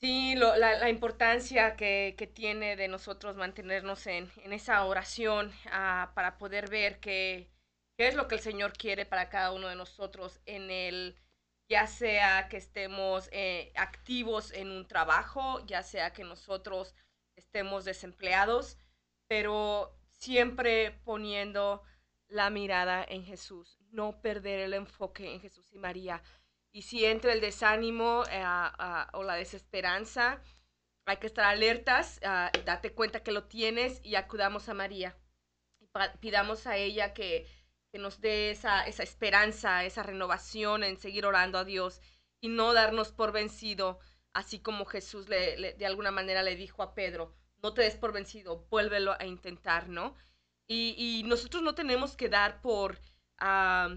Sí, 0.01 0.35
lo- 0.35 0.55
la, 0.55 0.77
la 0.79 0.89
importancia 0.89 1.75
que, 1.75 2.15
que 2.17 2.25
tiene 2.27 2.75
de 2.77 2.87
nosotros 2.87 3.35
mantenernos 3.35 4.07
en, 4.07 4.29
en 4.37 4.53
esa 4.53 4.83
oración 4.85 5.51
ah, 5.71 6.11
para 6.15 6.37
poder 6.37 6.69
ver 6.69 6.99
qué, 7.01 7.49
qué 7.97 8.07
es 8.07 8.15
lo 8.15 8.27
que 8.27 8.35
el 8.35 8.41
Señor 8.41 8.73
quiere 8.73 9.05
para 9.05 9.29
cada 9.29 9.51
uno 9.51 9.67
de 9.67 9.75
nosotros 9.75 10.39
en 10.45 10.71
el, 10.71 11.15
ya 11.69 11.85
sea 11.85 12.49
que 12.49 12.57
estemos 12.57 13.29
eh, 13.31 13.71
activos 13.75 14.51
en 14.51 14.71
un 14.71 14.87
trabajo, 14.87 15.63
ya 15.67 15.83
sea 15.83 16.11
que 16.11 16.23
nosotros 16.23 16.95
estemos 17.35 17.85
desempleados, 17.85 18.77
pero 19.27 19.95
siempre 20.11 20.99
poniendo 21.05 21.83
la 22.27 22.49
mirada 22.49 23.05
en 23.07 23.23
Jesús, 23.23 23.77
no 23.91 24.19
perder 24.21 24.59
el 24.59 24.73
enfoque 24.73 25.31
en 25.31 25.41
Jesús 25.41 25.71
y 25.71 25.77
María. 25.77 26.23
Y 26.71 26.83
si 26.83 27.05
entra 27.05 27.33
el 27.33 27.41
desánimo 27.41 28.23
eh, 28.29 28.43
o 29.13 29.23
la 29.23 29.35
desesperanza, 29.35 30.41
hay 31.05 31.17
que 31.17 31.27
estar 31.27 31.45
alertas, 31.45 32.19
ah, 32.23 32.51
date 32.65 32.93
cuenta 32.93 33.23
que 33.23 33.31
lo 33.31 33.45
tienes 33.45 33.99
y 34.03 34.15
acudamos 34.15 34.69
a 34.69 34.75
María. 34.75 35.17
Pidamos 36.19 36.67
a 36.67 36.77
ella 36.77 37.13
que, 37.15 37.47
que 37.91 37.99
nos 37.99 38.21
dé 38.21 38.51
esa, 38.51 38.85
esa 38.87 39.03
esperanza, 39.03 39.83
esa 39.83 40.03
renovación 40.03 40.83
en 40.83 40.97
seguir 40.97 41.25
orando 41.25 41.57
a 41.57 41.65
Dios 41.65 42.01
y 42.41 42.49
no 42.49 42.73
darnos 42.73 43.11
por 43.11 43.31
vencido, 43.31 43.99
así 44.33 44.59
como 44.59 44.85
Jesús 44.85 45.27
le, 45.27 45.73
de 45.73 45.85
alguna 45.85 46.11
manera 46.11 46.43
le 46.43 46.55
dijo 46.55 46.83
a 46.83 46.93
Pedro, 46.93 47.33
no 47.61 47.73
te 47.73 47.81
des 47.81 47.95
por 47.95 48.13
vencido, 48.13 48.65
vuélvelo 48.69 49.15
a 49.19 49.25
intentar, 49.25 49.89
¿no? 49.89 50.15
Y, 50.67 51.23
nosotros 51.25 51.63
no 51.63 51.73
tenemos 51.73 52.15
que 52.15 52.29
dar 52.29 52.61
por... 52.61 52.99
ah, 53.39 53.89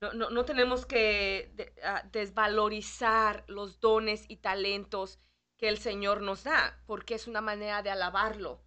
no, 0.00 0.12
no, 0.12 0.30
no 0.30 0.44
tenemos 0.44 0.84
que 0.84 1.74
ah, 1.82 2.02
desvalorizar 2.12 3.44
los 3.48 3.80
dones 3.80 4.26
y 4.28 4.36
talentos 4.36 5.18
que 5.56 5.68
el 5.68 5.78
Señor 5.78 6.20
nos 6.20 6.44
da, 6.44 6.80
porque 6.86 7.14
es 7.14 7.26
una 7.26 7.40
manera 7.40 7.82
de 7.82 7.90
alabarlo. 7.90 8.62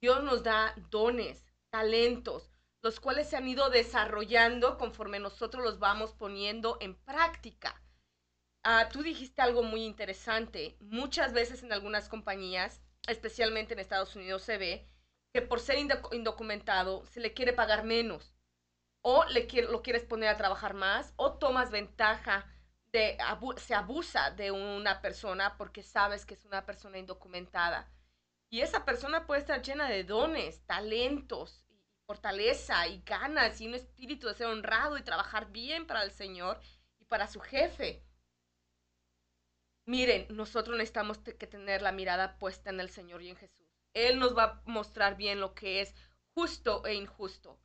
Dios 0.00 0.22
nos 0.24 0.42
da 0.42 0.74
dones, 0.90 1.44
talentos, 1.70 2.50
los 2.86 3.00
cuales 3.00 3.28
se 3.28 3.36
han 3.36 3.48
ido 3.48 3.68
desarrollando 3.68 4.78
conforme 4.78 5.18
nosotros 5.18 5.64
los 5.64 5.80
vamos 5.80 6.12
poniendo 6.12 6.78
en 6.80 6.94
práctica. 6.94 7.82
Ah, 8.62 8.88
tú 8.92 9.02
dijiste 9.02 9.42
algo 9.42 9.64
muy 9.64 9.82
interesante. 9.84 10.76
Muchas 10.78 11.32
veces 11.32 11.64
en 11.64 11.72
algunas 11.72 12.08
compañías, 12.08 12.80
especialmente 13.08 13.74
en 13.74 13.80
Estados 13.80 14.14
Unidos, 14.14 14.42
se 14.44 14.56
ve 14.58 14.88
que 15.32 15.42
por 15.42 15.58
ser 15.58 15.78
indo- 15.78 16.10
indocumentado 16.12 17.04
se 17.06 17.18
le 17.18 17.34
quiere 17.34 17.52
pagar 17.52 17.82
menos 17.82 18.36
o 19.02 19.24
le 19.24 19.48
lo 19.62 19.82
quieres 19.82 20.04
poner 20.04 20.28
a 20.28 20.36
trabajar 20.36 20.74
más, 20.74 21.12
o 21.16 21.38
tomas 21.38 21.72
ventaja 21.72 22.46
de, 22.92 23.18
abu- 23.18 23.58
se 23.58 23.74
abusa 23.74 24.30
de 24.30 24.52
una 24.52 25.02
persona 25.02 25.56
porque 25.56 25.82
sabes 25.82 26.24
que 26.24 26.34
es 26.34 26.44
una 26.44 26.64
persona 26.66 26.98
indocumentada. 26.98 27.90
Y 28.48 28.60
esa 28.60 28.84
persona 28.84 29.26
puede 29.26 29.40
estar 29.40 29.60
llena 29.60 29.88
de 29.88 30.04
dones, 30.04 30.64
talentos, 30.66 31.65
fortaleza 32.06 32.86
y 32.86 33.02
ganas 33.02 33.60
y 33.60 33.66
un 33.66 33.74
espíritu 33.74 34.28
de 34.28 34.34
ser 34.34 34.46
honrado 34.46 34.96
y 34.96 35.02
trabajar 35.02 35.50
bien 35.50 35.86
para 35.86 36.02
el 36.02 36.12
Señor 36.12 36.60
y 36.98 37.04
para 37.04 37.26
su 37.26 37.40
jefe. 37.40 38.02
Miren, 39.86 40.26
nosotros 40.30 40.76
necesitamos 40.76 41.18
que 41.18 41.46
tener 41.46 41.82
la 41.82 41.92
mirada 41.92 42.38
puesta 42.38 42.70
en 42.70 42.80
el 42.80 42.90
Señor 42.90 43.22
y 43.22 43.28
en 43.28 43.36
Jesús. 43.36 43.66
Él 43.92 44.18
nos 44.18 44.36
va 44.36 44.44
a 44.44 44.62
mostrar 44.66 45.16
bien 45.16 45.40
lo 45.40 45.54
que 45.54 45.80
es 45.80 45.94
justo 46.34 46.84
e 46.86 46.94
injusto. 46.94 47.58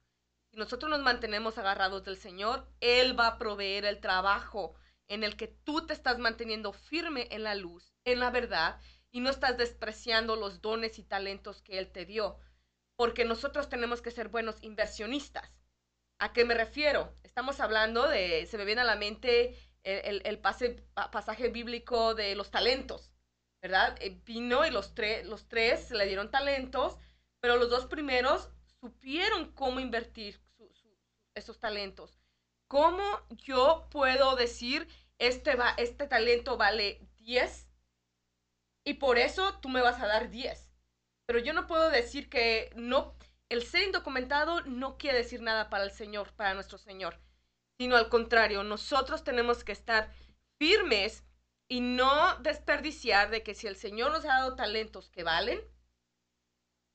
Si 0.50 0.58
nosotros 0.58 0.90
nos 0.90 1.02
mantenemos 1.02 1.58
agarrados 1.58 2.04
del 2.04 2.18
Señor, 2.18 2.68
Él 2.80 3.20
va 3.20 3.28
a 3.28 3.38
proveer 3.38 3.86
el 3.86 4.00
trabajo 4.00 4.76
en 5.08 5.24
el 5.24 5.36
que 5.36 5.48
tú 5.48 5.86
te 5.86 5.94
estás 5.94 6.20
manteniendo 6.20 6.74
firme 6.74 7.28
en 7.32 7.44
la 7.44 7.56
luz, 7.56 7.94
en 8.06 8.20
la 8.20 8.30
verdad, 8.30 8.80
y 9.12 9.20
no 9.20 9.30
estás 9.30 9.58
despreciando 9.58 10.36
los 10.36 10.62
dones 10.62 11.00
y 11.00 11.04
talentos 11.04 11.62
que 11.62 11.80
Él 11.80 11.92
te 11.92 12.06
dio. 12.06 12.38
Porque 13.02 13.26
nosotros 13.26 13.68
tenemos 13.68 14.00
que 14.04 14.12
ser 14.12 14.28
buenos 14.30 14.62
inversionistas. 14.62 15.50
¿A 16.20 16.34
qué 16.34 16.46
me 16.46 16.54
refiero? 16.54 17.16
Estamos 17.24 17.60
hablando 17.60 18.08
de, 18.08 18.46
se 18.46 18.60
me 18.60 18.66
viene 18.66 18.82
a 18.82 18.92
la 18.92 18.96
mente 18.96 19.58
el, 19.84 20.22
el- 20.24 20.38
pase- 20.40 20.84
pa- 20.94 21.10
pasaje 21.10 21.50
bíblico 21.50 22.14
de 22.14 22.36
los 22.36 22.52
talentos, 22.52 23.12
¿verdad? 23.60 23.98
Eh, 24.02 24.22
vino 24.24 24.68
y 24.68 24.70
los, 24.70 24.94
tres 24.94 25.26
los 25.26 25.48
tres 25.48 25.90
le 25.90 26.06
dieron 26.06 26.30
talentos, 26.30 26.98
pero 27.40 27.56
los 27.58 27.72
dos 27.72 27.88
primeros 27.88 28.50
supieron 28.80 29.52
cómo 29.54 29.80
invertir 29.80 30.40
su- 30.56 30.72
esos 31.34 31.60
talentos. 31.60 32.20
¿Cómo 32.68 33.04
yo 33.32 33.88
puedo 33.90 34.36
decir, 34.36 34.88
este, 35.18 35.56
va, 35.56 35.74
este 35.78 36.06
talento 36.08 36.56
vale 36.56 37.00
10 37.18 37.68
y 38.84 38.94
por 38.96 39.18
eso 39.18 39.58
tú 39.60 39.70
me 39.70 39.82
vas 39.82 40.00
a 40.02 40.08
dar 40.08 40.30
10? 40.30 40.71
Pero 41.32 41.46
yo 41.46 41.54
no 41.54 41.66
puedo 41.66 41.90
decir 41.90 42.30
que 42.30 42.74
no, 42.76 43.16
el 43.48 43.64
ser 43.64 43.84
indocumentado 43.84 44.60
no 44.66 44.98
quiere 44.98 45.20
decir 45.20 45.42
nada 45.42 45.70
para 45.70 45.86
el 45.86 45.92
Señor, 45.92 46.34
para 46.34 46.54
nuestro 46.56 46.78
Señor. 46.78 47.22
sino 47.78 47.96
al 47.96 48.10
contrario, 48.10 48.64
nosotros 48.64 49.24
tenemos 49.24 49.64
que 49.64 49.72
estar 49.72 50.12
firmes 50.60 51.24
y 51.70 51.80
no 51.80 52.36
desperdiciar 52.40 53.30
de 53.30 53.44
que 53.44 53.56
si 53.56 53.68
el 53.68 53.78
Señor 53.78 54.12
nos 54.12 54.26
ha 54.26 54.40
dado 54.40 54.58
talentos 54.58 55.10
que 55.10 55.24
valen, 55.24 55.62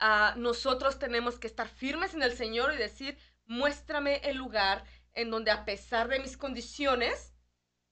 ah, 0.01 0.35
nosotros 0.37 0.99
tenemos 0.99 1.39
que 1.39 1.47
estar 1.47 1.67
firmes 1.67 2.13
en 2.13 2.23
el 2.23 2.37
Señor 2.37 2.75
y 2.75 2.77
decir, 2.77 3.17
muéstrame 3.47 4.17
el 4.17 4.37
lugar 4.37 4.85
en 5.15 5.31
donde 5.31 5.51
a 5.51 5.65
pesar 5.65 6.09
de 6.09 6.21
mis 6.21 6.37
condiciones, 6.37 7.33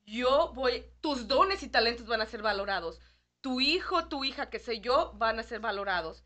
yo 0.05 0.53
voy, 0.53 0.85
tus 1.01 1.27
dones 1.27 1.63
y 1.63 1.71
talentos 1.71 2.07
van 2.07 2.21
a 2.21 2.27
ser 2.27 2.43
valorados. 2.43 3.01
Tu 3.41 3.63
hijo, 3.63 4.09
tu 4.09 4.25
hija, 4.25 4.51
que 4.51 4.59
sé 4.59 4.81
yo, 4.81 5.15
van 5.15 5.39
a 5.39 5.43
ser 5.43 5.61
valorados. 5.61 6.23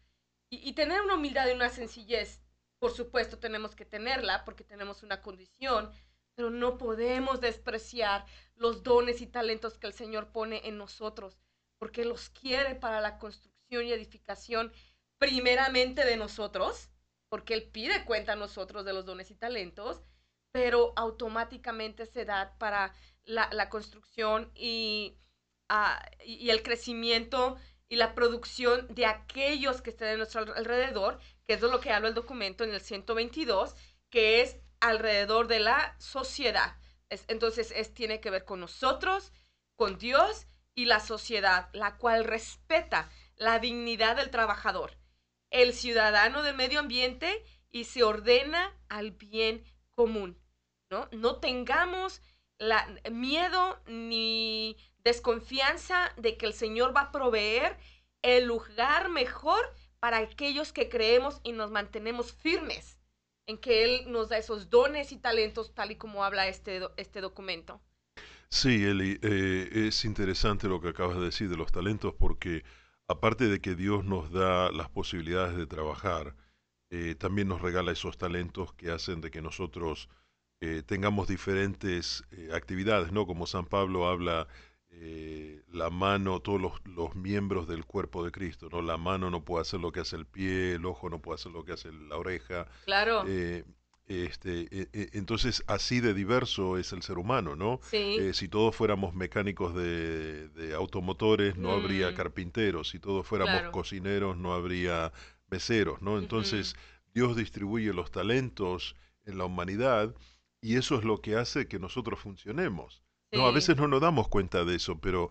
Y, 0.51 0.73
tener 0.73 1.03
una 1.03 1.17
humildad 1.17 1.47
y 1.49 1.53
una 1.53 1.69
sencillez, 1.69 2.41
por 2.79 2.93
supuesto, 2.93 3.39
tenemos 3.39 3.75
que 3.75 3.85
tenerla 3.85 4.45
porque 4.45 4.65
tenemos 4.65 5.03
una 5.03 5.21
condición, 5.21 5.91
pero 6.35 6.51
no 6.51 6.79
podemos 6.79 7.41
despreciar 7.41 8.25
los 8.55 8.83
dones 8.83 9.21
y 9.21 9.27
talentos 9.27 9.77
que 9.77 9.87
el 9.87 9.93
Señor 9.93 10.33
pone 10.33 10.67
en 10.67 10.79
nosotros, 10.79 11.39
porque 11.79 12.05
los 12.05 12.31
quiere 12.31 12.75
para 12.75 13.01
la 13.01 13.19
construcción 13.19 13.85
y 13.85 13.93
edificación 13.93 14.73
primeramente 15.19 16.05
de 16.05 16.17
nosotros, 16.17 16.89
porque 17.29 17.55
Él 17.55 17.65
pide 17.71 18.05
cuenta 18.05 18.33
a 18.33 18.37
nosotros 18.37 18.85
de 18.87 18.95
los 18.95 19.05
dones 19.05 19.31
y 19.31 19.35
talentos, 19.35 20.03
pero 20.53 20.95
automáticamente 20.97 22.07
se 22.07 22.25
da 22.25 22.57
para 22.59 22.95
la, 23.25 23.69
construcción 23.69 24.51
ah, 25.69 26.11
y, 26.25 26.35
y, 26.47 26.51
el 26.51 26.63
crecimiento 26.63 27.59
y 27.89 27.97
la 27.97 28.15
producción 28.15 28.87
de 28.95 29.07
aquellos 29.07 29.81
que 29.81 29.91
estén 29.91 30.09
a 30.09 30.17
nuestro 30.17 30.41
alrededor, 30.55 31.19
que 31.47 31.55
es 31.55 31.61
de 31.61 31.69
lo 31.69 31.81
que 31.81 31.91
habla 31.91 32.09
el 32.09 32.15
documento 32.15 32.65
en 32.65 32.75
el 32.75 32.81
122, 32.81 33.75
que 34.11 34.43
es 34.43 34.59
alrededor 34.81 35.49
de 35.49 35.61
la 35.61 35.97
sociedad. 35.99 36.77
entonces, 37.09 37.73
es, 37.75 37.95
tiene 37.95 38.21
que 38.21 38.31
ver 38.31 38.45
con 38.45 38.61
nosotros, 38.61 39.33
con 39.77 39.99
Dios 39.99 40.47
y 40.75 40.85
la 40.85 41.01
sociedad, 41.01 41.71
la 41.73 41.97
cual 41.97 42.25
respeta 42.25 43.11
la 43.37 43.59
dignidad 43.59 44.17
del 44.17 44.31
trabajador, 44.31 44.99
el 45.51 45.73
ciudadano 45.73 46.43
del 46.43 46.55
medio 46.55 46.81
ambiente 46.81 47.43
y 47.71 47.85
se 47.85 48.03
ordena 48.03 48.77
al 48.89 49.13
bien 49.13 49.65
común. 49.95 50.39
¿no? 50.91 51.09
No 51.13 51.37
tengamos 51.37 52.23
miedo 53.11 53.81
ni 53.87 54.77
desconfianza 55.05 56.13
de 56.17 56.37
que 56.37 56.47
el 56.47 56.53
Señor 56.53 56.95
va 56.95 57.03
a 57.03 57.13
proveer 57.13 57.77
el 58.23 58.47
lugar 58.47 59.09
mejor 59.11 59.61
para 60.01 60.19
aquellos 60.19 60.73
que 60.73 60.89
creemos 60.89 61.41
y 61.43 61.53
nos 61.53 61.71
mantenemos 61.71 62.33
firmes 62.33 62.99
en 63.47 63.59
que 63.59 63.85
Él 63.85 64.13
nos 64.13 64.29
da 64.29 64.39
esos 64.39 64.71
dones 64.71 65.13
y 65.13 65.17
talentos 65.17 65.75
tal 65.75 65.91
y 65.91 65.97
como 65.97 66.25
habla 66.25 66.49
este, 66.49 66.81
este 66.97 67.21
documento. 67.21 67.81
Sí, 68.51 68.85
Eli, 68.85 69.19
eh, 69.23 69.87
es 69.89 70.05
interesante 70.05 70.69
lo 70.69 70.81
que 70.81 70.89
acabas 70.89 71.17
de 71.17 71.27
decir 71.27 71.49
de 71.49 71.57
los 71.57 71.73
talentos 71.73 72.15
porque 72.15 72.65
aparte 73.07 73.47
de 73.47 73.61
que 73.61 73.75
Dios 73.75 74.05
nos 74.05 74.31
da 74.31 74.71
las 74.71 74.89
posibilidades 74.91 75.57
de 75.57 75.67
trabajar, 75.67 76.35
eh, 76.91 77.15
también 77.15 77.49
nos 77.49 77.61
regala 77.61 77.93
esos 77.93 78.17
talentos 78.17 78.73
que 78.75 78.91
hacen 78.91 79.21
de 79.21 79.31
que 79.31 79.43
nosotros 79.43 80.09
eh, 80.61 80.83
tengamos 80.85 81.29
diferentes 81.29 82.25
eh, 82.33 82.51
actividades, 82.53 83.13
¿no? 83.13 83.27
Como 83.27 83.47
San 83.47 83.67
Pablo 83.67 84.09
habla, 84.09 84.49
eh, 84.91 85.63
la 85.71 85.89
mano, 85.89 86.41
todos 86.41 86.61
los, 86.85 87.15
miembros 87.15 87.69
del 87.69 87.85
cuerpo 87.85 88.25
de 88.25 88.33
Cristo, 88.33 88.69
¿no? 88.73 88.83
La 88.83 88.97
mano 88.97 89.31
no 89.31 89.45
puede 89.45 89.63
hacer 89.63 89.79
lo 89.79 89.93
que 89.93 90.01
hace 90.01 90.17
el 90.17 90.27
pie, 90.27 90.75
el 90.75 90.85
ojo 90.85 91.11
no 91.11 91.21
puede 91.21 91.37
hacer 91.37 91.53
lo 91.53 91.65
que 91.65 91.73
hace 91.75 91.93
la 91.93 92.17
oreja. 92.17 92.67
Claro. 92.87 93.25
este, 94.09 94.63
e, 94.73 94.89
e, 94.93 95.11
entonces, 95.13 95.63
así 95.69 96.01
de 96.01 96.13
diverso 96.13 96.77
es 96.77 96.93
el 96.93 97.03
ser 97.03 97.19
humano, 97.19 97.55
¿no? 97.55 97.79
si 97.91 98.49
todos 98.49 98.75
fuéramos 98.75 99.15
mecánicos 99.15 99.77
de, 99.77 100.73
automotores, 100.77 101.57
no 101.57 101.71
habría 101.71 102.11
mm. 102.11 102.15
carpinteros. 102.15 102.89
Si 102.89 102.99
todos 102.99 103.25
fuéramos 103.25 103.71
cocineros, 103.71 104.37
no 104.37 104.55
habría 104.55 105.13
meseros, 105.51 106.03
¿no? 106.03 106.19
Entonces, 106.19 106.75
Dios 107.15 107.37
distribuye 107.37 107.93
los 107.93 108.11
talentos 108.11 108.97
en 109.25 109.39
la 109.39 109.45
humanidad 109.45 110.13
y 110.61 110.77
eso 110.77 110.97
es 110.97 111.05
lo 111.05 111.21
que 111.21 111.37
hace 111.37 111.69
que 111.69 111.79
nosotros 111.79 112.19
funcionemos. 112.19 113.03
No, 113.33 113.47
a 113.47 113.53
veces 113.53 113.77
no 113.77 113.89
nos 113.89 114.01
damos 114.01 114.29
cuenta 114.29 114.65
de 114.65 114.77
eso, 114.77 114.99
pero 115.01 115.31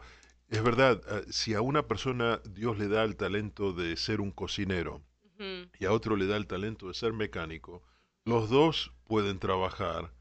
es 0.50 0.64
verdad, 0.64 1.02
ah, 1.10 1.22
si 1.30 1.54
a 1.54 1.62
una 1.62 1.88
persona 1.88 2.40
Dios 2.46 2.78
le 2.78 2.88
da 2.88 3.04
el 3.04 3.16
talento 3.16 3.74
de 3.74 3.98
ser 3.98 4.22
un 4.22 4.32
cocinero 4.32 5.02
y 5.80 5.86
a 5.86 5.92
otro 5.92 6.16
le 6.16 6.26
da 6.26 6.36
el 6.36 6.48
talento 6.48 6.88
de 6.88 6.96
ser 6.96 7.14
mecánico, 7.14 7.84
los 8.26 8.50
dos 8.50 8.92
pueden 9.04 9.40
trabajar, 9.40 10.12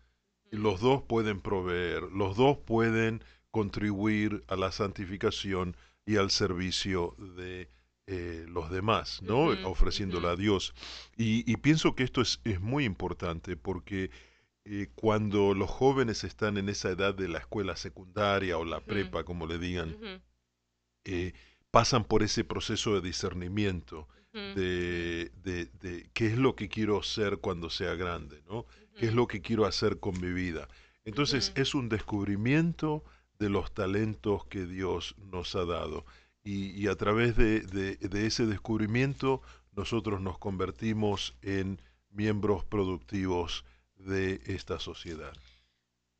los 0.50 0.80
dos 0.80 1.02
pueden 1.02 1.40
proveer, 1.40 2.02
los 2.04 2.36
dos 2.36 2.58
pueden 2.58 3.22
contribuir 3.50 4.44
a 4.48 4.56
la 4.56 4.72
santificación 4.72 5.76
y 6.04 6.16
al 6.16 6.30
servicio 6.30 7.14
de 7.36 7.70
eh, 8.06 8.44
los 8.48 8.70
demás, 8.70 9.22
¿no? 9.22 9.46
Ofreciéndole 9.68 10.28
a 10.28 10.36
Dios. 10.36 10.74
Y, 11.16 11.50
y, 11.50 11.56
pienso 11.56 11.94
que 11.96 12.04
esto 12.04 12.20
es, 12.20 12.40
es 12.44 12.60
muy 12.60 12.84
importante 12.84 13.56
porque 13.56 14.10
eh, 14.68 14.88
cuando 14.96 15.54
los 15.54 15.70
jóvenes 15.70 16.24
están 16.24 16.56
en 16.56 16.68
esa 16.68 16.90
edad 16.90 17.14
de 17.14 17.28
la 17.28 17.38
escuela 17.38 17.76
secundaria 17.76 18.58
o 18.58 18.64
la 18.64 18.80
prepa, 18.80 19.22
como 19.22 19.46
le 19.46 19.58
digan, 19.60 19.96
eh, 21.04 21.34
pasan 21.70 22.02
por 22.04 22.24
ese 22.24 22.42
proceso 22.42 22.94
de 22.94 23.00
discernimiento 23.00 24.08
de, 24.32 25.30
de, 25.44 26.10
qué 26.12 26.26
es 26.26 26.36
lo 26.36 26.56
que 26.56 26.68
quiero 26.68 27.02
ser 27.04 27.38
cuando 27.38 27.70
sea 27.70 27.94
grande, 27.94 28.42
¿no? 28.48 28.66
¿Qué 28.98 29.06
es 29.06 29.14
lo 29.14 29.28
que 29.28 29.40
quiero 29.40 29.66
hacer 29.66 30.00
con 30.00 30.20
mi 30.20 30.32
vida? 30.32 30.68
Entonces 31.04 31.52
es 31.54 31.74
un 31.74 31.88
descubrimiento 31.88 33.04
de 33.38 33.48
los 33.48 33.72
talentos 33.72 34.46
que 34.46 34.66
Dios 34.66 35.14
nos 35.30 35.54
ha 35.54 35.64
dado. 35.64 36.04
Y, 36.42 36.70
y 36.72 36.88
a 36.88 36.96
través 36.96 37.36
de, 37.36 37.98
ese 38.12 38.46
descubrimiento 38.46 39.42
nosotros 39.76 40.20
nos 40.20 40.38
convertimos 40.38 41.36
en 41.42 41.80
miembros 42.10 42.64
productivos 42.64 43.64
de 44.06 44.40
esta 44.46 44.78
sociedad. 44.78 45.32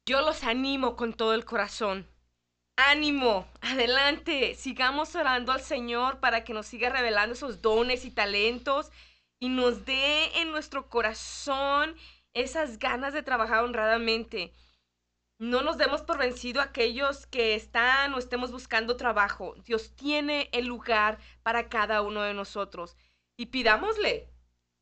Yo 0.07 0.21
los 0.21 0.45
animo 0.45 0.97
con 0.97 1.15
todo 1.15 1.35
el 1.35 1.45
corazón. 1.45 2.07
Ánimo, 2.77 3.49
adelante, 3.63 4.55
sigamos 4.55 5.15
orando 5.15 5.53
al 5.53 5.63
Señor 5.63 6.21
para 6.21 6.45
que 6.45 6.53
nos 6.53 6.67
siga 6.67 6.91
revelando 6.91 7.35
esos 7.35 7.63
dones 7.63 8.05
y 8.05 8.11
talentos 8.11 8.93
y 9.41 9.49
nos 9.49 9.85
dé 9.87 10.41
en 10.41 10.51
nuestro 10.51 10.89
corazón 10.89 11.97
esas 12.35 12.79
ganas 12.79 13.15
de 13.15 13.23
trabajar 13.23 13.65
honradamente. 13.65 14.53
No 15.39 15.63
nos 15.63 15.79
demos 15.79 16.03
por 16.03 16.19
vencido 16.19 16.61
aquellos 16.61 17.27
que 17.27 17.55
están 17.55 18.15
o 18.15 18.19
estemos 18.19 18.53
buscando 18.53 18.97
trabajo. 18.97 19.55
Dios 19.65 19.95
tiene 19.95 20.49
el 20.53 20.67
lugar 20.67 21.19
para 21.43 21.69
cada 21.69 22.03
uno 22.03 22.23
de 22.23 22.35
nosotros. 22.35 22.97
Y 23.39 23.47
pidámosle, 23.47 24.31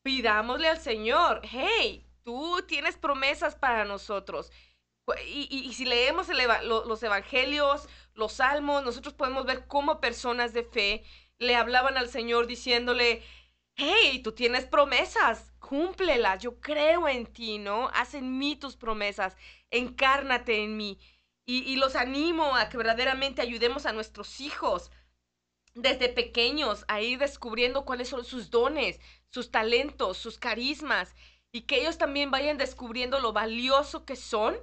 pidámosle 0.01 0.69
al 0.69 0.79
Señor, 0.79 1.41
hey, 1.43 2.04
tú 2.25 2.61
tienes 2.67 2.97
promesas 2.97 3.55
para 3.55 3.85
nosotros. 3.85 4.51
Y, 5.27 5.71
si 5.73 5.85
leemos 5.85 6.27
los 6.63 7.03
evangelios, 7.03 7.87
los 8.15 8.33
salmos, 8.33 8.83
nosotros 8.83 9.13
podemos 9.13 9.45
ver 9.45 9.67
cómo 9.67 10.01
personas 10.01 10.51
de 10.51 10.63
fe 10.63 11.03
le 11.37 11.55
hablaban 11.55 11.95
al 11.95 12.09
Señor 12.09 12.47
diciéndole, 12.47 13.21
hey, 13.75 14.21
tú 14.23 14.31
tienes 14.31 14.65
promesas, 14.65 15.53
cúmplelas, 15.59 16.41
yo 16.41 16.59
creo 16.59 17.07
en 17.07 17.27
ti, 17.27 17.59
¿no? 17.59 17.89
Haz 17.93 18.15
en 18.15 18.39
mí 18.39 18.55
tus 18.55 18.75
promesas, 18.75 19.37
encárnate 19.69 20.63
en 20.63 20.75
mí. 20.75 20.97
Y, 21.45 21.59
y 21.71 21.75
los 21.75 21.95
animo 21.95 22.55
a 22.55 22.69
que 22.69 22.77
verdaderamente 22.77 23.43
ayudemos 23.43 23.85
a 23.85 23.93
nuestros 23.93 24.41
hijos 24.41 24.89
desde 25.75 26.09
pequeños 26.09 26.85
a 26.87 27.01
ir 27.01 27.19
descubriendo 27.19 27.85
cuáles 27.85 28.09
son 28.09 28.25
sus 28.25 28.49
dones, 28.49 28.99
sus 29.29 29.51
talentos, 29.51 30.17
sus 30.17 30.39
carismas 30.39 31.13
y 31.55 31.61
que 31.61 31.79
ellos 31.79 31.97
también 31.97 32.31
vayan 32.31 32.57
descubriendo 32.57 33.21
lo 33.21 33.31
valioso 33.31 34.03
que 34.03 34.17
son 34.17 34.57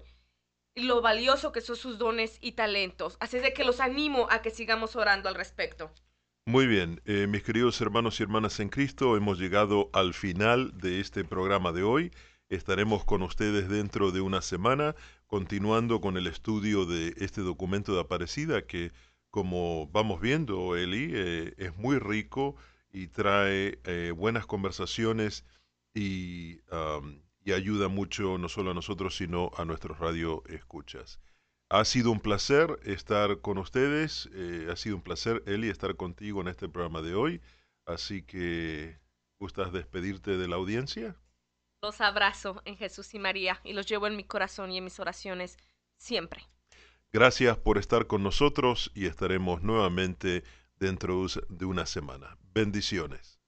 y 0.74 0.82
lo 0.82 1.00
valioso 1.00 1.50
que 1.50 1.62
son 1.62 1.74
sus 1.74 1.96
dones 1.96 2.36
y 2.42 2.52
talentos. 2.52 3.16
Así 3.18 3.38
es 3.38 3.42
de 3.42 3.54
que 3.54 3.64
los 3.64 3.80
animo 3.80 4.26
a 4.30 4.42
que 4.42 4.50
sigamos 4.50 4.94
orando 4.94 5.30
al 5.30 5.34
respecto. 5.34 5.90
Muy 6.44 6.66
bien, 6.66 7.00
eh, 7.06 7.26
mis 7.26 7.44
queridos 7.44 7.80
hermanos 7.80 8.20
y 8.20 8.24
hermanas 8.24 8.60
en 8.60 8.68
Cristo, 8.68 9.16
hemos 9.16 9.38
llegado 9.38 9.88
al 9.94 10.12
final 10.12 10.76
de 10.76 11.00
este 11.00 11.24
programa 11.24 11.72
de 11.72 11.82
hoy. 11.82 12.10
Estaremos 12.50 13.06
con 13.06 13.22
ustedes 13.22 13.70
dentro 13.70 14.10
de 14.10 14.20
una 14.20 14.42
semana, 14.42 14.94
continuando 15.26 16.02
con 16.02 16.18
el 16.18 16.26
estudio 16.26 16.84
de 16.84 17.14
este 17.16 17.40
documento 17.40 17.94
de 17.94 18.02
Aparecida 18.02 18.66
que, 18.66 18.92
como 19.30 19.86
vamos 19.92 20.20
viendo, 20.20 20.76
Eli, 20.76 21.10
eh, 21.14 21.54
es 21.56 21.74
muy 21.74 21.98
rico 21.98 22.54
y 22.92 23.06
trae 23.06 23.78
eh, 23.84 24.12
buenas 24.14 24.44
conversaciones 24.44 25.46
y, 25.94 26.60
ayuda 27.52 27.88
mucho 27.88 28.38
no 28.38 28.48
solo 28.48 28.70
a 28.70 28.74
nosotros, 28.74 29.16
sino 29.16 29.50
a 29.56 29.64
nuestros 29.64 29.98
radio 29.98 30.42
escuchas. 30.46 31.20
Ha 31.68 31.84
sido 31.84 32.10
un 32.10 32.20
placer 32.20 32.78
estar 32.84 33.40
con 33.40 33.58
ustedes, 33.58 34.28
eh, 34.32 34.68
ha 34.70 34.76
sido 34.76 34.96
un 34.96 35.02
placer, 35.02 35.42
Eli, 35.46 35.68
estar 35.68 35.96
contigo 35.96 36.40
en 36.40 36.48
este 36.48 36.68
programa 36.68 37.02
de 37.02 37.14
hoy, 37.14 37.40
así 37.86 38.22
que 38.22 38.98
¿gustas 39.38 39.72
despedirte 39.72 40.36
de 40.36 40.48
la 40.48 40.56
audiencia? 40.56 41.16
Los 41.82 42.00
abrazo 42.00 42.62
en 42.64 42.76
Jesús 42.76 43.12
y 43.14 43.18
María 43.18 43.60
y 43.64 43.72
los 43.72 43.86
llevo 43.86 44.06
en 44.06 44.16
mi 44.16 44.24
corazón 44.24 44.70
y 44.70 44.78
en 44.78 44.84
mis 44.84 45.00
oraciones 45.00 45.56
siempre. 45.96 46.42
Gracias 47.12 47.58
por 47.58 47.76
estar 47.76 48.06
con 48.06 48.22
nosotros 48.22 48.90
y 48.94 49.06
estaremos 49.06 49.62
nuevamente 49.62 50.44
dentro 50.76 51.26
de 51.48 51.64
una 51.64 51.84
semana. 51.86 52.38
Bendiciones. 52.54 53.41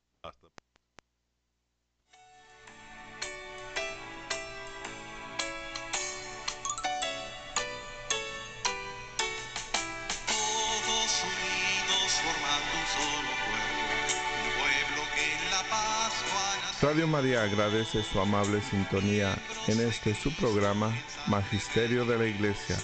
Radio 16.85 17.07
María 17.07 17.43
agradece 17.45 18.03
su 18.03 18.21
amable 18.21 18.61
sintonía 18.61 19.39
en 19.69 19.81
este 19.81 20.15
su 20.15 20.31
programa 20.37 20.95
Magisterio 21.29 22.05
de 22.05 22.19
la 22.19 22.27
Iglesia. 22.27 22.77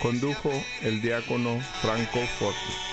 Condujo 0.00 0.52
el 0.82 1.02
diácono 1.02 1.60
Franco 1.82 2.20
Forti. 2.38 2.89